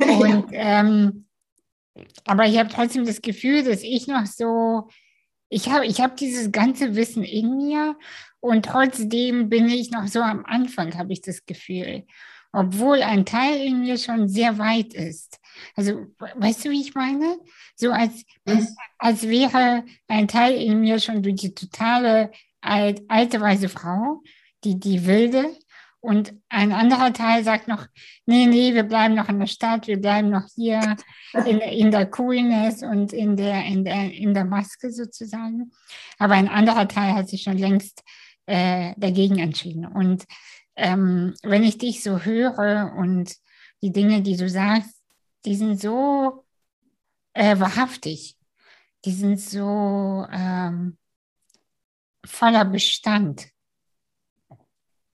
Und 0.00 0.50
ja. 0.50 0.80
ähm, 0.80 1.26
aber 2.24 2.46
ich 2.46 2.58
habe 2.58 2.68
trotzdem 2.68 3.04
das 3.04 3.22
Gefühl, 3.22 3.64
dass 3.64 3.82
ich 3.82 4.06
noch 4.06 4.26
so, 4.26 4.88
ich 5.48 5.68
habe 5.68 5.86
ich 5.86 6.00
hab 6.00 6.16
dieses 6.16 6.52
ganze 6.52 6.94
Wissen 6.94 7.24
in 7.24 7.56
mir 7.56 7.96
und 8.40 8.64
trotzdem 8.66 9.48
bin 9.48 9.68
ich 9.68 9.90
noch 9.90 10.06
so 10.06 10.20
am 10.20 10.44
Anfang, 10.44 10.96
habe 10.96 11.12
ich 11.12 11.20
das 11.20 11.44
Gefühl. 11.44 12.06
Obwohl 12.52 13.02
ein 13.02 13.24
Teil 13.24 13.60
in 13.60 13.80
mir 13.80 13.96
schon 13.96 14.28
sehr 14.28 14.58
weit 14.58 14.92
ist. 14.94 15.38
Also, 15.76 16.06
weißt 16.18 16.64
du, 16.64 16.70
wie 16.70 16.80
ich 16.80 16.94
meine? 16.94 17.38
So 17.76 17.92
als, 17.92 18.24
als 18.98 19.28
wäre 19.28 19.84
ein 20.08 20.26
Teil 20.26 20.60
in 20.60 20.80
mir 20.80 20.98
schon 20.98 21.22
durch 21.22 21.36
die 21.36 21.54
totale 21.54 22.32
alt, 22.60 23.02
alte 23.08 23.40
weise 23.40 23.68
Frau, 23.68 24.22
die, 24.64 24.80
die 24.80 25.06
wilde, 25.06 25.56
und 26.00 26.34
ein 26.48 26.72
anderer 26.72 27.12
Teil 27.12 27.44
sagt 27.44 27.68
noch, 27.68 27.86
nee, 28.24 28.46
nee, 28.46 28.74
wir 28.74 28.84
bleiben 28.84 29.14
noch 29.14 29.28
in 29.28 29.38
der 29.38 29.46
Stadt, 29.46 29.86
wir 29.86 30.00
bleiben 30.00 30.30
noch 30.30 30.46
hier 30.54 30.96
in, 31.44 31.58
in 31.58 31.90
der 31.90 32.06
Coolness 32.06 32.82
und 32.82 33.12
in 33.12 33.36
der, 33.36 33.64
in, 33.66 33.84
der, 33.84 34.12
in 34.12 34.32
der 34.32 34.46
Maske 34.46 34.90
sozusagen. 34.90 35.72
Aber 36.18 36.34
ein 36.34 36.48
anderer 36.48 36.88
Teil 36.88 37.14
hat 37.14 37.28
sich 37.28 37.42
schon 37.42 37.58
längst 37.58 38.02
äh, 38.46 38.94
dagegen 38.96 39.38
entschieden. 39.38 39.86
Und 39.86 40.24
ähm, 40.74 41.34
wenn 41.42 41.64
ich 41.64 41.76
dich 41.76 42.02
so 42.02 42.20
höre 42.20 42.94
und 42.96 43.36
die 43.82 43.92
Dinge, 43.92 44.22
die 44.22 44.36
du 44.36 44.48
sagst, 44.48 45.02
die 45.44 45.54
sind 45.54 45.80
so 45.80 46.44
äh, 47.34 47.58
wahrhaftig, 47.58 48.36
die 49.04 49.12
sind 49.12 49.38
so 49.38 50.26
ähm, 50.32 50.96
voller 52.24 52.64
Bestand 52.64 53.48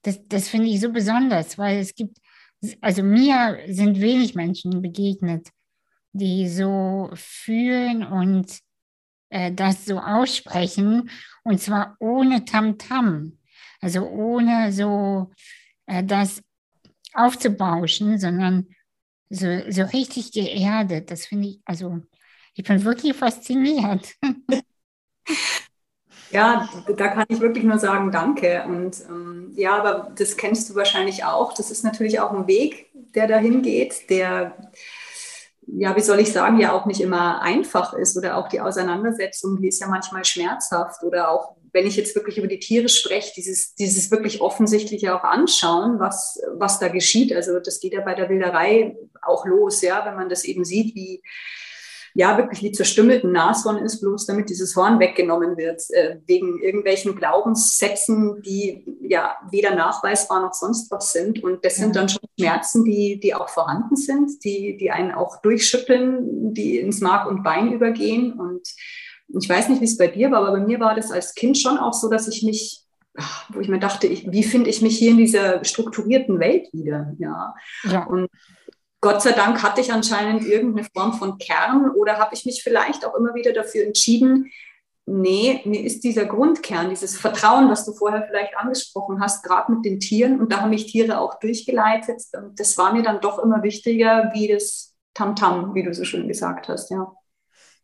das, 0.07 0.20
das 0.28 0.48
finde 0.48 0.68
ich 0.68 0.80
so 0.80 0.90
besonders, 0.90 1.59
weil 1.59 1.78
es 1.78 1.94
gibt, 1.94 2.18
also 2.80 3.02
mir 3.02 3.59
sind 3.68 4.00
wenig 4.00 4.34
Menschen 4.36 4.80
begegnet, 4.80 5.48
die 6.12 6.48
so 6.48 7.11
fühlen 7.14 8.04
und 8.04 8.61
äh, 9.30 9.52
das 9.52 9.84
so 9.84 9.98
aussprechen 9.98 11.11
und 11.42 11.61
zwar 11.61 11.96
ohne 11.98 12.44
Tamtam, 12.44 12.78
-Tam, 12.78 13.32
also 13.80 14.09
ohne 14.09 14.72
so 14.72 15.32
äh, 15.86 16.04
das 16.04 16.40
aufzubauschen, 17.12 18.18
sondern 18.18 18.68
so, 19.28 19.46
so 19.70 19.82
richtig 19.82 20.30
geerdet. 20.30 21.11
Das 21.11 21.26
finde 21.26 21.48
ich, 21.48 21.61
also 21.64 22.00
ich 22.54 22.62
bin 22.62 22.84
wirklich 22.84 23.16
fasziniert. 23.16 24.14
Ja, 26.37 26.68
da 26.99 27.09
kann 27.09 27.24
ich 27.30 27.41
wirklich 27.41 27.64
nur 27.64 27.78
sagen, 27.78 28.12
danke. 28.12 28.62
Und 28.66 29.01
ähm, 29.09 29.53
ja, 29.57 29.78
aber 29.78 30.12
das 30.18 30.37
kennst 30.37 30.68
du 30.68 30.74
wahrscheinlich 30.74 31.24
auch. 31.24 31.55
Das 31.55 31.70
ist 31.70 31.82
natürlich 31.82 32.20
auch 32.20 32.30
ein 32.30 32.47
Weg, 32.47 32.91
der 33.14 33.26
dahin 33.26 33.62
geht, 33.62 34.11
der, 34.11 34.55
ja, 35.66 35.97
wie 35.97 36.03
soll 36.03 36.20
ich 36.20 36.30
sagen, 36.30 36.61
ja 36.61 36.72
auch 36.72 36.84
nicht 36.84 37.01
immer 37.01 37.41
einfach 37.41 37.95
ist 37.95 38.18
oder 38.18 38.37
auch 38.37 38.51
die 38.51 38.61
Auseinandersetzung, 38.61 39.62
die 39.62 39.68
ist 39.68 39.80
ja 39.80 39.89
manchmal 39.89 40.26
schmerzhaft 40.26 41.03
oder 41.05 41.30
auch 41.30 41.57
wenn 41.72 41.87
ich 41.87 41.97
jetzt 41.97 42.14
wirklich 42.14 42.37
über 42.37 42.49
die 42.49 42.59
Tiere 42.59 42.91
spreche, 42.91 43.32
dieses, 43.34 43.74
dieses 43.74 44.11
wirklich 44.11 44.43
offensichtliche 44.43 45.16
auch 45.16 45.24
anschauen, 45.24 45.99
was, 46.01 46.39
was 46.53 46.78
da 46.78 46.89
geschieht. 46.89 47.32
Also 47.32 47.61
das 47.61 47.80
geht 47.80 47.95
ja 47.95 48.03
bei 48.03 48.12
der 48.12 48.28
Wilderei 48.28 48.95
auch 49.22 49.47
los, 49.47 49.80
ja, 49.80 50.05
wenn 50.05 50.16
man 50.16 50.28
das 50.28 50.45
eben 50.45 50.66
sieht, 50.66 50.95
wie, 50.95 51.22
ja 52.16 52.38
wirklich 52.38 52.62
wie 52.62 52.72
zerstümmelt 52.72 53.24
ein 53.24 53.32
Nashorn 53.32 53.76
ist, 53.76 54.00
bloß 54.00 54.24
damit 54.24 54.48
dieses 54.48 54.74
Horn 54.74 54.98
weggenommen 54.98 55.58
wird, 55.58 55.82
äh, 55.90 56.16
wegen 56.26 56.62
irgendwelchen 56.62 57.14
Glaubenssätzen, 57.14 58.40
die 58.40 58.86
ja 59.02 59.36
weder 59.50 59.74
nachweisbar 59.74 60.40
noch 60.40 60.54
sonst 60.54 60.90
was 60.90 61.12
sind. 61.12 61.44
Und 61.44 61.62
das 61.64 61.76
sind 61.76 61.94
dann 61.94 62.08
schon 62.08 62.22
Schmerzen, 62.38 62.84
die, 62.84 63.20
die 63.20 63.34
auch 63.34 63.50
vorhanden 63.50 63.96
sind, 63.96 64.42
die, 64.44 64.78
die 64.78 64.90
einen 64.90 65.12
auch 65.12 65.42
durchschütteln, 65.42 66.54
die 66.54 66.78
ins 66.78 67.02
Mark 67.02 67.28
und 67.28 67.42
Bein 67.42 67.70
übergehen. 67.72 68.32
Und 68.32 68.66
ich 69.38 69.48
weiß 69.48 69.68
nicht, 69.68 69.82
wie 69.82 69.86
es 69.86 69.98
bei 69.98 70.08
dir 70.08 70.30
war, 70.30 70.38
aber 70.38 70.58
bei 70.58 70.66
mir 70.66 70.80
war 70.80 70.94
das 70.94 71.10
als 71.10 71.34
Kind 71.34 71.58
schon 71.58 71.76
auch 71.76 71.92
so, 71.92 72.08
dass 72.08 72.28
ich 72.28 72.42
mich 72.42 72.82
wo 73.48 73.60
ich 73.60 73.68
mir 73.68 73.78
dachte, 73.78 74.06
ich, 74.06 74.30
wie 74.30 74.42
finde 74.42 74.68
ich 74.68 74.82
mich 74.82 74.98
hier 74.98 75.12
in 75.12 75.16
dieser 75.16 75.64
strukturierten 75.64 76.38
Welt 76.38 76.68
wieder? 76.74 77.14
Ja. 77.18 77.54
ja. 77.84 78.04
Und 78.04 78.28
Gott 79.07 79.22
sei 79.22 79.30
Dank 79.30 79.62
hatte 79.62 79.80
ich 79.80 79.92
anscheinend 79.92 80.44
irgendeine 80.44 80.88
Form 80.92 81.12
von 81.12 81.38
Kern 81.38 81.90
oder 81.90 82.18
habe 82.18 82.34
ich 82.34 82.44
mich 82.44 82.64
vielleicht 82.64 83.07
auch 83.07 83.14
immer 83.14 83.36
wieder 83.36 83.52
dafür 83.52 83.84
entschieden, 83.84 84.50
nee, 85.04 85.61
mir 85.64 85.84
ist 85.84 86.02
dieser 86.02 86.24
Grundkern, 86.24 86.90
dieses 86.90 87.16
Vertrauen, 87.16 87.70
was 87.70 87.86
du 87.86 87.92
vorher 87.92 88.26
vielleicht 88.26 88.57
angesprochen 88.57 89.20
hast, 89.20 89.44
gerade 89.44 89.70
mit 89.70 89.84
den 89.84 90.00
Tieren, 90.00 90.40
und 90.40 90.52
da 90.52 90.61
haben 90.61 90.70
mich 90.70 90.86
Tiere 90.86 91.20
auch 91.20 91.38
durchgeleitet, 91.38 92.20
und 92.36 92.59
das 92.59 92.76
war 92.78 92.92
mir 92.92 93.04
dann 93.04 93.20
doch 93.20 93.38
immer 93.38 93.62
wichtiger 93.62 94.32
wie 94.34 94.48
das 94.48 94.96
Tamtam, 95.14 95.66
-Tam, 95.66 95.74
wie 95.76 95.84
du 95.84 95.94
so 95.94 96.02
schön 96.02 96.26
gesagt 96.26 96.66
hast, 96.66 96.90
ja. 96.90 97.12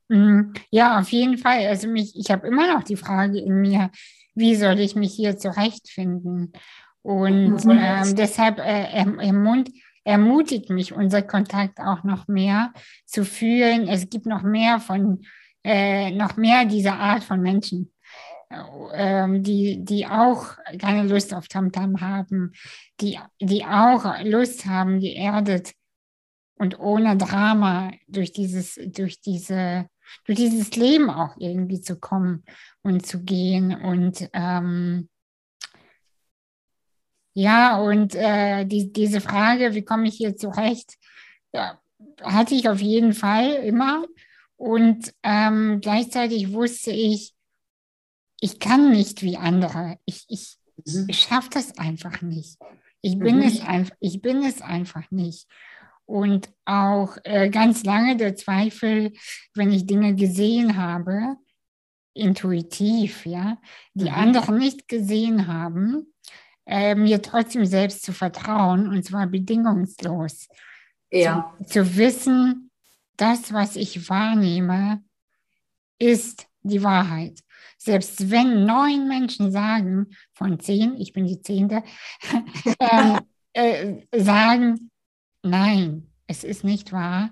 Mhm. 0.08 0.54
Ja, 0.70 0.98
auf 0.98 1.10
jeden 1.10 1.38
Fall. 1.38 1.68
Also 1.68 1.86
mich, 1.86 2.16
ich 2.16 2.32
habe 2.32 2.48
immer 2.48 2.74
noch 2.74 2.82
die 2.82 2.96
Frage 2.96 3.38
in 3.38 3.60
mir, 3.60 3.92
wie 4.34 4.56
soll 4.56 4.80
ich 4.80 4.96
mich 4.96 5.14
hier 5.14 5.38
zurechtfinden? 5.38 6.52
Und 7.02 7.64
mhm. 7.64 7.78
ähm, 7.80 8.16
deshalb 8.16 8.58
äh, 8.58 9.02
im 9.02 9.40
Mund 9.44 9.70
ermutigt 10.04 10.70
mich 10.70 10.92
unser 10.92 11.22
Kontakt 11.22 11.78
auch 11.78 12.04
noch 12.04 12.28
mehr 12.28 12.72
zu 13.06 13.24
fühlen, 13.24 13.88
es 13.88 14.10
gibt 14.10 14.26
noch 14.26 14.42
mehr 14.42 14.80
von, 14.80 15.24
äh, 15.64 16.10
noch 16.10 16.36
mehr 16.36 16.64
dieser 16.64 16.98
Art 16.98 17.22
von 17.24 17.40
Menschen, 17.40 17.92
äh, 18.50 19.28
die, 19.40 19.84
die 19.84 20.06
auch 20.06 20.56
keine 20.78 21.04
Lust 21.04 21.32
auf 21.34 21.48
Tamtam 21.48 21.94
-Tam 21.96 22.00
haben, 22.00 22.52
die, 23.00 23.18
die 23.40 23.64
auch 23.64 24.22
Lust 24.24 24.66
haben, 24.66 25.00
geerdet 25.00 25.72
und 26.56 26.78
ohne 26.78 27.16
Drama 27.16 27.92
durch 28.06 28.32
dieses, 28.32 28.78
durch 28.86 29.20
diese, 29.20 29.86
durch 30.26 30.38
dieses 30.38 30.76
Leben 30.76 31.10
auch 31.10 31.36
irgendwie 31.38 31.80
zu 31.80 31.98
kommen 31.98 32.44
und 32.82 33.06
zu 33.06 33.22
gehen 33.22 33.74
und 33.74 34.28
ähm, 34.32 35.08
ja, 37.34 37.78
und 37.78 38.14
äh, 38.14 38.64
die, 38.66 38.92
diese 38.92 39.20
Frage, 39.20 39.74
wie 39.74 39.84
komme 39.84 40.08
ich 40.08 40.16
hier 40.16 40.36
zurecht, 40.36 40.98
ja, 41.52 41.80
hatte 42.22 42.54
ich 42.54 42.68
auf 42.68 42.80
jeden 42.80 43.14
Fall 43.14 43.54
immer. 43.54 44.04
Und 44.56 45.12
ähm, 45.22 45.80
gleichzeitig 45.80 46.52
wusste 46.52 46.92
ich, 46.92 47.34
ich 48.40 48.58
kann 48.58 48.90
nicht 48.90 49.22
wie 49.22 49.36
andere. 49.36 49.98
Ich, 50.04 50.24
ich, 50.28 50.56
mhm. 50.84 51.06
ich 51.08 51.20
schaffe 51.20 51.48
das 51.52 51.78
einfach 51.78 52.20
nicht. 52.22 52.58
Ich 53.00 53.18
bin, 53.18 53.36
mhm. 53.36 53.42
es 53.42 53.60
einfach, 53.60 53.96
ich 54.00 54.20
bin 54.20 54.42
es 54.44 54.60
einfach 54.60 55.10
nicht. 55.10 55.48
Und 56.04 56.50
auch 56.64 57.16
äh, 57.24 57.48
ganz 57.48 57.84
lange 57.84 58.16
der 58.16 58.36
Zweifel, 58.36 59.12
wenn 59.54 59.72
ich 59.72 59.86
Dinge 59.86 60.14
gesehen 60.14 60.76
habe, 60.76 61.36
intuitiv, 62.14 63.24
ja, 63.24 63.58
die 63.94 64.10
mhm. 64.10 64.14
andere 64.14 64.52
nicht 64.52 64.86
gesehen 64.86 65.46
haben, 65.46 66.11
äh, 66.66 66.94
mir 66.94 67.22
trotzdem 67.22 67.66
selbst 67.66 68.02
zu 68.02 68.12
vertrauen 68.12 68.88
und 68.88 69.04
zwar 69.04 69.26
bedingungslos. 69.26 70.48
Ja. 71.10 71.54
Zu, 71.58 71.84
zu 71.84 71.96
wissen, 71.96 72.70
das, 73.16 73.52
was 73.52 73.76
ich 73.76 74.08
wahrnehme, 74.08 75.02
ist 75.98 76.48
die 76.62 76.82
Wahrheit. 76.82 77.40
Selbst 77.78 78.30
wenn 78.30 78.64
neun 78.64 79.08
Menschen 79.08 79.50
sagen, 79.50 80.06
von 80.32 80.60
zehn, 80.60 80.96
ich 81.00 81.12
bin 81.12 81.26
die 81.26 81.40
Zehnte, 81.40 81.82
äh, 82.78 83.18
äh, 83.52 84.22
sagen, 84.22 84.90
nein, 85.42 86.10
es 86.26 86.44
ist 86.44 86.64
nicht 86.64 86.92
wahr, 86.92 87.30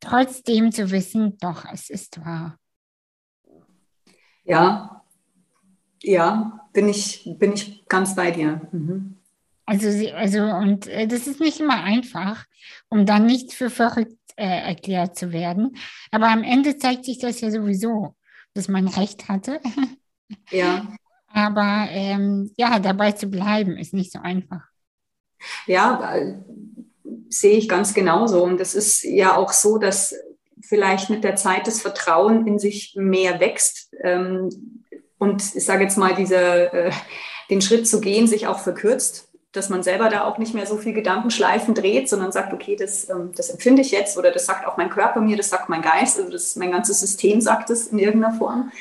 trotzdem 0.00 0.72
zu 0.72 0.90
wissen, 0.90 1.36
doch, 1.38 1.64
es 1.70 1.90
ist 1.90 2.24
wahr. 2.24 2.58
Ja, 4.44 5.04
ja, 6.02 6.63
bin 6.74 6.88
ich, 6.88 7.24
bin 7.38 7.54
ich 7.54 7.86
ganz 7.88 8.14
bei 8.14 8.30
dir. 8.30 8.60
Mhm. 8.72 9.16
Also, 9.64 9.88
also, 10.14 10.42
und 10.42 10.86
äh, 10.88 11.06
das 11.06 11.26
ist 11.26 11.40
nicht 11.40 11.58
immer 11.58 11.82
einfach, 11.82 12.44
um 12.90 13.06
dann 13.06 13.24
nicht 13.24 13.54
für 13.54 13.70
verrückt 13.70 14.18
äh, 14.36 14.44
erklärt 14.44 15.16
zu 15.16 15.32
werden. 15.32 15.76
Aber 16.10 16.28
am 16.28 16.42
Ende 16.42 16.76
zeigt 16.76 17.06
sich 17.06 17.18
das 17.18 17.40
ja 17.40 17.50
sowieso, 17.50 18.14
dass 18.52 18.68
man 18.68 18.88
recht 18.88 19.28
hatte. 19.28 19.60
Ja. 20.50 20.86
Aber 21.28 21.88
ähm, 21.90 22.52
ja, 22.56 22.78
dabei 22.78 23.12
zu 23.12 23.28
bleiben, 23.28 23.76
ist 23.76 23.94
nicht 23.94 24.12
so 24.12 24.20
einfach. 24.20 24.62
Ja, 25.66 26.14
äh, 26.14 26.38
sehe 27.28 27.56
ich 27.56 27.68
ganz 27.68 27.94
genauso. 27.94 28.44
Und 28.44 28.60
es 28.60 28.74
ist 28.74 29.02
ja 29.02 29.36
auch 29.36 29.52
so, 29.52 29.78
dass 29.78 30.14
vielleicht 30.60 31.10
mit 31.10 31.24
der 31.24 31.36
Zeit 31.36 31.66
das 31.66 31.80
Vertrauen 31.80 32.46
in 32.46 32.58
sich 32.58 32.94
mehr 32.96 33.40
wächst. 33.40 33.92
Ähm, 34.02 34.83
und 35.18 35.42
ich 35.54 35.64
sage 35.64 35.84
jetzt 35.84 35.98
mal, 35.98 36.14
diese, 36.14 36.36
äh, 36.72 36.92
den 37.50 37.60
Schritt 37.60 37.86
zu 37.88 38.00
gehen 38.00 38.26
sich 38.26 38.46
auch 38.46 38.58
verkürzt. 38.58 39.28
dass 39.52 39.68
man 39.68 39.84
selber 39.84 40.08
da 40.08 40.24
auch 40.24 40.38
nicht 40.38 40.52
mehr 40.52 40.66
so 40.66 40.78
viel 40.78 40.92
Gedankenschleifen 40.92 41.74
dreht, 41.74 42.08
sondern 42.08 42.32
sagt, 42.32 42.52
okay, 42.52 42.74
das, 42.74 43.08
ähm, 43.08 43.30
das 43.36 43.50
empfinde 43.50 43.82
ich 43.82 43.92
jetzt 43.92 44.18
oder 44.18 44.32
das 44.32 44.46
sagt 44.46 44.66
auch 44.66 44.76
mein 44.76 44.90
Körper 44.90 45.20
mir, 45.20 45.36
das 45.36 45.48
sagt 45.48 45.68
mein 45.68 45.80
Geist, 45.80 46.18
also 46.18 46.28
das, 46.28 46.56
mein 46.56 46.72
ganzes 46.72 46.98
System 46.98 47.40
sagt 47.40 47.70
es 47.70 47.86
in 47.86 48.00
irgendeiner 48.00 48.34
Form 48.36 48.72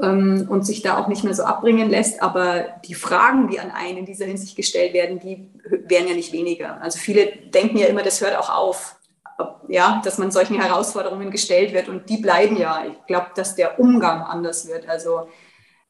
ähm, 0.00 0.46
und 0.48 0.64
sich 0.64 0.82
da 0.82 0.98
auch 0.98 1.08
nicht 1.08 1.24
mehr 1.24 1.34
so 1.34 1.44
abbringen 1.44 1.90
lässt. 1.90 2.22
Aber 2.22 2.64
die 2.86 2.94
Fragen, 2.94 3.48
die 3.48 3.60
an 3.60 3.70
einen 3.70 3.98
in 3.98 4.06
dieser 4.06 4.24
Hinsicht 4.26 4.56
gestellt 4.56 4.94
werden, 4.94 5.20
die 5.20 5.50
werden 5.86 6.08
ja 6.08 6.14
nicht 6.14 6.32
weniger. 6.32 6.80
Also 6.80 6.98
viele 6.98 7.26
denken 7.26 7.76
ja 7.76 7.86
immer, 7.86 8.02
das 8.02 8.20
hört 8.20 8.36
auch 8.36 8.50
auf. 8.50 8.96
Ja, 9.68 10.02
dass 10.04 10.18
man 10.18 10.30
solchen 10.30 10.60
Herausforderungen 10.60 11.30
gestellt 11.30 11.72
wird 11.72 11.88
und 11.88 12.10
die 12.10 12.18
bleiben 12.18 12.56
ja. 12.56 12.84
Ich 12.86 13.06
glaube, 13.06 13.28
dass 13.34 13.54
der 13.54 13.78
Umgang 13.78 14.22
anders 14.22 14.68
wird. 14.68 14.88
Also 14.88 15.28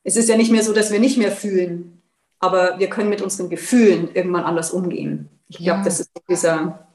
es 0.02 0.16
ist 0.16 0.28
ja 0.28 0.36
nicht 0.36 0.50
mehr 0.50 0.62
so, 0.62 0.72
dass 0.72 0.90
wir 0.90 1.00
nicht 1.00 1.18
mehr 1.18 1.32
fühlen, 1.32 2.02
aber 2.38 2.78
wir 2.78 2.88
können 2.88 3.10
mit 3.10 3.22
unseren 3.22 3.50
Gefühlen 3.50 4.14
irgendwann 4.14 4.44
anders 4.44 4.70
umgehen. 4.70 5.28
Ich 5.48 5.58
glaube, 5.58 5.80
ja. 5.80 5.84
das 5.84 6.00
ist 6.00 6.10
dieser, 6.28 6.88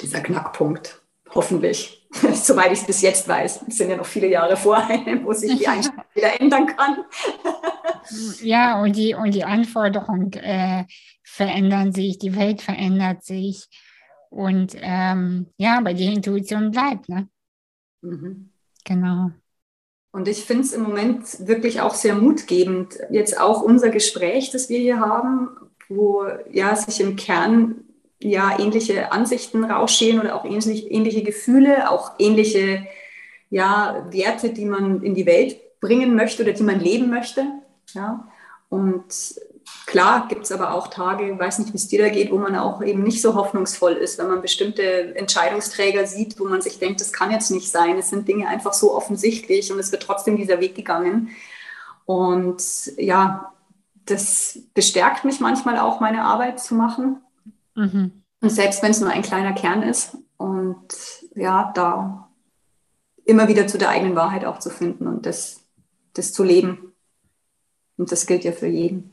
dieser 0.00 0.20
Knackpunkt, 0.20 1.00
hoffentlich. 1.34 1.98
soweit 2.32 2.72
ich 2.72 2.80
es 2.80 2.86
bis 2.86 3.02
jetzt 3.02 3.28
weiß. 3.28 3.64
Es 3.68 3.76
sind 3.76 3.90
ja 3.90 3.96
noch 3.96 4.06
viele 4.06 4.28
Jahre 4.28 4.56
vor 4.56 4.76
einem, 4.76 5.24
wo 5.24 5.32
sich 5.32 5.56
die 5.58 5.68
Einstellung 5.68 6.04
wieder 6.14 6.40
ändern 6.40 6.66
kann. 6.66 7.04
ja, 8.42 8.80
und 8.80 8.96
die, 8.96 9.14
und 9.14 9.34
die 9.34 9.44
Anforderungen 9.44 10.32
äh, 10.32 10.84
verändern 11.22 11.92
sich, 11.92 12.18
die 12.18 12.34
Welt 12.36 12.62
verändert 12.62 13.24
sich. 13.24 13.66
Und 14.30 14.74
ähm, 14.76 15.48
ja, 15.56 15.78
aber 15.78 15.94
die 15.94 16.12
Intuition 16.12 16.70
bleibt, 16.70 17.08
ne? 17.08 17.28
Mhm. 18.02 18.50
Genau. 18.84 19.30
Und 20.18 20.26
ich 20.26 20.44
finde 20.44 20.64
es 20.64 20.72
im 20.72 20.82
Moment 20.82 21.46
wirklich 21.46 21.80
auch 21.80 21.94
sehr 21.94 22.16
mutgebend. 22.16 22.98
Jetzt 23.08 23.38
auch 23.38 23.62
unser 23.62 23.88
Gespräch, 23.90 24.50
das 24.50 24.68
wir 24.68 24.80
hier 24.80 24.98
haben, 24.98 25.50
wo 25.88 26.24
ja 26.50 26.74
sich 26.74 27.00
im 27.00 27.14
Kern 27.14 27.84
ja 28.20 28.58
ähnliche 28.58 29.12
Ansichten 29.12 29.62
rausschälen 29.62 30.18
oder 30.18 30.34
auch 30.34 30.44
ähnlich, 30.44 30.90
ähnliche 30.90 31.22
Gefühle, 31.22 31.88
auch 31.88 32.14
ähnliche 32.18 32.84
ja, 33.48 34.08
Werte, 34.10 34.50
die 34.50 34.64
man 34.64 35.04
in 35.04 35.14
die 35.14 35.24
Welt 35.24 35.56
bringen 35.80 36.16
möchte 36.16 36.42
oder 36.42 36.52
die 36.52 36.64
man 36.64 36.80
leben 36.80 37.10
möchte. 37.10 37.44
Ja. 37.94 38.26
Und 38.70 39.38
klar 39.88 40.28
gibt 40.28 40.44
es 40.44 40.52
aber 40.52 40.74
auch 40.74 40.88
Tage, 40.88 41.32
ich 41.32 41.38
weiß 41.38 41.60
nicht, 41.60 41.72
wie 41.72 41.78
es 41.78 41.88
dir 41.88 42.02
da 42.02 42.10
geht, 42.10 42.30
wo 42.30 42.36
man 42.36 42.54
auch 42.54 42.82
eben 42.82 43.02
nicht 43.02 43.22
so 43.22 43.34
hoffnungsvoll 43.34 43.94
ist, 43.94 44.18
wenn 44.18 44.28
man 44.28 44.42
bestimmte 44.42 45.16
Entscheidungsträger 45.16 46.06
sieht, 46.06 46.38
wo 46.38 46.44
man 46.44 46.60
sich 46.60 46.78
denkt, 46.78 47.00
das 47.00 47.10
kann 47.10 47.30
jetzt 47.30 47.50
nicht 47.50 47.70
sein, 47.70 47.96
es 47.96 48.10
sind 48.10 48.28
Dinge 48.28 48.48
einfach 48.48 48.74
so 48.74 48.94
offensichtlich 48.94 49.72
und 49.72 49.78
es 49.78 49.90
wird 49.90 50.02
trotzdem 50.02 50.36
dieser 50.36 50.60
Weg 50.60 50.74
gegangen. 50.74 51.30
Und 52.04 52.62
ja, 52.98 53.54
das 54.04 54.58
bestärkt 54.74 55.24
mich 55.24 55.40
manchmal 55.40 55.78
auch, 55.78 56.00
meine 56.00 56.22
Arbeit 56.22 56.60
zu 56.60 56.74
machen. 56.74 57.22
Mhm. 57.74 58.22
Und 58.42 58.50
selbst 58.50 58.82
wenn 58.82 58.90
es 58.90 59.00
nur 59.00 59.10
ein 59.10 59.22
kleiner 59.22 59.54
Kern 59.54 59.82
ist 59.82 60.18
und 60.36 60.86
ja, 61.34 61.72
da 61.74 62.28
immer 63.24 63.48
wieder 63.48 63.66
zu 63.66 63.78
der 63.78 63.88
eigenen 63.88 64.16
Wahrheit 64.16 64.44
auch 64.44 64.58
zu 64.58 64.68
finden 64.68 65.06
und 65.06 65.24
das, 65.24 65.62
das 66.12 66.34
zu 66.34 66.44
leben. 66.44 66.92
Und 67.96 68.12
das 68.12 68.26
gilt 68.26 68.44
ja 68.44 68.52
für 68.52 68.68
jeden. 68.68 69.12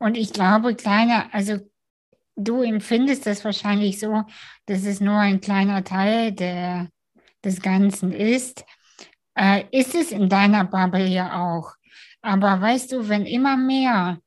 Und 0.00 0.16
ich 0.16 0.32
glaube, 0.32 0.74
kleiner, 0.74 1.32
also 1.32 1.58
du 2.34 2.62
empfindest 2.62 3.26
das 3.26 3.44
wahrscheinlich 3.44 4.00
so, 4.00 4.24
dass 4.66 4.84
es 4.84 5.00
nur 5.00 5.18
ein 5.18 5.40
kleiner 5.40 5.84
Teil 5.84 6.32
der, 6.32 6.88
des 7.44 7.60
Ganzen 7.60 8.12
ist. 8.12 8.64
Äh, 9.34 9.64
ist 9.70 9.94
es 9.94 10.10
in 10.10 10.28
deiner 10.28 10.64
Bubble 10.64 11.06
ja 11.06 11.40
auch. 11.40 11.74
Aber 12.22 12.60
weißt 12.60 12.92
du, 12.92 13.08
wenn 13.08 13.26
immer 13.26 13.56
mehr 13.56 14.18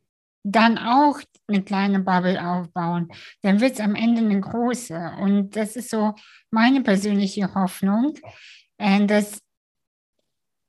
dann 0.43 0.77
auch 0.77 1.19
eine 1.47 1.63
kleine 1.63 1.99
Bubble 1.99 2.43
aufbauen, 2.45 3.09
dann 3.41 3.59
wird 3.59 3.73
es 3.73 3.79
am 3.79 3.95
Ende 3.95 4.21
eine 4.21 4.39
große. 4.39 5.13
Und 5.19 5.55
das 5.55 5.75
ist 5.75 5.89
so 5.89 6.13
meine 6.51 6.81
persönliche 6.81 7.53
Hoffnung, 7.55 8.13
äh, 8.77 9.05
dass 9.07 9.39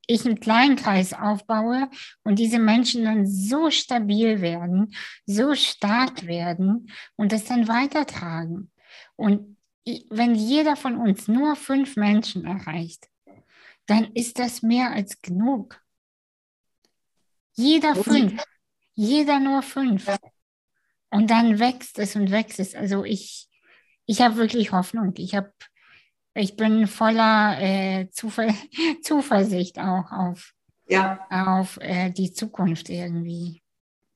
ich 0.06 0.24
einen 0.24 0.40
kleinen 0.40 0.76
Kreis 0.76 1.12
aufbaue 1.12 1.88
und 2.22 2.38
diese 2.38 2.58
Menschen 2.58 3.04
dann 3.04 3.26
so 3.26 3.70
stabil 3.70 4.40
werden, 4.40 4.94
so 5.26 5.54
stark 5.54 6.26
werden 6.26 6.90
und 7.16 7.32
das 7.32 7.44
dann 7.44 7.68
weitertragen. 7.68 8.70
Und 9.16 9.56
wenn 10.10 10.34
jeder 10.34 10.76
von 10.76 10.96
uns 10.96 11.28
nur 11.28 11.56
fünf 11.56 11.96
Menschen 11.96 12.44
erreicht, 12.44 13.08
dann 13.86 14.12
ist 14.14 14.38
das 14.38 14.62
mehr 14.62 14.92
als 14.92 15.20
genug. 15.20 15.80
Jeder 17.52 17.94
fünf. 17.94 18.42
Jeder 18.94 19.40
nur 19.40 19.62
fünf. 19.62 20.08
Und 21.10 21.30
dann 21.30 21.58
wächst 21.58 21.98
es 21.98 22.16
und 22.16 22.30
wächst 22.30 22.58
es. 22.58 22.74
Also 22.74 23.04
ich, 23.04 23.48
ich 24.06 24.20
habe 24.20 24.36
wirklich 24.36 24.72
Hoffnung. 24.72 25.12
Ich 25.16 25.34
habe, 25.34 25.52
ich 26.34 26.56
bin 26.56 26.86
voller 26.86 27.56
äh, 27.60 28.08
Zuver 28.10 28.48
Zuversicht 29.02 29.78
auch 29.78 30.10
auf, 30.10 30.52
ja. 30.86 31.20
auf 31.30 31.78
äh, 31.80 32.10
die 32.10 32.32
Zukunft 32.32 32.88
irgendwie. 32.90 33.62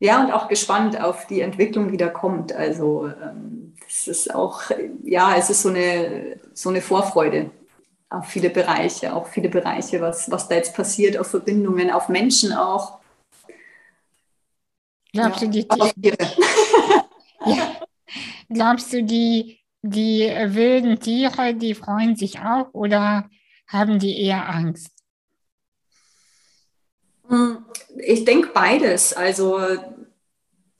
Ja, 0.00 0.22
und 0.22 0.32
auch 0.32 0.48
gespannt 0.48 1.00
auf 1.00 1.26
die 1.26 1.40
Entwicklung, 1.40 1.90
die 1.90 1.96
da 1.96 2.08
kommt. 2.08 2.52
Also 2.52 3.08
ähm, 3.08 3.74
das 3.84 4.06
ist 4.06 4.34
auch, 4.34 4.62
ja, 5.02 5.34
es 5.36 5.50
ist 5.50 5.62
so 5.62 5.70
eine, 5.70 6.38
so 6.54 6.68
eine 6.68 6.80
Vorfreude 6.80 7.50
auf 8.10 8.26
viele 8.26 8.50
Bereiche, 8.50 9.14
auch 9.14 9.26
viele 9.26 9.48
Bereiche, 9.48 10.00
was, 10.00 10.30
was 10.30 10.48
da 10.48 10.54
jetzt 10.54 10.74
passiert, 10.74 11.18
auf 11.18 11.26
Verbindungen, 11.28 11.90
auf 11.90 12.08
Menschen 12.08 12.52
auch. 12.52 12.98
Glaubst 15.12 15.42
ja, 15.42 15.48
du, 15.48 15.52
die, 15.52 15.68
ja. 17.46 17.80
Glaubst 18.48 18.92
du, 18.92 19.02
die, 19.02 19.58
die 19.90 20.30
wilden 20.46 21.00
Tiere, 21.00 21.54
die 21.54 21.74
freuen 21.74 22.16
sich 22.16 22.40
auch 22.40 22.72
oder 22.72 23.28
haben 23.66 23.98
die 23.98 24.20
eher 24.22 24.48
Angst? 24.48 24.90
Hm, 27.28 27.58
ich 27.98 28.24
denke 28.24 28.50
beides. 28.54 29.12
Also 29.12 29.60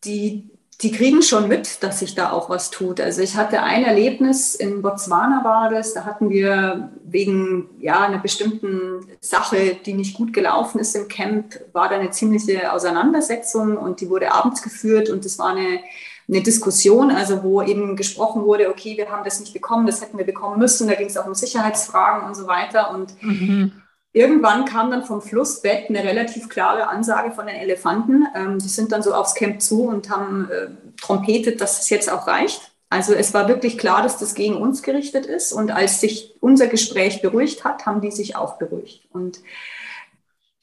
die, 0.05 0.51
die 0.81 0.93
kriegen 0.93 1.23
schon 1.23 1.49
mit, 1.49 1.83
dass 1.83 1.99
sich 1.99 2.15
da 2.15 2.31
auch 2.33 2.49
was 2.49 2.71
tut. 2.71 3.01
Also 3.01 3.21
ich 3.21 3.37
hatte 3.37 3.63
ein 3.63 3.85
Erlebnis, 3.85 4.55
in 4.55 4.81
Botswana 4.81 5.43
war 5.45 5.71
das, 5.71 5.93
da 5.93 6.05
hatten 6.05 6.31
wir 6.31 6.93
wegen 7.05 7.69
ja, 7.81 8.01
einer 8.01 8.19
bestimmten 8.19 9.07
Sache, 9.21 9.77
die 9.85 9.95
nicht 9.95 10.17
gut 10.17 10.33
gelaufen 10.33 10.79
ist 10.79 10.95
im 10.95 11.09
Camp, 11.09 11.61
war 11.73 11.89
da 11.89 11.97
eine 11.97 12.11
ziemliche 12.11 12.73
Auseinandersetzung 12.73 13.77
und 13.77 14.01
die 14.01 14.09
wurde 14.09 14.33
abends 14.33 14.63
geführt 14.63 15.11
und 15.11 15.25
es 15.27 15.39
war 15.39 15.49
eine, 15.49 15.81
eine 16.29 16.43
Diskussion, 16.43 17.11
also 17.11 17.43
wo 17.43 17.63
eben 17.63 17.97
gesprochen 17.97 18.43
wurde, 18.45 18.69
okay, 18.69 18.97
wir 18.97 19.11
haben 19.11 19.25
das 19.25 19.41
nicht 19.41 19.55
bekommen, 19.55 19.87
das 19.87 20.03
hätten 20.03 20.19
wir 20.19 20.27
bekommen 20.27 20.59
müssen, 20.59 20.89
da 20.89 20.95
ging 20.95 21.07
es 21.07 21.17
auch 21.17 21.27
um 21.27 21.35
Sicherheitsfragen 21.35 22.27
und 22.27 22.35
so 22.35 22.47
weiter 22.47 22.91
und 22.93 23.23
mhm. 23.23 23.73
Irgendwann 24.13 24.65
kam 24.65 24.91
dann 24.91 25.05
vom 25.05 25.21
Flussbett 25.21 25.91
eine 25.91 26.03
relativ 26.03 26.49
klare 26.49 26.89
Ansage 26.89 27.31
von 27.31 27.47
den 27.47 27.57
Elefanten. 27.57 28.27
Ähm, 28.35 28.59
die 28.59 28.69
sind 28.69 28.91
dann 28.91 29.03
so 29.03 29.13
aufs 29.13 29.35
Camp 29.35 29.61
zu 29.61 29.85
und 29.85 30.09
haben 30.09 30.51
äh, 30.51 30.69
trompetet, 31.01 31.61
dass 31.61 31.83
es 31.83 31.91
jetzt 31.91 32.11
auch 32.11 32.27
reicht. 32.27 32.73
Also 32.91 33.13
es 33.13 33.35
war 33.35 33.49
wirklich 33.49 33.77
klar, 33.77 34.03
dass 34.03 34.17
das 34.17 34.35
gegen 34.35 34.57
uns 34.57 34.83
gerichtet 34.83 35.27
ist. 35.27 35.53
Und 35.53 35.71
als 35.71 36.01
sich 36.01 36.35
unser 36.41 36.69
Gespräch 36.69 37.21
beruhigt 37.21 37.65
hat, 37.65 37.85
haben 37.85 38.01
die 38.01 38.11
sich 38.11 38.35
auch 38.35 38.59
beruhigt. 38.59 39.07
Und 39.13 39.41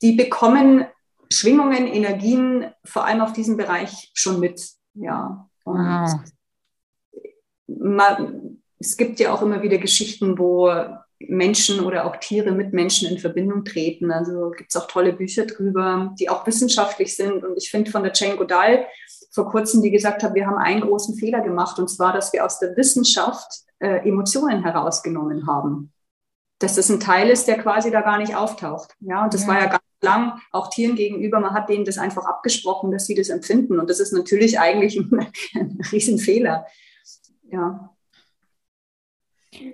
die 0.01 0.13
bekommen 0.13 0.87
Schwingungen, 1.31 1.87
Energien, 1.87 2.65
vor 2.83 3.05
allem 3.05 3.21
auf 3.21 3.33
diesem 3.33 3.57
Bereich 3.57 4.11
schon 4.15 4.39
mit. 4.39 4.69
Ja. 4.95 5.47
Und 5.65 5.85
wow. 5.85 6.19
man, 7.67 8.61
es 8.79 8.95
gibt 8.95 9.19
ja 9.19 9.33
auch 9.33 9.41
immer 9.41 9.61
wieder 9.61 9.77
Geschichten, 9.77 10.37
wo 10.39 10.71
Menschen 11.19 11.79
oder 11.79 12.05
auch 12.05 12.17
Tiere 12.17 12.51
mit 12.51 12.73
Menschen 12.73 13.09
in 13.09 13.17
Verbindung 13.17 13.63
treten. 13.63 14.11
Also 14.11 14.51
gibt 14.51 14.73
es 14.73 14.81
auch 14.81 14.87
tolle 14.87 15.13
Bücher 15.13 15.45
drüber, 15.45 16.13
die 16.19 16.29
auch 16.29 16.45
wissenschaftlich 16.45 17.15
sind. 17.15 17.43
Und 17.43 17.57
ich 17.57 17.69
finde 17.69 17.91
von 17.91 18.03
der 18.03 18.13
Jane 18.13 18.37
Goodall 18.37 18.85
vor 19.31 19.49
kurzem, 19.49 19.81
die 19.81 19.91
gesagt 19.91 20.23
hat, 20.23 20.33
wir 20.33 20.47
haben 20.47 20.57
einen 20.57 20.81
großen 20.81 21.15
Fehler 21.15 21.41
gemacht, 21.41 21.77
und 21.77 21.89
zwar, 21.89 22.13
dass 22.13 22.31
wir 22.31 22.45
aus 22.45 22.59
der 22.59 22.75
Wissenschaft 22.77 23.65
äh, 23.79 24.07
Emotionen 24.07 24.63
herausgenommen 24.63 25.45
haben. 25.45 25.91
Dass 26.59 26.75
das 26.75 26.89
ein 26.89 27.01
Teil 27.01 27.29
ist, 27.29 27.47
der 27.47 27.57
quasi 27.57 27.91
da 27.91 27.99
gar 27.99 28.17
nicht 28.17 28.35
auftaucht. 28.35 28.95
Ja, 29.01 29.25
und 29.25 29.33
das 29.33 29.41
ja. 29.41 29.47
war 29.49 29.59
ja 29.59 29.65
ganz 29.65 29.83
lang 30.05 30.39
auch 30.51 30.69
Tieren 30.69 30.95
gegenüber. 30.95 31.39
Man 31.39 31.53
hat 31.53 31.67
denen 31.67 31.83
das 31.83 31.97
einfach 31.97 32.25
abgesprochen, 32.25 32.91
dass 32.91 33.07
sie 33.07 33.15
das 33.15 33.29
empfinden. 33.29 33.79
Und 33.79 33.89
das 33.89 33.99
ist 33.99 34.13
natürlich 34.13 34.59
eigentlich 34.59 34.97
ein, 34.97 35.27
ein 35.55 35.77
Riesenfehler. 35.91 36.65
Ja. 37.51 37.95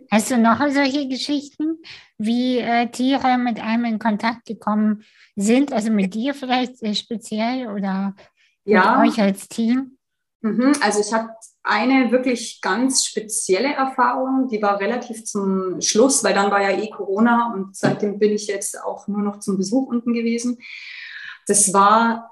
Hast 0.10 0.32
du 0.32 0.38
noch 0.38 0.60
solche 0.70 1.08
Geschichten, 1.08 1.82
wie 2.18 2.60
äh, 2.60 2.88
Tiere 2.90 3.38
mit 3.38 3.60
einem 3.60 3.86
in 3.86 4.00
Kontakt 4.00 4.46
gekommen 4.46 5.04
sind? 5.36 5.74
Also 5.74 5.92
mit 5.92 6.14
dir 6.14 6.34
vielleicht 6.34 6.82
äh, 6.84 6.94
speziell 6.94 7.68
oder 7.68 8.16
ja. 8.64 9.00
mit 9.02 9.12
euch 9.12 9.22
als 9.22 9.48
Team? 9.48 9.98
Mhm, 10.42 10.74
also 10.82 11.00
ich 11.00 11.14
hatte 11.14 11.30
eine 11.64 12.12
wirklich 12.12 12.60
ganz 12.62 13.06
spezielle 13.06 13.74
Erfahrung, 13.74 14.48
die 14.50 14.62
war 14.62 14.80
relativ 14.80 15.26
zum 15.26 15.80
Schluss, 15.82 16.24
weil 16.24 16.34
dann 16.34 16.50
war 16.50 16.62
ja 16.62 16.78
eh 16.78 16.90
Corona 16.90 17.54
und 17.54 17.76
seitdem 17.76 18.18
bin 18.18 18.32
ich 18.32 18.48
jetzt 18.48 18.82
auch 18.84 19.08
nur 19.08 19.22
noch 19.22 19.40
zum 19.40 19.58
Besuch 19.58 19.88
unten 19.88 20.14
gewesen. 20.14 20.58
Das 21.46 21.74
war 21.74 22.32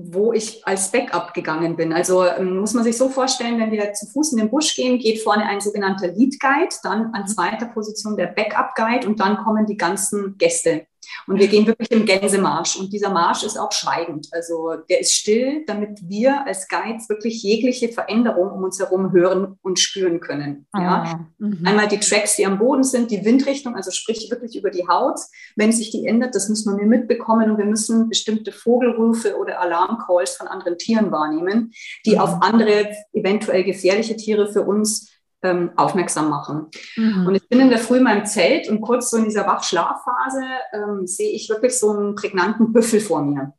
wo 0.00 0.32
ich 0.32 0.64
als 0.66 0.92
Backup 0.92 1.34
gegangen 1.34 1.76
bin. 1.76 1.92
Also 1.92 2.24
ähm, 2.24 2.58
muss 2.58 2.72
man 2.72 2.84
sich 2.84 2.96
so 2.96 3.08
vorstellen, 3.08 3.58
wenn 3.58 3.72
wir 3.72 3.92
zu 3.92 4.06
Fuß 4.06 4.32
in 4.32 4.38
den 4.38 4.50
Busch 4.50 4.76
gehen, 4.76 4.98
geht 4.98 5.22
vorne 5.22 5.44
ein 5.44 5.60
sogenannter 5.60 6.08
Lead 6.08 6.38
Guide, 6.38 6.74
dann 6.84 7.12
an 7.14 7.26
zweiter 7.26 7.66
Position 7.66 8.16
der 8.16 8.28
Backup 8.28 8.74
Guide 8.76 9.08
und 9.08 9.18
dann 9.18 9.38
kommen 9.38 9.66
die 9.66 9.76
ganzen 9.76 10.36
Gäste. 10.38 10.86
Und 11.26 11.38
wir 11.38 11.48
gehen 11.48 11.66
wirklich 11.66 11.90
im 11.90 12.06
Gänsemarsch. 12.06 12.76
Und 12.76 12.92
dieser 12.92 13.10
Marsch 13.10 13.42
ist 13.42 13.58
auch 13.58 13.72
schweigend. 13.72 14.28
Also 14.32 14.74
der 14.88 15.00
ist 15.00 15.12
still, 15.14 15.64
damit 15.66 16.00
wir 16.02 16.46
als 16.46 16.68
Guides 16.68 17.08
wirklich 17.08 17.42
jegliche 17.42 17.88
Veränderung 17.88 18.50
um 18.50 18.64
uns 18.64 18.78
herum 18.78 19.12
hören 19.12 19.58
und 19.62 19.78
spüren 19.78 20.20
können. 20.20 20.66
Ja? 20.74 21.04
Ah, 21.04 21.26
mhm. 21.38 21.60
Einmal 21.64 21.88
die 21.88 22.00
Tracks, 22.00 22.36
die 22.36 22.46
am 22.46 22.58
Boden 22.58 22.84
sind, 22.84 23.10
die 23.10 23.24
Windrichtung, 23.24 23.76
also 23.76 23.90
sprich 23.90 24.30
wirklich 24.30 24.56
über 24.56 24.70
die 24.70 24.86
Haut. 24.88 25.18
Wenn 25.56 25.72
sich 25.72 25.90
die 25.90 26.06
ändert, 26.06 26.34
das 26.34 26.48
müssen 26.48 26.76
wir 26.78 26.86
mitbekommen 26.86 27.50
und 27.50 27.58
wir 27.58 27.66
müssen 27.66 28.08
bestimmte 28.08 28.52
Vogelrufe 28.52 29.36
oder 29.36 29.60
Alarmcalls 29.60 30.36
von 30.36 30.48
anderen 30.48 30.78
Tieren 30.78 31.10
wahrnehmen, 31.10 31.72
die 32.06 32.14
mhm. 32.14 32.20
auf 32.20 32.42
andere 32.42 32.90
eventuell 33.12 33.64
gefährliche 33.64 34.16
Tiere 34.16 34.52
für 34.52 34.62
uns 34.62 35.17
ähm, 35.42 35.70
aufmerksam 35.76 36.30
machen. 36.30 36.66
Mhm. 36.96 37.26
Und 37.26 37.34
ich 37.34 37.48
bin 37.48 37.60
in 37.60 37.70
der 37.70 37.78
Früh 37.78 37.98
in 37.98 38.02
meinem 38.02 38.26
Zelt 38.26 38.68
und 38.68 38.80
kurz 38.80 39.10
so 39.10 39.16
in 39.16 39.24
dieser 39.24 39.46
Wachschlafphase 39.46 40.44
ähm, 40.72 41.06
sehe 41.06 41.30
ich 41.30 41.48
wirklich 41.48 41.78
so 41.78 41.90
einen 41.90 42.14
prägnanten 42.14 42.72
Büffel 42.72 43.00
vor 43.00 43.22
mir. 43.22 43.52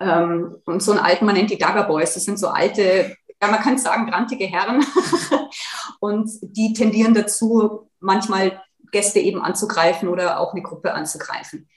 Ähm, 0.00 0.56
und 0.66 0.82
so 0.82 0.92
einen 0.92 1.00
alten, 1.00 1.24
man 1.24 1.34
nennt 1.34 1.50
die 1.50 1.58
Dagger 1.58 1.84
Boys, 1.84 2.14
das 2.14 2.24
sind 2.24 2.38
so 2.38 2.48
alte, 2.48 3.16
ja, 3.40 3.48
man 3.48 3.60
kann 3.60 3.78
sagen, 3.78 4.06
grantige 4.06 4.44
Herren. 4.44 4.84
und 6.00 6.30
die 6.42 6.72
tendieren 6.72 7.14
dazu, 7.14 7.90
manchmal 8.00 8.62
Gäste 8.92 9.20
eben 9.20 9.42
anzugreifen 9.42 10.08
oder 10.08 10.40
auch 10.40 10.52
eine 10.52 10.62
Gruppe 10.62 10.94
anzugreifen. 10.94 11.68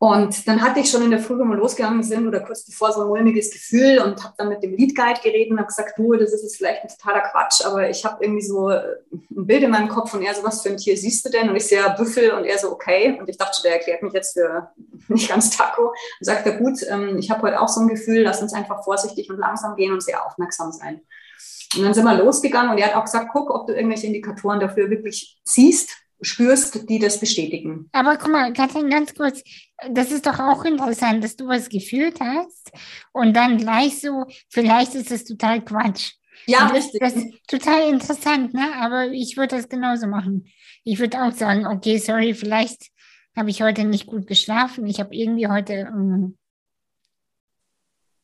Und 0.00 0.46
dann 0.46 0.62
hatte 0.62 0.78
ich 0.78 0.88
schon 0.88 1.02
in 1.02 1.10
der 1.10 1.18
Früh, 1.18 1.36
wenn 1.40 1.48
wir 1.48 1.56
losgegangen 1.56 2.04
sind 2.04 2.28
oder 2.28 2.38
kurz 2.38 2.64
bevor 2.64 2.92
so 2.92 3.00
ein 3.00 3.08
mulmiges 3.08 3.50
Gefühl 3.50 3.98
und 3.98 4.22
habe 4.22 4.34
dann 4.38 4.48
mit 4.48 4.62
dem 4.62 4.76
Lead 4.76 4.94
Guide 4.94 5.18
geredet 5.20 5.50
und 5.50 5.58
habe 5.58 5.66
gesagt, 5.66 5.98
du, 5.98 6.12
das 6.14 6.32
ist 6.32 6.44
jetzt 6.44 6.56
vielleicht 6.56 6.82
ein 6.82 6.88
totaler 6.88 7.22
Quatsch, 7.22 7.64
aber 7.66 7.90
ich 7.90 8.04
habe 8.04 8.22
irgendwie 8.22 8.44
so 8.44 8.68
ein 8.68 8.86
Bild 9.30 9.64
in 9.64 9.72
meinem 9.72 9.88
Kopf 9.88 10.14
und 10.14 10.22
er 10.22 10.34
so, 10.34 10.44
was 10.44 10.62
für 10.62 10.68
ein 10.68 10.76
Tier 10.76 10.96
siehst 10.96 11.24
du 11.24 11.30
denn? 11.30 11.50
Und 11.50 11.56
ich 11.56 11.66
sehe 11.66 11.80
ja 11.80 11.88
Büffel 11.88 12.30
und 12.30 12.44
er 12.44 12.58
so, 12.58 12.70
okay. 12.70 13.18
Und 13.18 13.28
ich 13.28 13.36
dachte, 13.36 13.60
der 13.62 13.72
erklärt 13.72 14.04
mich 14.04 14.12
jetzt 14.12 14.34
für 14.34 14.70
nicht 15.08 15.28
ganz 15.28 15.50
Taco. 15.50 15.88
Und 15.88 15.94
sagt 16.20 16.46
er, 16.46 16.58
gut, 16.58 16.78
ähm, 16.88 17.18
ich 17.18 17.28
habe 17.32 17.42
heute 17.42 17.60
auch 17.60 17.68
so 17.68 17.80
ein 17.80 17.88
Gefühl, 17.88 18.22
lass 18.22 18.40
uns 18.40 18.52
einfach 18.52 18.84
vorsichtig 18.84 19.28
und 19.30 19.38
langsam 19.38 19.74
gehen 19.74 19.92
und 19.92 20.02
sehr 20.02 20.24
aufmerksam 20.24 20.70
sein. 20.70 21.00
Und 21.76 21.82
dann 21.82 21.92
sind 21.92 22.04
wir 22.04 22.22
losgegangen 22.22 22.70
und 22.70 22.78
er 22.78 22.86
hat 22.86 22.94
auch 22.94 23.04
gesagt, 23.04 23.30
guck, 23.32 23.50
ob 23.50 23.66
du 23.66 23.74
irgendwelche 23.74 24.06
Indikatoren 24.06 24.60
dafür 24.60 24.90
wirklich 24.90 25.40
siehst 25.42 25.90
spürst, 26.20 26.88
die 26.88 26.98
das 26.98 27.20
bestätigen. 27.20 27.88
Aber 27.92 28.16
guck 28.16 28.30
mal, 28.30 28.52
Katrin, 28.52 28.90
ganz 28.90 29.14
kurz, 29.14 29.42
das 29.90 30.10
ist 30.10 30.26
doch 30.26 30.38
auch 30.38 30.64
interessant, 30.64 31.22
dass 31.22 31.36
du 31.36 31.46
was 31.46 31.68
gefühlt 31.68 32.20
hast 32.20 32.72
und 33.12 33.34
dann 33.34 33.58
gleich 33.58 34.00
so, 34.00 34.24
vielleicht 34.48 34.94
ist 34.94 35.10
es 35.10 35.24
total 35.24 35.64
Quatsch. 35.64 36.14
Ja, 36.46 36.66
richtig. 36.68 37.00
Das 37.00 37.14
ist 37.14 37.46
total 37.46 37.88
interessant, 37.90 38.54
ne? 38.54 38.72
aber 38.76 39.08
ich 39.08 39.36
würde 39.36 39.56
das 39.56 39.68
genauso 39.68 40.06
machen. 40.06 40.46
Ich 40.84 40.98
würde 40.98 41.22
auch 41.22 41.32
sagen, 41.32 41.66
okay, 41.66 41.98
sorry, 41.98 42.34
vielleicht 42.34 42.88
habe 43.36 43.50
ich 43.50 43.62
heute 43.62 43.84
nicht 43.84 44.06
gut 44.06 44.26
geschlafen. 44.26 44.86
Ich 44.86 44.98
habe 44.98 45.14
irgendwie 45.14 45.46
heute, 45.46 45.90
um, 45.92 46.38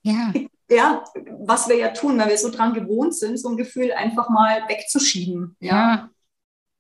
ja. 0.03 0.33
Ja, 0.71 1.05
was 1.41 1.69
wir 1.69 1.77
ja 1.77 1.89
tun, 1.91 2.19
weil 2.19 2.31
wir 2.31 2.39
so 2.39 2.51
dran 2.51 2.73
gewohnt 2.73 3.15
sind, 3.15 3.39
so 3.39 3.51
ein 3.51 3.57
Gefühl 3.57 3.93
einfach 3.93 4.31
mal 4.31 4.63
wegzuschieben. 4.67 5.57
Ja. 5.61 5.71
ja. 5.73 6.11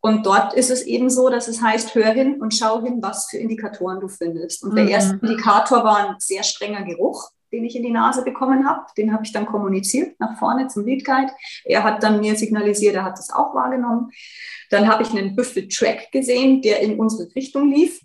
Und 0.05 0.27
dort 0.27 0.53
ist 0.53 0.71
es 0.71 0.83
eben 0.83 1.09
so, 1.09 1.31
dass 1.31 1.49
es 1.49 1.63
heißt, 1.63 1.95
hör 1.95 2.13
hin 2.13 2.43
und 2.43 2.53
schau 2.53 2.83
hin, 2.83 2.99
was 3.01 3.31
für 3.31 3.39
Indikatoren 3.39 4.01
du 4.01 4.09
findest. 4.09 4.63
Und 4.63 4.77
der 4.77 4.85
mhm. 4.85 4.91
erste 4.91 5.15
Indikator 5.15 5.83
war 5.83 5.97
ein 5.97 6.17
sehr 6.19 6.43
strenger 6.43 6.83
Geruch, 6.83 7.31
den 7.51 7.65
ich 7.65 7.75
in 7.75 7.85
die 7.85 7.91
Nase 7.91 8.23
bekommen 8.23 8.69
habe. 8.69 8.85
Den 8.99 9.15
habe 9.15 9.25
ich 9.25 9.33
dann 9.33 9.47
kommuniziert 9.47 10.21
nach 10.21 10.39
vorne 10.39 10.69
zum 10.69 10.85
Lead 10.85 11.07
Guide. 11.07 11.33
Er 11.65 11.85
hat 11.85 12.03
dann 12.03 12.21
mir 12.21 12.37
signalisiert, 12.37 12.97
er 12.97 13.05
hat 13.05 13.17
das 13.17 13.31
auch 13.31 13.55
wahrgenommen. 13.55 14.11
Dann 14.69 14.89
habe 14.89 15.05
ich 15.05 15.09
einen 15.09 15.35
Büffel-Track 15.35 16.13
gesehen, 16.13 16.61
der 16.61 16.81
in 16.81 17.01
unsere 17.01 17.35
Richtung 17.35 17.73
lief. 17.73 18.03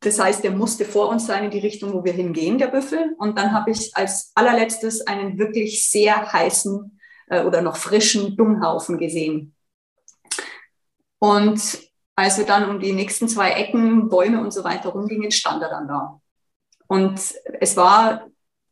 Das 0.00 0.18
heißt, 0.18 0.42
der 0.42 0.50
musste 0.50 0.84
vor 0.84 1.08
uns 1.08 1.24
sein 1.24 1.44
in 1.44 1.50
die 1.52 1.60
Richtung, 1.60 1.92
wo 1.92 2.02
wir 2.02 2.14
hingehen, 2.14 2.58
der 2.58 2.66
Büffel. 2.66 3.14
Und 3.16 3.38
dann 3.38 3.52
habe 3.52 3.70
ich 3.70 3.92
als 3.94 4.32
allerletztes 4.34 5.06
einen 5.06 5.38
wirklich 5.38 5.88
sehr 5.88 6.32
heißen 6.32 6.98
äh, 7.28 7.44
oder 7.44 7.62
noch 7.62 7.76
frischen 7.76 8.36
Dunghaufen 8.36 8.98
gesehen. 8.98 9.54
Und 11.20 11.78
als 12.16 12.38
wir 12.38 12.46
dann 12.46 12.68
um 12.68 12.80
die 12.80 12.92
nächsten 12.92 13.28
zwei 13.28 13.52
Ecken, 13.52 14.08
Bäume 14.08 14.40
und 14.40 14.52
so 14.52 14.64
weiter 14.64 14.90
rumgingen, 14.90 15.30
stand 15.30 15.62
er 15.62 15.70
dann 15.70 15.86
da. 15.86 16.20
Und 16.88 17.20
es 17.60 17.76
war 17.76 18.26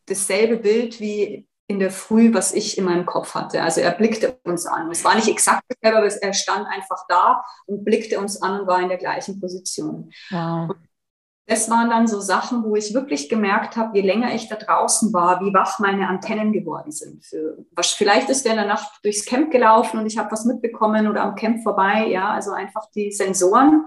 dasselbe 0.07 0.57
Bild 0.57 0.99
wie 1.01 1.47
in 1.69 1.79
der 1.79 1.91
Früh, 1.91 2.33
was 2.33 2.55
ich 2.55 2.79
in 2.79 2.85
meinem 2.85 3.07
Kopf 3.07 3.35
hatte. 3.35 3.63
Also 3.63 3.81
er 3.83 3.93
blickte 3.93 4.39
uns 4.45 4.67
an. 4.67 4.91
Es 4.91 5.05
war 5.05 5.15
nicht 5.15 5.29
exakt 5.29 5.63
dasselbe, 5.69 5.99
aber 5.99 6.23
er 6.23 6.33
stand 6.33 6.67
einfach 6.67 7.05
da 7.09 7.45
und 7.67 7.85
blickte 7.85 8.19
uns 8.19 8.41
an 8.43 8.61
und 8.61 8.67
war 8.67 8.81
in 8.81 8.89
der 8.89 8.99
gleichen 8.99 9.39
Position. 9.39 10.11
Wow 10.31 10.75
das 11.49 11.71
waren 11.71 11.89
dann 11.89 12.07
so 12.07 12.21
Sachen, 12.21 12.63
wo 12.63 12.77
ich 12.77 12.93
wirklich 12.93 13.31
gemerkt 13.31 13.79
habe, 13.79 13.97
je 13.97 14.05
länger 14.05 14.35
ich 14.35 14.51
da 14.51 14.57
draußen 14.57 15.15
war, 15.15 15.41
wie 15.41 15.55
wach 15.55 15.79
meine 15.79 16.07
Antennen 16.07 16.53
geworden 16.53 16.93
sind. 16.93 17.25
Vielleicht 17.81 18.29
ist 18.29 18.45
der 18.45 18.53
in 18.53 18.59
der 18.59 18.67
Nacht 18.67 19.01
durchs 19.03 19.25
Camp 19.25 19.51
gelaufen 19.51 19.99
und 19.99 20.07
ich 20.07 20.19
habe 20.19 20.31
was 20.31 20.45
mitbekommen 20.45 21.09
oder 21.09 21.23
am 21.23 21.37
Camp 21.37 21.63
vorbei. 21.63 22.07
Ja, 22.09 22.29
also 22.29 22.53
einfach 22.53 22.91
die 22.95 23.13
Sensoren, 23.13 23.87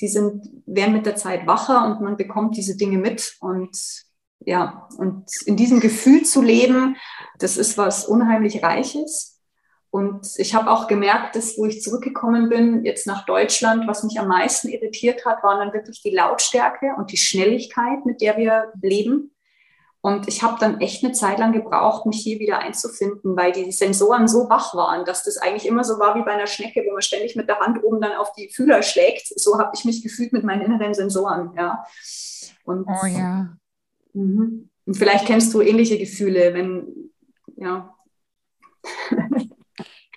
die 0.00 0.06
sind, 0.06 0.48
werden 0.64 0.92
mit 0.92 1.04
der 1.04 1.16
Zeit 1.16 1.44
wacher 1.44 1.84
und 1.86 2.00
man 2.02 2.16
bekommt 2.16 2.56
diese 2.56 2.76
Dinge 2.76 2.98
mit 2.98 3.36
und 3.40 3.76
ja, 4.38 4.88
und 4.96 5.24
in 5.46 5.56
diesem 5.56 5.80
Gefühl 5.80 6.22
zu 6.22 6.40
leben, 6.40 6.96
das 7.38 7.56
ist 7.56 7.78
was 7.78 8.06
unheimlich 8.06 8.62
Reiches. 8.62 9.31
Und 9.92 10.26
ich 10.38 10.54
habe 10.54 10.70
auch 10.70 10.86
gemerkt, 10.86 11.36
dass 11.36 11.58
wo 11.58 11.66
ich 11.66 11.82
zurückgekommen 11.82 12.48
bin, 12.48 12.82
jetzt 12.82 13.06
nach 13.06 13.26
Deutschland, 13.26 13.86
was 13.86 14.02
mich 14.02 14.18
am 14.18 14.26
meisten 14.26 14.68
irritiert 14.68 15.26
hat, 15.26 15.42
waren 15.42 15.58
dann 15.58 15.74
wirklich 15.74 16.00
die 16.00 16.14
Lautstärke 16.14 16.94
und 16.96 17.12
die 17.12 17.18
Schnelligkeit, 17.18 18.06
mit 18.06 18.22
der 18.22 18.38
wir 18.38 18.72
leben. 18.80 19.32
Und 20.00 20.28
ich 20.28 20.42
habe 20.42 20.56
dann 20.58 20.80
echt 20.80 21.04
eine 21.04 21.12
Zeit 21.12 21.38
lang 21.38 21.52
gebraucht, 21.52 22.06
mich 22.06 22.22
hier 22.22 22.38
wieder 22.38 22.60
einzufinden, 22.60 23.36
weil 23.36 23.52
die 23.52 23.70
Sensoren 23.70 24.28
so 24.28 24.48
wach 24.48 24.74
waren, 24.74 25.04
dass 25.04 25.24
das 25.24 25.36
eigentlich 25.36 25.66
immer 25.66 25.84
so 25.84 25.98
war 25.98 26.14
wie 26.14 26.24
bei 26.24 26.32
einer 26.32 26.46
Schnecke, 26.46 26.82
wo 26.88 26.92
man 26.94 27.02
ständig 27.02 27.36
mit 27.36 27.50
der 27.50 27.60
Hand 27.60 27.84
oben 27.84 28.00
dann 28.00 28.14
auf 28.14 28.32
die 28.32 28.48
Fühler 28.48 28.82
schlägt. 28.82 29.38
So 29.38 29.58
habe 29.58 29.72
ich 29.74 29.84
mich 29.84 30.02
gefühlt 30.02 30.32
mit 30.32 30.42
meinen 30.42 30.62
inneren 30.62 30.94
Sensoren. 30.94 31.52
Ja. 31.54 31.84
Und, 32.64 32.88
oh 32.88 33.06
ja. 33.06 33.58
Mhm. 34.14 34.70
Und 34.86 34.94
vielleicht 34.94 35.26
kennst 35.26 35.52
du 35.52 35.60
ähnliche 35.60 35.98
Gefühle, 35.98 36.54
wenn, 36.54 37.10
ja. 37.56 37.94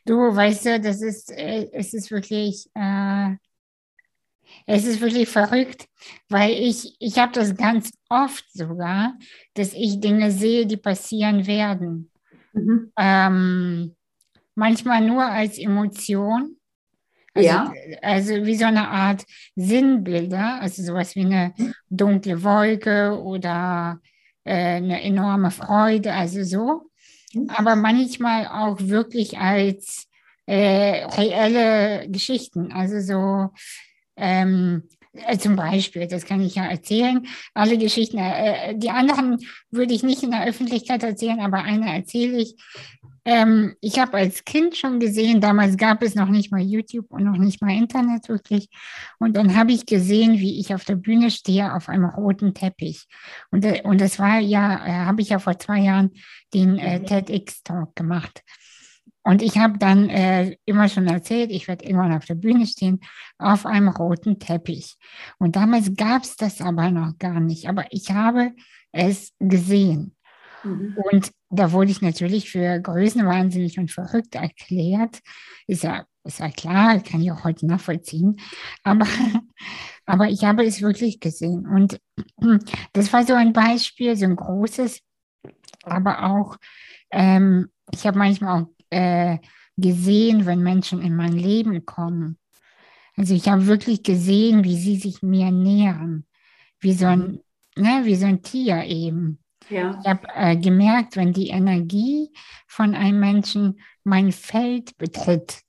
Du, 0.05 0.35
weißt 0.35 0.65
du, 0.65 0.79
das 0.79 1.01
ist, 1.01 1.31
äh, 1.31 1.67
es 1.73 1.93
ist 1.93 2.11
wirklich, 2.11 2.69
äh, 2.75 3.35
es 4.67 4.85
ist 4.85 5.01
wirklich 5.01 5.27
verrückt, 5.27 5.87
weil 6.29 6.51
ich, 6.51 6.95
ich 6.99 7.17
habe 7.17 7.33
das 7.33 7.55
ganz 7.57 7.91
oft 8.09 8.45
sogar, 8.53 9.17
dass 9.55 9.73
ich 9.73 9.99
Dinge 9.99 10.31
sehe, 10.31 10.67
die 10.67 10.77
passieren 10.77 11.47
werden. 11.47 12.11
Mhm. 12.53 12.91
Ähm, 12.97 13.95
manchmal 14.53 15.01
nur 15.01 15.25
als 15.25 15.57
Emotion. 15.57 16.57
Also, 17.33 17.49
ja. 17.49 17.73
also 18.01 18.45
wie 18.45 18.55
so 18.55 18.65
eine 18.65 18.87
Art 18.87 19.25
Sinnbilder, 19.55 20.61
also 20.61 20.83
sowas 20.83 21.15
wie 21.15 21.25
eine 21.25 21.53
mhm. 21.57 21.73
dunkle 21.89 22.43
Wolke 22.43 23.19
oder 23.21 23.99
äh, 24.45 24.75
eine 24.75 25.01
enorme 25.03 25.51
Freude, 25.51 26.13
also 26.13 26.43
so 26.43 26.89
aber 27.49 27.75
manchmal 27.75 28.47
auch 28.47 28.79
wirklich 28.79 29.37
als 29.37 30.07
äh, 30.45 31.05
reelle 31.05 32.09
Geschichten. 32.09 32.71
Also 32.71 32.99
so 32.99 33.49
ähm, 34.17 34.83
äh, 35.13 35.37
zum 35.37 35.55
Beispiel, 35.55 36.07
das 36.07 36.25
kann 36.25 36.41
ich 36.41 36.55
ja 36.55 36.65
erzählen, 36.65 37.25
alle 37.53 37.77
Geschichten, 37.77 38.17
äh, 38.17 38.71
äh 38.71 38.77
die 38.77 38.89
anderen 38.89 39.39
würde 39.71 39.93
ich 39.93 40.03
nicht 40.03 40.23
in 40.23 40.31
der 40.31 40.45
Öffentlichkeit 40.45 41.03
erzählen, 41.03 41.39
aber 41.39 41.63
eine 41.63 41.93
erzähle 41.95 42.37
ich. 42.37 42.55
Ähm, 43.27 43.75
ich 43.81 43.97
habe 43.97 44.17
als 44.17 44.45
Kind 44.45 44.77
schon 44.77 44.99
gesehen, 44.99 45.41
damals 45.41 45.77
gab 45.77 46.03
es 46.03 46.13
noch 46.13 46.29
nicht 46.29 46.51
mal 46.51 46.61
YouTube 46.61 47.07
und 47.09 47.23
noch 47.23 47.37
nicht 47.37 47.59
mal 47.59 47.75
Internet 47.75 48.29
wirklich. 48.29 48.69
Und 49.17 49.35
dann 49.35 49.55
habe 49.55 49.71
ich 49.71 49.87
gesehen, 49.87 50.33
wie 50.33 50.59
ich 50.59 50.75
auf 50.75 50.85
der 50.85 50.95
Bühne 50.95 51.31
stehe 51.31 51.73
auf 51.73 51.89
einem 51.89 52.05
roten 52.05 52.53
Teppich. 52.53 53.05
Und, 53.49 53.65
äh, 53.65 53.81
und 53.83 53.99
das 53.99 54.19
war 54.19 54.39
ja, 54.39 54.85
äh, 54.85 55.05
habe 55.05 55.21
ich 55.21 55.29
ja 55.29 55.39
vor 55.39 55.57
zwei 55.57 55.79
Jahren 55.79 56.11
den 56.53 56.77
äh. 56.77 57.03
TEDx-Talk 57.03 57.95
gemacht. 57.95 58.43
Und 59.23 59.41
ich 59.41 59.57
habe 59.57 59.79
dann 59.79 60.07
äh, 60.09 60.55
immer 60.65 60.87
schon 60.87 61.07
erzählt, 61.07 61.49
ich 61.49 61.67
werde 61.67 61.83
irgendwann 61.83 62.13
auf 62.13 62.25
der 62.25 62.35
Bühne 62.35 62.67
stehen, 62.67 62.99
auf 63.39 63.65
einem 63.65 63.87
roten 63.87 64.37
Teppich. 64.37 64.97
Und 65.39 65.55
damals 65.55 65.95
gab 65.95 66.21
es 66.21 66.35
das 66.35 66.61
aber 66.61 66.91
noch 66.91 67.17
gar 67.17 67.39
nicht. 67.39 67.67
Aber 67.67 67.85
ich 67.89 68.11
habe 68.11 68.51
es 68.91 69.33
gesehen. 69.39 70.14
Mhm. 70.65 70.97
Und 71.11 71.31
da 71.49 71.71
wurde 71.71 71.91
ich 71.91 72.01
natürlich 72.01 72.49
für 72.49 72.79
größenwahnsinnig 72.79 73.79
und 73.79 73.91
verrückt 73.91 74.35
erklärt. 74.35 75.19
Ist 75.67 75.83
ja, 75.83 76.05
ist 76.23 76.39
ja 76.39 76.49
klar, 76.49 76.99
kann 76.99 77.21
ich 77.21 77.31
auch 77.31 77.43
heute 77.43 77.65
nachvollziehen. 77.65 78.37
Aber 78.83 79.05
Aber 80.05 80.29
ich 80.29 80.43
habe 80.43 80.63
es 80.63 80.81
wirklich 80.81 81.19
gesehen. 81.19 81.67
Und 81.67 81.99
das 82.93 83.11
war 83.11 83.25
so 83.25 83.33
ein 83.33 83.53
Beispiel, 83.53 84.15
so 84.15 84.25
ein 84.25 84.35
großes, 84.35 85.01
aber 85.83 86.23
auch, 86.23 86.57
ähm, 87.11 87.69
ich 87.91 88.05
habe 88.05 88.17
manchmal 88.17 88.63
auch 88.63 88.67
äh, 88.89 89.39
gesehen, 89.77 90.45
wenn 90.45 90.61
Menschen 90.61 91.01
in 91.01 91.15
mein 91.15 91.33
Leben 91.33 91.85
kommen. 91.85 92.37
Also 93.17 93.33
ich 93.33 93.47
habe 93.47 93.67
wirklich 93.67 94.03
gesehen, 94.03 94.63
wie 94.63 94.77
sie 94.77 94.97
sich 94.97 95.21
mir 95.21 95.51
nähern, 95.51 96.25
wie 96.79 96.93
so 96.93 97.05
ein, 97.05 97.41
mhm. 97.75 97.83
ne, 97.83 98.01
wie 98.03 98.15
so 98.15 98.25
ein 98.25 98.41
Tier 98.41 98.83
eben. 98.83 99.39
Ja. 99.69 99.99
Ich 100.01 100.07
habe 100.07 100.27
äh, 100.33 100.55
gemerkt, 100.57 101.15
wenn 101.15 101.33
die 101.33 101.49
Energie 101.49 102.31
von 102.67 102.95
einem 102.95 103.19
Menschen 103.19 103.79
mein 104.03 104.31
Feld 104.31 104.97
betritt. 104.97 105.61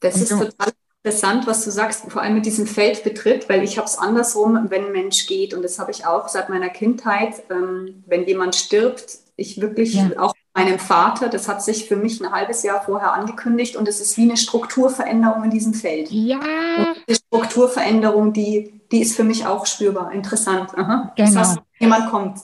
Das 0.00 0.16
ist 0.16 0.30
total 0.30 0.72
interessant, 1.02 1.46
was 1.46 1.64
du 1.64 1.70
sagst, 1.70 2.10
vor 2.10 2.22
allem 2.22 2.34
mit 2.34 2.46
diesem 2.46 2.66
Feld 2.66 3.04
betritt, 3.04 3.48
weil 3.48 3.62
ich 3.62 3.78
habe 3.78 3.86
es 3.86 3.98
andersrum, 3.98 4.66
wenn 4.70 4.86
ein 4.86 4.92
Mensch 4.92 5.26
geht, 5.26 5.54
und 5.54 5.62
das 5.62 5.78
habe 5.78 5.90
ich 5.90 6.06
auch 6.06 6.28
seit 6.28 6.48
meiner 6.48 6.70
Kindheit, 6.70 7.42
ähm, 7.50 8.04
wenn 8.06 8.26
jemand 8.26 8.54
stirbt, 8.54 9.18
ich 9.36 9.60
wirklich 9.60 9.94
ja. 9.94 10.10
auch 10.18 10.34
meinem 10.54 10.78
Vater, 10.78 11.28
das 11.28 11.48
hat 11.48 11.62
sich 11.62 11.88
für 11.88 11.96
mich 11.96 12.20
ein 12.20 12.30
halbes 12.30 12.62
Jahr 12.62 12.80
vorher 12.82 13.12
angekündigt 13.12 13.76
und 13.76 13.88
es 13.88 14.00
ist 14.00 14.16
wie 14.16 14.22
eine 14.22 14.36
Strukturveränderung 14.36 15.44
in 15.44 15.50
diesem 15.50 15.74
Feld. 15.74 16.10
Ja. 16.10 16.38
Und 16.38 16.96
die 17.08 17.14
Strukturveränderung, 17.14 18.32
die, 18.32 18.80
die 18.92 19.02
ist 19.02 19.16
für 19.16 19.24
mich 19.24 19.44
auch 19.46 19.66
spürbar. 19.66 20.12
Interessant. 20.12 20.70
Aha. 20.76 21.12
Genau. 21.16 21.54
Jemand 21.78 22.10
kommt. 22.10 22.40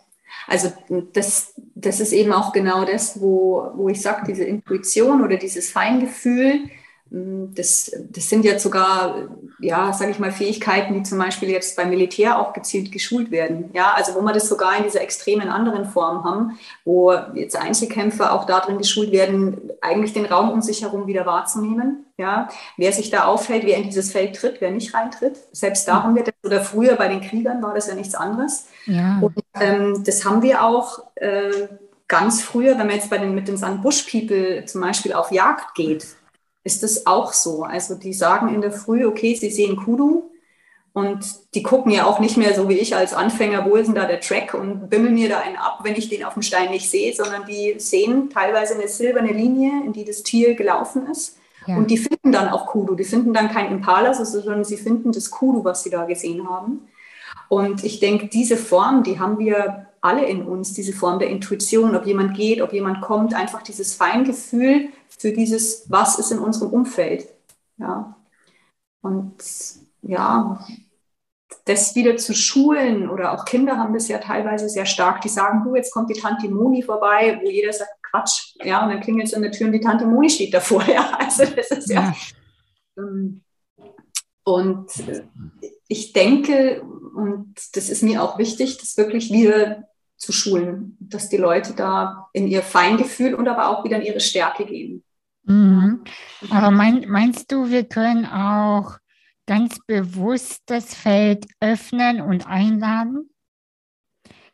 Also 0.46 0.72
das, 1.12 1.54
das 1.74 2.00
ist 2.00 2.12
eben 2.12 2.32
auch 2.32 2.52
genau 2.52 2.84
das, 2.84 3.20
wo, 3.20 3.70
wo 3.74 3.88
ich 3.88 4.02
sage, 4.02 4.24
diese 4.26 4.44
Intuition 4.44 5.22
oder 5.22 5.36
dieses 5.36 5.70
Feingefühl, 5.70 6.68
das, 7.54 7.92
das 8.10 8.28
sind 8.28 8.44
jetzt 8.44 8.64
sogar, 8.64 9.28
ja, 9.60 9.92
sage 9.92 10.10
ich 10.10 10.18
mal, 10.18 10.32
Fähigkeiten, 10.32 10.94
die 10.94 11.02
zum 11.04 11.18
Beispiel 11.18 11.48
jetzt 11.48 11.76
beim 11.76 11.90
Militär 11.90 12.40
auch 12.40 12.52
gezielt 12.52 12.90
geschult 12.90 13.30
werden. 13.30 13.70
Ja, 13.72 13.92
also 13.94 14.16
wo 14.16 14.22
wir 14.22 14.32
das 14.32 14.48
sogar 14.48 14.76
in 14.76 14.82
dieser 14.82 15.00
extremen 15.00 15.48
anderen 15.48 15.84
Form 15.84 16.24
haben, 16.24 16.58
wo 16.84 17.12
jetzt 17.34 17.54
Einzelkämpfer 17.56 18.32
auch 18.32 18.46
darin 18.46 18.78
geschult 18.78 19.12
werden, 19.12 19.70
eigentlich 19.80 20.12
den 20.12 20.26
Raum 20.26 20.50
um 20.50 20.60
sich 20.60 20.82
herum 20.82 21.06
wieder 21.06 21.24
wahrzunehmen. 21.24 22.04
Ja, 22.16 22.48
wer 22.76 22.92
sich 22.92 23.10
da 23.10 23.24
aufhält, 23.24 23.64
wer 23.64 23.76
in 23.76 23.84
dieses 23.84 24.10
Feld 24.10 24.34
tritt, 24.36 24.60
wer 24.60 24.72
nicht 24.72 24.94
reintritt. 24.94 25.36
Selbst 25.52 25.86
da 25.86 26.02
haben 26.02 26.16
wir 26.16 26.24
das, 26.24 26.34
oder 26.44 26.62
früher 26.62 26.96
bei 26.96 27.08
den 27.08 27.20
Kriegern 27.20 27.62
war 27.62 27.74
das 27.74 27.86
ja 27.86 27.94
nichts 27.94 28.14
anderes. 28.14 28.66
Ja. 28.86 29.18
Und 29.20 29.34
ähm, 29.60 30.02
das 30.04 30.24
haben 30.24 30.42
wir 30.42 30.64
auch 30.64 31.00
äh, 31.16 31.68
ganz 32.08 32.42
früher, 32.42 32.72
wenn 32.72 32.86
man 32.86 32.96
jetzt 32.96 33.10
bei 33.10 33.18
den, 33.18 33.34
mit 33.34 33.46
den 33.46 33.56
San 33.56 33.82
Bush 33.82 34.02
People 34.02 34.64
zum 34.64 34.80
Beispiel 34.80 35.12
auf 35.12 35.30
Jagd 35.30 35.74
geht 35.74 36.06
ist 36.64 36.82
das 36.82 37.06
auch 37.06 37.32
so. 37.32 37.62
Also 37.62 37.94
die 37.94 38.12
sagen 38.12 38.54
in 38.54 38.62
der 38.62 38.72
Früh, 38.72 39.04
okay, 39.06 39.34
sie 39.34 39.50
sehen 39.50 39.76
Kudu 39.76 40.30
und 40.94 41.24
die 41.54 41.62
gucken 41.62 41.92
ja 41.92 42.06
auch 42.06 42.20
nicht 42.20 42.36
mehr 42.36 42.54
so 42.54 42.68
wie 42.68 42.78
ich 42.78 42.96
als 42.96 43.12
Anfänger, 43.12 43.66
wo 43.66 43.76
ist 43.76 43.86
denn 43.86 43.96
da 43.96 44.06
der 44.06 44.20
Track 44.20 44.54
und 44.54 44.88
bimmeln 44.88 45.14
mir 45.14 45.28
da 45.28 45.40
einen 45.40 45.56
ab, 45.56 45.80
wenn 45.82 45.96
ich 45.96 46.08
den 46.08 46.24
auf 46.24 46.34
dem 46.34 46.42
Stein 46.42 46.70
nicht 46.70 46.88
sehe, 46.88 47.12
sondern 47.12 47.44
die 47.46 47.74
sehen 47.78 48.30
teilweise 48.30 48.74
eine 48.74 48.88
silberne 48.88 49.32
Linie, 49.32 49.72
in 49.84 49.92
die 49.92 50.04
das 50.04 50.22
Tier 50.22 50.54
gelaufen 50.54 51.06
ist. 51.08 51.36
Ja. 51.66 51.76
Und 51.76 51.90
die 51.90 51.98
finden 51.98 52.32
dann 52.32 52.48
auch 52.48 52.66
Kudu. 52.66 52.94
Die 52.94 53.04
finden 53.04 53.34
dann 53.34 53.50
kein 53.50 53.70
Impala, 53.70 54.14
sondern 54.14 54.64
sie 54.64 54.76
finden 54.76 55.12
das 55.12 55.30
Kudu, 55.30 55.64
was 55.64 55.82
sie 55.82 55.90
da 55.90 56.04
gesehen 56.04 56.48
haben. 56.48 56.86
Und 57.48 57.84
ich 57.84 58.00
denke, 58.00 58.28
diese 58.28 58.56
Form, 58.56 59.02
die 59.02 59.18
haben 59.18 59.38
wir 59.38 59.86
alle 60.00 60.26
in 60.26 60.42
uns, 60.42 60.74
diese 60.74 60.92
Form 60.92 61.18
der 61.18 61.28
Intuition, 61.28 61.96
ob 61.96 62.06
jemand 62.06 62.36
geht, 62.36 62.60
ob 62.60 62.72
jemand 62.72 63.00
kommt, 63.00 63.34
einfach 63.34 63.62
dieses 63.62 63.94
Feingefühl 63.94 64.90
für 65.18 65.32
dieses, 65.32 65.90
was 65.90 66.18
ist 66.18 66.32
in 66.32 66.38
unserem 66.38 66.72
Umfeld. 66.72 67.28
Ja. 67.76 68.16
Und 69.00 69.34
ja, 70.02 70.64
das 71.64 71.94
wieder 71.94 72.16
zu 72.16 72.34
schulen 72.34 73.08
oder 73.08 73.32
auch 73.32 73.44
Kinder 73.44 73.78
haben 73.78 73.94
das 73.94 74.08
ja 74.08 74.18
teilweise 74.18 74.68
sehr 74.68 74.86
stark, 74.86 75.20
die 75.22 75.28
sagen, 75.28 75.62
du, 75.64 75.74
jetzt 75.74 75.92
kommt 75.92 76.10
die 76.10 76.20
Tante 76.20 76.48
Moni 76.48 76.82
vorbei, 76.82 77.40
wo 77.42 77.48
jeder 77.48 77.72
sagt, 77.72 77.90
Quatsch, 78.10 78.54
ja, 78.62 78.82
und 78.82 78.90
dann 78.90 79.00
klingelt 79.00 79.28
es 79.28 79.34
an 79.34 79.42
der 79.42 79.52
Tür 79.52 79.68
und 79.68 79.72
die 79.72 79.80
Tante 79.80 80.06
Moni 80.06 80.28
steht 80.28 80.52
davor, 80.52 80.84
ja, 80.88 81.16
also 81.18 81.44
das 81.46 81.70
ist 81.70 81.90
ja, 81.90 82.02
ja. 82.02 82.14
Ähm, 82.98 83.42
und 84.44 84.90
ich 85.88 86.12
denke, 86.12 86.82
und 86.82 87.54
das 87.72 87.88
ist 87.88 88.02
mir 88.02 88.22
auch 88.22 88.38
wichtig, 88.38 88.78
das 88.78 88.96
wirklich 88.98 89.32
wieder 89.32 89.88
zu 90.24 90.32
schulen, 90.32 90.96
dass 91.00 91.28
die 91.28 91.36
Leute 91.36 91.74
da 91.74 92.28
in 92.32 92.48
ihr 92.48 92.62
Feingefühl 92.62 93.34
und 93.34 93.48
aber 93.48 93.68
auch 93.68 93.84
wieder 93.84 93.96
in 93.98 94.02
ihre 94.02 94.20
Stärke 94.20 94.64
gehen. 94.64 95.04
Mhm. 95.44 96.04
Aber 96.50 96.70
mein, 96.70 97.06
meinst 97.08 97.52
du, 97.52 97.68
wir 97.70 97.84
können 97.84 98.26
auch 98.26 98.98
ganz 99.46 99.78
bewusst 99.86 100.62
das 100.66 100.94
Feld 100.94 101.46
öffnen 101.60 102.20
und 102.20 102.46
einladen? 102.46 103.30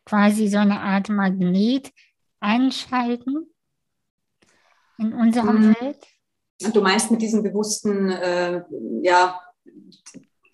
Quasi 0.05 0.49
so 0.49 0.59
eine 0.59 0.81
Art 0.81 1.09
Magnet 1.09 1.93
einschalten 2.41 3.53
in 4.99 5.13
unserem 5.13 5.69
mhm. 5.69 5.75
Feld? 5.75 6.07
Du 6.75 6.83
meinst 6.83 7.11
mit 7.11 7.23
diesem 7.23 7.43
bewussten, 7.43 8.11
äh, 8.11 8.63
ja, 9.03 9.41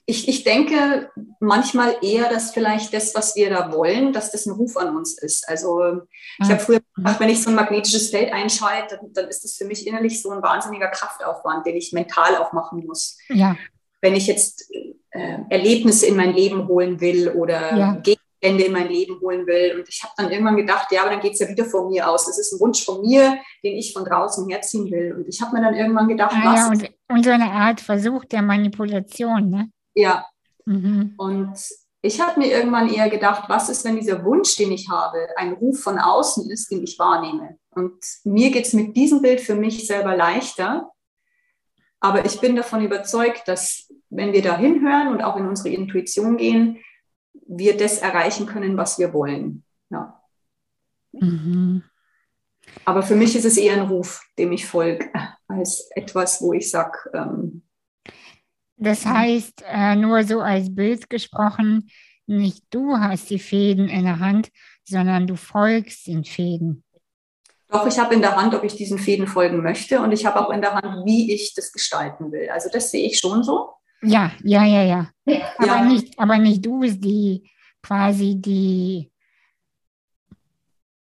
ich, 0.09 0.29
ich 0.29 0.45
denke 0.45 1.11
manchmal 1.41 1.97
eher, 2.01 2.31
dass 2.31 2.53
vielleicht 2.53 2.95
das, 2.95 3.15
was 3.17 3.35
wir 3.35 3.51
da 3.51 3.73
wollen, 3.73 4.13
dass 4.13 4.31
das 4.31 4.47
ein 4.47 4.53
Ruf 4.53 4.77
an 4.77 4.97
uns 4.97 5.19
ist. 5.19 5.49
Also 5.49 6.03
ich 6.39 6.49
habe 6.49 6.61
früher 6.61 6.81
gedacht, 6.95 7.19
wenn 7.19 7.29
ich 7.29 7.43
so 7.43 7.51
ein 7.51 7.57
magnetisches 7.57 8.11
Feld 8.11 8.33
einschalte, 8.33 8.99
dann, 9.01 9.13
dann 9.13 9.29
ist 9.29 9.43
das 9.43 9.57
für 9.57 9.65
mich 9.65 9.85
innerlich 9.85 10.23
so 10.23 10.31
ein 10.31 10.43
wahnsinniger 10.43 10.89
Kraftaufwand, 10.89 11.67
den 11.67 11.77
ich 11.77 11.93
mental 11.93 12.37
auch 12.37 12.53
machen 12.53 12.87
muss. 12.87 13.19
Ja. 13.29 13.57
Wenn 14.01 14.15
ich 14.15 14.29
jetzt 14.29 14.71
äh, 15.11 15.39
Erlebnisse 15.51 16.07
in 16.07 16.17
mein 16.17 16.33
Leben 16.33 16.69
holen 16.69 17.01
will 17.01 17.31
oder 17.31 17.77
ja. 17.77 17.93
Gegenstände 17.97 18.65
in 18.65 18.73
mein 18.73 18.89
Leben 18.89 19.19
holen 19.21 19.45
will. 19.47 19.79
Und 19.79 19.89
ich 19.89 20.05
habe 20.05 20.13
dann 20.17 20.31
irgendwann 20.31 20.57
gedacht, 20.57 20.93
ja, 20.93 21.01
aber 21.01 21.11
dann 21.11 21.21
geht 21.21 21.33
es 21.33 21.41
ja 21.41 21.49
wieder 21.49 21.65
von 21.65 21.89
mir 21.89 22.09
aus. 22.09 22.27
Das 22.27 22.39
ist 22.39 22.53
ein 22.53 22.61
Wunsch 22.61 22.85
von 22.85 23.01
mir, 23.01 23.39
den 23.65 23.77
ich 23.77 23.93
von 23.93 24.05
draußen 24.05 24.49
herziehen 24.49 24.89
will. 24.89 25.15
Und 25.15 25.27
ich 25.27 25.43
habe 25.43 25.57
mir 25.57 25.63
dann 25.63 25.75
irgendwann 25.75 26.07
gedacht, 26.07 26.33
ah, 26.33 26.53
was... 26.53 26.61
Ja, 26.61 26.69
und, 26.69 26.91
und 27.09 27.25
so 27.25 27.31
eine 27.31 27.51
Art 27.51 27.81
Versuch 27.81 28.25
der 28.25 28.43
Manipulation, 28.43 29.51
ne? 29.51 29.71
Ja. 29.97 30.27
Mhm. 30.65 31.15
Und 31.17 31.59
ich 32.03 32.21
habe 32.21 32.39
mir 32.39 32.49
irgendwann 32.49 32.93
eher 32.93 33.11
gedacht, 33.11 33.49
was 33.49 33.69
ist, 33.69 33.85
wenn 33.85 33.97
dieser 33.97 34.25
Wunsch, 34.25 34.55
den 34.57 34.71
ich 34.71 34.89
habe, 34.89 35.29
ein 35.37 35.55
Ruf 35.55 35.81
von 35.81 35.99
außen 35.99 36.49
ist, 36.51 36.71
den 36.71 36.85
ich 36.85 36.99
wahrnehme. 36.99 37.59
Und 37.71 37.97
mir 38.25 38.51
geht 38.51 38.67
es 38.67 38.73
mit 38.75 38.97
diesem 38.97 39.23
Bild 39.23 39.41
für 39.41 39.57
mich 39.57 39.87
selber 39.87 40.17
leichter. 40.17 40.93
Aber 41.99 42.25
ich 42.25 42.41
bin 42.41 42.55
davon 42.55 42.85
überzeugt, 42.85 43.49
dass 43.49 43.93
wenn 44.11 44.33
wir 44.33 44.43
da 44.43 44.57
hinhören 44.57 45.09
und 45.09 45.23
auch 45.23 45.37
in 45.37 45.49
unsere 45.49 45.71
Intuition 45.71 46.37
gehen, 46.37 46.79
wir 47.49 47.77
das 47.77 47.99
erreichen 47.99 48.47
können, 48.47 48.77
was 48.77 48.99
wir 48.99 49.13
wollen. 49.13 49.65
Ja. 49.91 50.21
Mhm. 51.13 51.83
Aber 52.85 53.03
für 53.03 53.17
mich 53.17 53.35
ist 53.35 53.45
es 53.45 53.57
eher 53.57 53.75
ein 53.75 53.89
Ruf, 53.89 54.23
dem 54.39 54.53
ich 54.53 54.67
folge, 54.67 55.11
als 55.49 55.89
etwas, 55.95 56.41
wo 56.43 56.53
ich 56.53 56.71
sage, 56.71 56.99
ähm, 57.15 57.66
Das 58.77 59.07
heißt, 59.07 59.65
äh, 59.67 59.97
nur 59.97 60.23
so 60.25 60.41
als 60.41 60.75
Bild 60.75 61.09
gesprochen, 61.09 61.91
nicht 62.27 62.65
du 62.71 62.99
hast 62.99 63.31
die 63.31 63.39
Fäden 63.39 63.89
in 63.89 64.05
der 64.05 64.19
Hand, 64.19 64.51
sondern 64.85 65.27
du 65.27 65.37
folgst 65.37 66.07
den 66.07 66.25
Fäden. 66.25 66.85
Doch, 67.69 67.87
ich 67.87 67.99
habe 67.99 68.15
in 68.15 68.21
der 68.21 68.37
Hand, 68.37 68.55
ob 68.55 68.63
ich 68.65 68.77
diesen 68.77 68.99
Fäden 68.99 69.27
folgen 69.27 69.63
möchte 69.63 70.01
und 70.01 70.13
ich 70.13 70.25
habe 70.25 70.41
auch 70.41 70.51
in 70.51 70.61
der 70.61 70.75
Hand, 70.75 71.05
wie 71.05 71.33
ich 71.33 71.55
das 71.55 71.73
gestalten 71.73 72.31
will. 72.31 72.49
Also 72.51 72.69
das 72.73 72.91
sehe 72.91 73.07
ich 73.07 73.19
schon 73.19 73.43
so. 73.43 73.71
Ja, 74.03 74.33
ja, 74.45 74.65
ja, 74.65 74.83
ja. 74.83 75.11
Aber, 75.59 75.67
ja. 75.67 75.85
Nicht, 75.85 76.19
aber 76.19 76.39
nicht 76.39 76.65
du 76.65 76.81
bist 76.81 77.03
die 77.03 77.51
quasi 77.83 78.37
die 78.37 79.11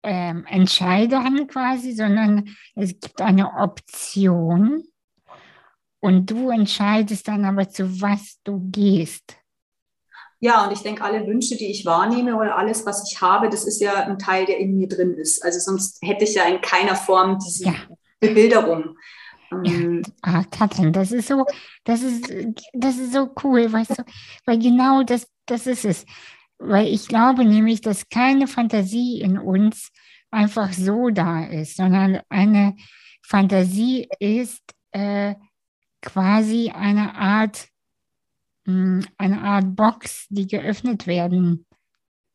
ähm, 0.03 0.45
Entscheiderin 0.47 1.47
quasi, 1.49 1.93
sondern 1.93 2.49
es 2.75 2.99
gibt 3.01 3.21
eine 3.21 3.53
Option 3.55 4.85
und 6.05 6.31
du 6.31 6.51
entscheidest 6.51 7.27
dann 7.29 7.47
aber, 7.47 7.67
zu 7.71 8.03
was 8.03 8.39
du 8.45 8.61
gehst. 8.71 9.39
Ja, 10.39 10.67
und 10.67 10.73
ich 10.73 10.81
denke, 10.81 11.03
alle 11.03 11.27
Wünsche, 11.27 11.57
die 11.57 11.71
ich 11.71 11.87
wahrnehme 11.87 12.37
oder 12.37 12.59
alles, 12.59 12.85
was 12.85 13.11
ich 13.11 13.23
habe, 13.23 13.49
das 13.49 13.65
ist 13.65 13.81
ja 13.81 13.95
ein 14.05 14.19
Teil, 14.19 14.45
der 14.45 14.59
in 14.59 14.77
mir 14.77 14.87
drin 14.87 15.15
ist. 15.15 15.43
Also 15.43 15.61
sonst 15.61 16.03
hätte 16.03 16.25
ich 16.25 16.35
ja 16.35 16.45
in 16.45 16.61
keiner 16.61 16.95
Form 16.95 17.39
diese 17.39 17.65
ja. 17.65 17.75
Bebilderung. 18.21 18.99
Ja. 19.51 19.59
Ähm, 19.65 20.03
ah, 20.21 20.45
Katrin, 20.51 20.93
das 20.93 21.11
ist 21.11 21.29
so, 21.29 21.47
das 21.85 22.03
ist, 22.03 22.31
das 22.75 22.99
ist 22.99 23.15
so 23.15 23.31
cool, 23.43 23.73
weißt 23.73 23.99
du, 23.99 24.05
weil 24.45 24.59
genau 24.59 25.05
das, 25.05 25.27
das 25.47 25.67
ist 25.67 25.87
es. 25.87 26.05
Weil 26.59 26.89
ich 26.89 27.09
glaube 27.09 27.47
nämlich, 27.47 27.81
dass 27.81 28.11
keine 28.11 28.47
Fantasie 28.47 29.23
in 29.23 29.39
uns 29.39 29.91
einfach 30.31 30.71
so 30.75 31.09
da 31.09 31.47
ist, 31.47 31.79
sondern 31.79 32.21
eine 32.29 32.77
Fantasie 33.23 34.07
ist 34.19 34.61
äh, 34.93 35.35
quasi 36.05 36.71
eine 36.71 37.15
Art 37.15 37.69
hm, 38.67 39.05
eine 39.19 39.43
Art 39.43 39.77
Box, 39.77 40.27
die 40.31 40.47
geöffnet 40.47 41.07
werden 41.07 41.67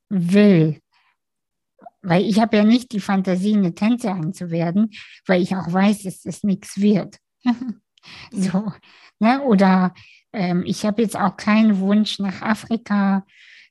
will. 0.09 0.79
Weil 2.01 2.23
ich 2.23 2.39
habe 2.39 2.57
ja 2.57 2.63
nicht 2.63 2.91
die 2.91 2.99
Fantasie, 2.99 3.55
eine 3.55 3.73
Tänzerin 3.73 4.33
zu 4.33 4.51
werden, 4.51 4.91
weil 5.25 5.41
ich 5.41 5.55
auch 5.55 5.71
weiß, 5.71 6.03
dass 6.03 6.21
das 6.21 6.43
nichts 6.43 6.79
wird. 6.79 7.17
so, 8.31 8.71
ne? 9.19 9.41
Oder 9.43 9.93
ähm, 10.31 10.63
ich 10.65 10.85
habe 10.85 11.01
jetzt 11.01 11.17
auch 11.17 11.35
keinen 11.35 11.79
Wunsch, 11.79 12.19
nach 12.19 12.41
Afrika 12.41 13.25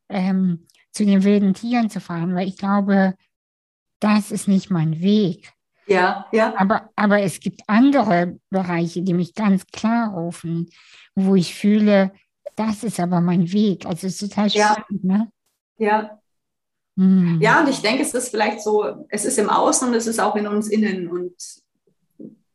ähm, 0.08 0.66
zu 0.92 1.06
den 1.06 1.24
wilden 1.24 1.54
Tieren 1.54 1.90
zu 1.90 2.00
fahren, 2.00 2.34
weil 2.34 2.48
ich 2.48 2.56
glaube, 2.56 3.14
das 4.00 4.30
ist 4.30 4.48
nicht 4.48 4.70
mein 4.70 5.00
Weg. 5.00 5.52
Ja, 5.88 6.26
ja. 6.32 6.54
Aber, 6.56 6.90
aber 6.96 7.20
es 7.22 7.40
gibt 7.40 7.62
andere 7.66 8.38
Bereiche, 8.50 9.02
die 9.02 9.14
mich 9.14 9.34
ganz 9.34 9.66
klar 9.66 10.12
rufen, 10.12 10.70
wo 11.14 11.34
ich 11.34 11.54
fühle, 11.54 12.12
das 12.56 12.84
ist 12.84 13.00
aber 13.00 13.20
mein 13.20 13.50
Weg. 13.52 13.86
Also 13.86 14.06
es 14.06 14.20
ist 14.20 14.30
total 14.30 14.50
spannend, 14.50 15.02
ja. 15.02 15.16
ne? 15.16 15.32
Ja. 15.78 16.18
Hm. 16.96 17.38
Ja, 17.40 17.60
und 17.60 17.68
ich 17.68 17.80
denke, 17.80 18.02
es 18.02 18.12
ist 18.12 18.30
vielleicht 18.30 18.60
so, 18.60 19.06
es 19.08 19.24
ist 19.24 19.38
im 19.38 19.48
Außen 19.48 19.88
und 19.88 19.94
es 19.94 20.06
ist 20.06 20.20
auch 20.20 20.36
in 20.36 20.46
uns 20.46 20.68
innen. 20.68 21.08
Und 21.08 21.34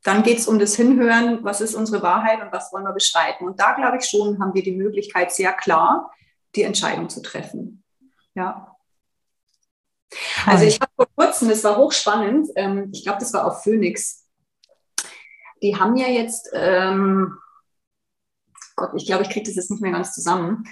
dann 0.04 0.22
geht 0.22 0.40
es 0.40 0.48
um 0.48 0.60
das 0.60 0.76
Hinhören, 0.76 1.44
was 1.44 1.62
ist 1.62 1.76
unsere 1.76 2.04
Wahrheit 2.04 2.42
und 2.42 2.52
was 2.52 2.72
wollen 2.74 2.84
wir 2.84 2.94
beschreiten. 2.94 3.46
Und 3.46 3.60
da 3.60 3.74
glaube 3.74 3.98
ich 3.98 4.06
schon, 4.06 4.40
haben 4.40 4.54
wir 4.54 4.64
die 4.64 4.76
Möglichkeit, 4.76 5.32
sehr 5.32 5.54
klar 5.54 6.12
die 6.56 6.64
Entscheidung 6.64 7.10
zu 7.10 7.22
treffen. 7.22 7.84
Ja. 8.36 8.73
Also 10.46 10.66
ich 10.66 10.80
habe 10.80 10.92
vor 10.96 11.08
kurzem, 11.16 11.50
das 11.50 11.64
war 11.64 11.78
hochspannend, 11.78 12.50
ähm, 12.56 12.90
ich 12.94 13.04
glaube, 13.04 13.20
das 13.20 13.34
war 13.34 13.46
auf 13.46 13.64
Phoenix. 13.64 14.26
Die 15.62 15.76
haben 15.76 15.96
ja 15.96 16.08
jetzt 16.08 16.50
ähm, 16.54 17.38
Gott, 18.76 18.92
ich 18.96 19.06
glaube, 19.06 19.24
ich 19.24 19.30
kriege 19.30 19.46
das 19.46 19.56
jetzt 19.56 19.72
nicht 19.72 19.82
mehr 19.82 19.92
ganz 19.92 20.14
zusammen, 20.14 20.66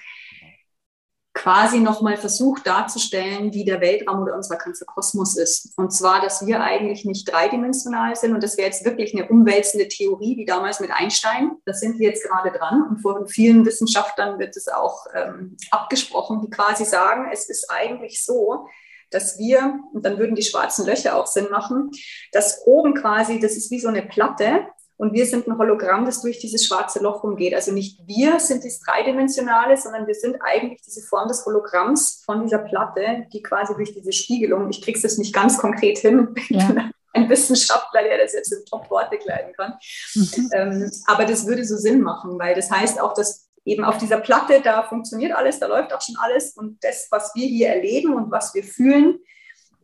quasi 1.34 1.80
nochmal 1.80 2.18
versucht 2.18 2.68
darzustellen, 2.68 3.54
wie 3.54 3.64
der 3.64 3.80
Weltraum 3.80 4.22
oder 4.22 4.36
unser 4.36 4.58
ganzer 4.58 4.86
Kosmos 4.86 5.38
ist. 5.38 5.74
Und 5.78 5.92
zwar, 5.92 6.22
dass 6.22 6.46
wir 6.46 6.62
eigentlich 6.62 7.06
nicht 7.06 7.32
dreidimensional 7.32 8.16
sind 8.16 8.34
und 8.34 8.44
das 8.44 8.58
wäre 8.58 8.68
jetzt 8.68 8.84
wirklich 8.84 9.16
eine 9.16 9.30
umwälzende 9.30 9.88
Theorie, 9.88 10.36
wie 10.38 10.46
damals 10.46 10.82
mit 10.82 10.92
Einstein. 10.92 11.52
Da 11.66 11.74
sind 11.74 12.00
wir 12.00 12.10
jetzt 12.10 12.28
gerade 12.28 12.52
dran 12.52 12.84
und 12.90 13.00
von 13.00 13.28
vielen 13.28 13.66
Wissenschaftlern 13.66 14.40
wird 14.40 14.58
es 14.58 14.68
auch 14.68 15.06
ähm, 15.16 15.56
abgesprochen, 15.72 16.42
die 16.42 16.50
quasi 16.50 16.84
sagen, 16.84 17.30
es 17.32 17.50
ist 17.50 17.72
eigentlich 17.72 18.24
so, 18.24 18.68
dass 19.12 19.38
wir, 19.38 19.80
und 19.94 20.06
dann 20.06 20.18
würden 20.18 20.36
die 20.36 20.42
schwarzen 20.42 20.86
Löcher 20.86 21.16
auch 21.16 21.28
Sinn 21.28 21.48
machen, 21.52 21.92
dass 22.32 22.66
oben 22.66 22.96
quasi, 22.96 23.40
das 23.40 23.54
ist 23.54 23.70
wie 23.72 23.80
so 23.80 23.88
eine 23.88 24.02
Platte 24.02 24.66
und 25.02 25.14
wir 25.14 25.26
sind 25.26 25.48
ein 25.48 25.58
Hologramm, 25.58 26.06
das 26.06 26.22
durch 26.22 26.38
dieses 26.38 26.64
schwarze 26.64 27.00
Loch 27.00 27.24
umgeht. 27.24 27.56
Also 27.56 27.72
nicht 27.72 28.00
wir 28.06 28.40
sind 28.40 28.64
das 28.64 28.80
Dreidimensionale, 28.82 29.76
sondern 29.76 30.06
wir 30.06 30.14
sind 30.14 30.38
eigentlich 30.42 30.80
diese 30.84 31.02
Form 31.02 31.28
des 31.28 31.44
Hologramms 31.44 32.22
von 32.24 32.44
dieser 32.44 32.60
Platte, 32.60 33.26
die 33.34 33.42
quasi 33.42 33.74
durch 33.74 33.94
diese 33.94 34.12
Spiegelung, 34.12 34.70
ich 34.70 34.84
kriege 34.84 35.00
es 35.04 35.18
nicht 35.18 35.34
ganz 35.34 35.58
konkret 35.58 35.98
hin, 35.98 36.36
ja. 36.50 36.92
ein 37.14 37.30
Wissenschaftler, 37.30 38.04
der 38.04 38.20
das 38.20 38.34
jetzt 38.34 38.54
in 38.54 38.64
Top-Worte 38.66 39.18
kleiden 39.18 39.54
kann. 39.54 39.74
Mhm. 40.14 40.50
Ähm, 40.54 40.92
aber 41.08 41.26
das 41.26 41.48
würde 41.48 41.66
so 41.66 41.78
Sinn 41.78 42.02
machen, 42.02 42.38
weil 42.38 42.54
das 42.54 42.70
heißt 42.70 43.02
auch, 43.02 43.16
dass 43.16 43.41
eben 43.66 43.84
auf 43.84 43.98
dieser 43.98 44.20
Platte, 44.20 44.62
da 44.62 44.84
funktioniert 44.84 45.34
alles, 45.34 45.60
da 45.60 45.68
läuft 45.68 45.94
auch 45.94 46.02
schon 46.02 46.16
alles. 46.18 46.54
Und 46.56 46.84
das, 46.84 47.08
was 47.12 47.34
wir 47.36 47.48
hier 47.48 47.70
erleben 47.70 48.14
und 48.14 48.32
was 48.32 48.54
wir 48.54 48.64
fühlen, 48.64 49.20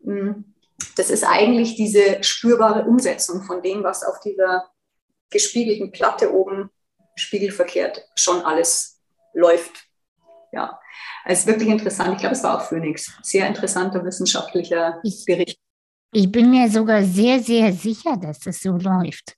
hm, 0.03 0.55
das 0.95 1.09
ist 1.09 1.23
eigentlich 1.23 1.75
diese 1.75 2.23
spürbare 2.23 2.86
Umsetzung 2.86 3.43
von 3.43 3.61
dem, 3.61 3.84
was 3.84 4.03
auf 4.03 4.19
dieser 4.19 4.69
gespiegelten 5.30 5.91
Platte 5.91 6.34
oben, 6.34 6.69
spiegelverkehrt, 7.15 8.07
schon 8.15 8.41
alles 8.41 9.01
läuft. 9.34 9.86
Ja, 10.51 10.80
es 11.25 11.39
ist 11.39 11.47
wirklich 11.47 11.69
interessant. 11.69 12.13
Ich 12.13 12.19
glaube, 12.19 12.36
es 12.36 12.43
war 12.43 12.57
auch 12.57 12.65
Phoenix. 12.65 13.11
Sehr 13.21 13.47
interessanter 13.47 14.03
wissenschaftlicher 14.03 15.01
Bericht. 15.25 15.59
Ich 16.13 16.32
bin 16.32 16.49
mir 16.49 16.69
sogar 16.69 17.03
sehr, 17.03 17.39
sehr 17.41 17.73
sicher, 17.73 18.15
dass 18.17 18.39
das 18.39 18.61
so 18.61 18.71
läuft. 18.71 19.36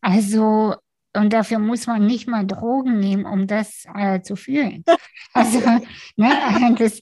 Also, 0.00 0.76
und 1.16 1.32
dafür 1.32 1.58
muss 1.58 1.86
man 1.86 2.06
nicht 2.06 2.28
mal 2.28 2.46
Drogen 2.46 3.00
nehmen, 3.00 3.24
um 3.24 3.46
das 3.46 3.84
äh, 3.94 4.20
zu 4.22 4.36
fühlen. 4.36 4.84
Also, 5.32 5.60
ne, 6.16 6.74
das, 6.78 7.00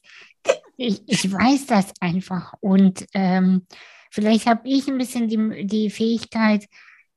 ich, 0.77 1.03
ich 1.07 1.33
weiß 1.33 1.65
das 1.65 1.95
einfach. 1.99 2.53
Und 2.61 3.07
ähm, 3.15 3.67
vielleicht 4.11 4.47
habe 4.47 4.69
ich 4.69 4.87
ein 4.87 4.99
bisschen 4.99 5.29
die, 5.29 5.67
die 5.67 5.89
Fähigkeit, 5.89 6.67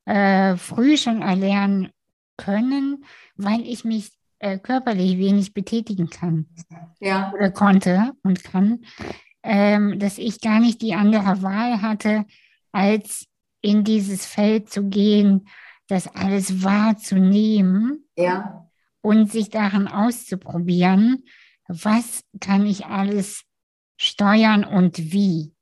äh, 0.05 0.55
früh 0.55 0.95
schon 0.95 1.21
erlernen 1.21 1.89
können, 2.37 3.03
weil 3.35 3.61
ich 3.67 3.83
mich 3.83 4.11
äh, 4.39 4.57
körperlich 4.57 5.17
wenig 5.17 5.53
betätigen 5.53 6.09
kann. 6.09 6.47
Ja. 6.99 7.31
Oder 7.33 7.51
konnte 7.51 8.13
und 8.23 8.43
kann. 8.43 8.85
Ähm, 9.43 9.99
dass 9.99 10.17
ich 10.17 10.39
gar 10.39 10.59
nicht 10.59 10.81
die 10.81 10.93
andere 10.93 11.41
Wahl 11.41 11.81
hatte, 11.81 12.25
als 12.71 13.25
in 13.61 13.83
dieses 13.83 14.25
Feld 14.25 14.69
zu 14.69 14.87
gehen, 14.87 15.47
das 15.91 16.07
alles 16.07 16.63
wahrzunehmen 16.63 18.07
ja. 18.15 18.69
und 19.01 19.31
sich 19.31 19.49
daran 19.49 19.87
auszuprobieren, 19.87 21.25
was 21.67 22.23
kann 22.39 22.65
ich 22.65 22.85
alles 22.85 23.43
steuern 23.97 24.63
und 24.63 24.97
wie. 25.11 25.53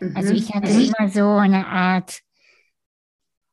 Also 0.00 0.10
mhm. 0.10 0.16
Also 0.16 0.34
ich 0.34 0.54
hatte 0.54 0.70
immer 0.70 1.08
so 1.08 1.28
eine 1.30 1.66
Art 1.66 2.20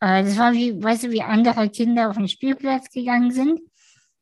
äh, 0.01 0.23
das 0.23 0.37
war 0.37 0.51
wie, 0.53 0.83
weißt 0.83 1.03
du, 1.03 1.11
wie 1.11 1.21
andere 1.21 1.69
Kinder 1.69 2.09
auf 2.09 2.17
den 2.17 2.27
Spielplatz 2.27 2.89
gegangen 2.89 3.31
sind 3.31 3.61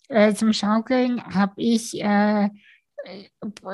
äh, 0.10 0.34
zum 0.34 0.54
Schaukeln, 0.54 1.24
habe 1.24 1.54
ich 1.58 2.00
äh, 2.00 2.50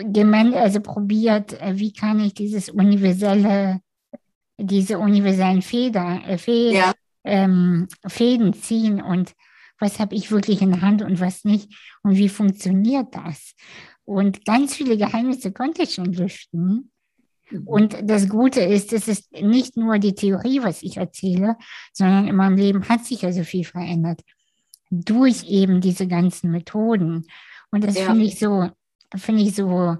gemeint, 0.03 0.55
also 0.55 0.79
probiert, 0.79 1.59
äh, 1.61 1.77
wie 1.77 1.91
kann 1.91 2.19
ich 2.19 2.33
dieses 2.33 2.69
universelle, 2.69 3.81
diese 4.57 4.99
universellen 4.99 5.61
Feder, 5.61 6.21
äh, 6.27 6.37
Fäden, 6.37 6.75
ja. 6.77 6.93
Ähm, 7.25 7.87
Fäden 8.07 8.53
ziehen 8.53 9.01
und 9.01 9.33
was 9.79 9.99
habe 9.99 10.15
ich 10.15 10.31
wirklich 10.31 10.61
in 10.61 10.71
der 10.71 10.81
Hand 10.81 11.01
und 11.01 11.19
was 11.19 11.43
nicht 11.43 11.73
und 12.03 12.15
wie 12.15 12.29
funktioniert 12.29 13.07
das. 13.13 13.55
Und 14.05 14.45
ganz 14.45 14.75
viele 14.75 14.97
Geheimnisse 14.97 15.51
konnte 15.51 15.83
ich 15.83 15.95
schon 15.95 16.13
lüften. 16.13 16.91
Mhm. 17.49 17.67
Und 17.67 17.97
das 18.03 18.29
Gute 18.29 18.61
ist, 18.61 18.93
es 18.93 19.07
ist 19.07 19.31
nicht 19.33 19.77
nur 19.77 19.99
die 19.99 20.15
Theorie, 20.15 20.61
was 20.63 20.83
ich 20.83 20.97
erzähle, 20.97 21.57
sondern 21.91 22.27
in 22.27 22.35
meinem 22.35 22.57
Leben 22.57 22.87
hat 22.87 23.05
sich 23.05 23.23
ja 23.23 23.31
so 23.33 23.43
viel 23.43 23.65
verändert 23.65 24.21
durch 24.91 25.43
eben 25.45 25.81
diese 25.81 26.07
ganzen 26.07 26.51
Methoden. 26.51 27.25
Und 27.71 27.83
das 27.83 27.97
ja. 27.97 28.05
finde 28.05 28.25
ich 28.25 28.39
so, 28.39 28.69
finde 29.15 29.41
ich 29.41 29.55
so 29.55 29.97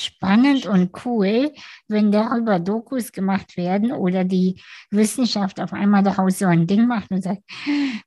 spannend 0.00 0.66
und 0.66 0.90
cool, 1.04 1.52
wenn 1.88 2.12
darüber 2.12 2.58
Dokus 2.58 3.12
gemacht 3.12 3.56
werden 3.56 3.92
oder 3.92 4.24
die 4.24 4.60
Wissenschaft 4.90 5.60
auf 5.60 5.72
einmal 5.72 6.02
daraus 6.02 6.38
so 6.38 6.46
ein 6.46 6.66
Ding 6.66 6.86
macht 6.86 7.10
und 7.10 7.22
sagt, 7.22 7.42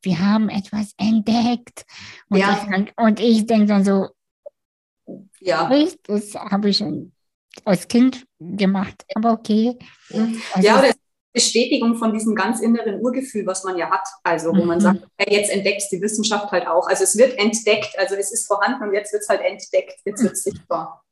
wir 0.02 0.20
haben 0.20 0.50
etwas 0.50 0.94
entdeckt. 0.98 1.86
Und, 2.30 2.40
ja. 2.40 2.68
ich, 2.76 2.94
und 2.98 3.20
ich 3.20 3.46
denke 3.46 3.68
dann 3.68 3.84
so, 3.84 4.10
ja. 5.40 5.70
das 6.08 6.34
habe 6.36 6.70
ich 6.70 6.78
schon 6.78 7.12
als 7.66 7.88
Kind 7.88 8.26
gemacht, 8.40 9.06
aber 9.16 9.32
okay. 9.32 9.78
Also, 10.12 10.68
ja, 10.68 10.80
oder 10.80 10.94
Bestätigung 11.34 11.96
von 11.96 12.14
diesem 12.14 12.36
ganz 12.36 12.62
inneren 12.62 13.02
Urgefühl, 13.02 13.46
was 13.48 13.64
man 13.64 13.76
ja 13.76 13.90
hat. 13.90 14.08
Also 14.24 14.50
wo 14.50 14.62
mhm. 14.62 14.68
man 14.68 14.80
sagt, 14.80 15.04
hey, 15.18 15.36
jetzt 15.36 15.52
entdeckt 15.52 15.84
die 15.92 16.00
Wissenschaft 16.02 16.52
halt 16.52 16.68
auch. 16.68 16.88
Also 16.88 17.04
es 17.04 17.18
wird 17.18 17.38
entdeckt, 17.40 17.98
also 17.98 18.16
es 18.16 18.32
ist 18.32 18.46
vorhanden 18.46 18.84
und 18.84 18.94
jetzt 18.94 19.12
wird 19.12 19.24
es 19.24 19.30
halt 19.30 19.42
entdeckt, 19.42 20.00
jetzt 20.06 20.24
wird 20.24 20.34
es 20.34 20.44
sichtbar. 20.44 21.04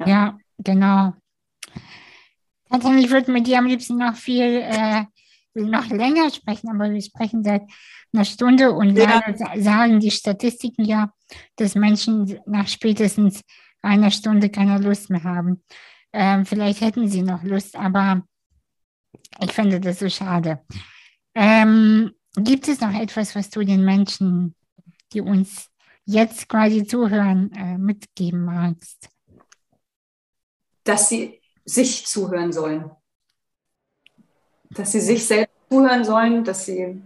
Ja. 0.00 0.08
ja, 0.08 0.38
genau. 0.58 1.14
Tatsächlich, 2.70 2.96
also 2.96 3.06
ich 3.06 3.10
würde 3.10 3.32
mit 3.32 3.46
dir 3.46 3.58
am 3.58 3.66
liebsten 3.66 3.96
noch 3.96 4.14
viel, 4.14 4.62
äh, 4.62 5.04
noch 5.54 5.88
länger 5.88 6.30
sprechen, 6.30 6.68
aber 6.68 6.92
wir 6.92 7.02
sprechen 7.02 7.42
seit 7.42 7.62
einer 8.12 8.24
Stunde 8.24 8.72
und 8.72 8.96
ja. 8.96 9.22
sagen 9.56 10.00
die 10.00 10.10
Statistiken 10.10 10.84
ja, 10.84 11.12
dass 11.56 11.74
Menschen 11.74 12.38
nach 12.46 12.68
spätestens 12.68 13.42
einer 13.82 14.10
Stunde 14.10 14.50
keine 14.50 14.78
Lust 14.78 15.10
mehr 15.10 15.24
haben. 15.24 15.62
Ähm, 16.12 16.44
vielleicht 16.44 16.80
hätten 16.80 17.08
sie 17.08 17.22
noch 17.22 17.42
Lust, 17.42 17.76
aber 17.76 18.22
ich 19.40 19.52
finde 19.52 19.80
das 19.80 19.98
so 20.00 20.08
schade. 20.08 20.60
Ähm, 21.34 22.12
gibt 22.36 22.68
es 22.68 22.80
noch 22.80 22.94
etwas, 22.94 23.34
was 23.34 23.50
du 23.50 23.64
den 23.64 23.84
Menschen, 23.84 24.54
die 25.12 25.20
uns 25.20 25.68
jetzt 26.04 26.48
quasi 26.48 26.84
zuhören, 26.84 27.52
äh, 27.52 27.78
mitgeben 27.78 28.44
magst? 28.44 29.08
Dass 30.84 31.08
sie 31.08 31.40
sich 31.64 32.06
zuhören 32.06 32.52
sollen. 32.52 32.90
Dass 34.70 34.92
sie 34.92 35.00
sich 35.00 35.26
selbst 35.26 35.54
zuhören 35.68 36.04
sollen, 36.04 36.44
dass 36.44 36.66
sie 36.66 37.02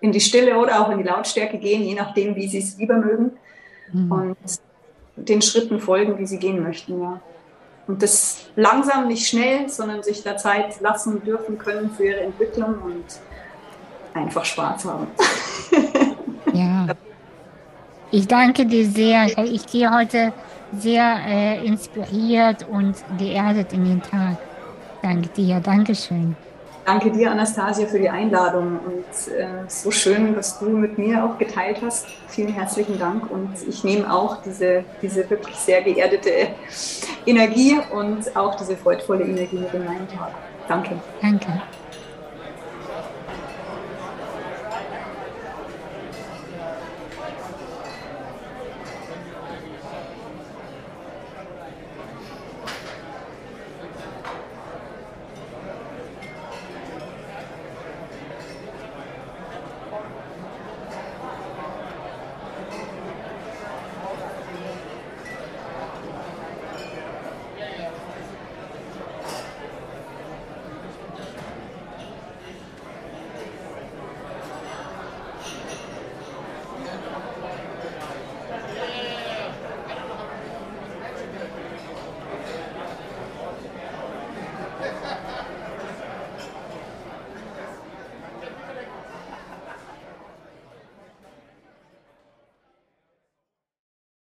in 0.00 0.12
die 0.12 0.20
Stille 0.20 0.58
oder 0.58 0.80
auch 0.80 0.90
in 0.90 0.98
die 0.98 1.04
Lautstärke 1.04 1.58
gehen, 1.58 1.82
je 1.82 1.94
nachdem, 1.94 2.34
wie 2.34 2.48
sie 2.48 2.58
es 2.58 2.76
lieber 2.76 2.96
mögen. 2.96 3.32
Mhm. 3.92 4.12
Und 4.12 4.36
den 5.16 5.42
Schritten 5.42 5.78
folgen, 5.78 6.16
die 6.16 6.26
sie 6.26 6.38
gehen 6.38 6.62
möchten, 6.62 7.00
ja. 7.00 7.20
Und 7.86 8.02
das 8.02 8.46
langsam, 8.54 9.08
nicht 9.08 9.26
schnell, 9.26 9.68
sondern 9.68 10.02
sich 10.02 10.22
da 10.22 10.36
Zeit 10.36 10.80
lassen 10.80 11.22
dürfen 11.24 11.58
können 11.58 11.90
für 11.90 12.06
ihre 12.06 12.20
Entwicklung 12.20 12.80
und 12.82 13.04
einfach 14.14 14.44
Spaß 14.44 14.84
haben. 14.84 15.08
ja. 16.52 16.86
Ich 18.10 18.28
danke 18.28 18.66
dir 18.66 18.86
sehr. 18.86 19.26
Ich 19.38 19.66
gehe 19.66 19.90
heute 19.90 20.32
sehr 20.78 21.16
äh, 21.26 21.66
inspiriert 21.66 22.66
und 22.68 22.96
geerdet 23.18 23.72
in 23.72 23.84
den 23.84 24.02
Tag. 24.02 24.36
Danke 25.02 25.28
dir. 25.28 25.60
Dankeschön. 25.60 26.36
Danke 26.84 27.12
dir, 27.12 27.30
Anastasia, 27.30 27.86
für 27.86 28.00
die 28.00 28.10
Einladung 28.10 28.80
und 28.80 29.32
äh, 29.32 29.46
so 29.68 29.92
schön, 29.92 30.34
was 30.34 30.58
du 30.58 30.68
mit 30.68 30.98
mir 30.98 31.24
auch 31.24 31.38
geteilt 31.38 31.78
hast. 31.80 32.06
Vielen 32.26 32.52
herzlichen 32.52 32.98
Dank 32.98 33.30
und 33.30 33.50
ich 33.68 33.84
nehme 33.84 34.12
auch 34.12 34.42
diese, 34.42 34.84
diese 35.00 35.28
wirklich 35.30 35.54
sehr 35.54 35.82
geerdete 35.82 36.48
Energie 37.24 37.78
und 37.92 38.36
auch 38.36 38.56
diese 38.56 38.76
freudvolle 38.76 39.24
Energie 39.24 39.58
mit 39.58 39.72
in 39.72 39.84
meinen 39.84 40.08
Tag. 40.08 40.32
Danke. 40.66 41.00
Danke. 41.20 41.62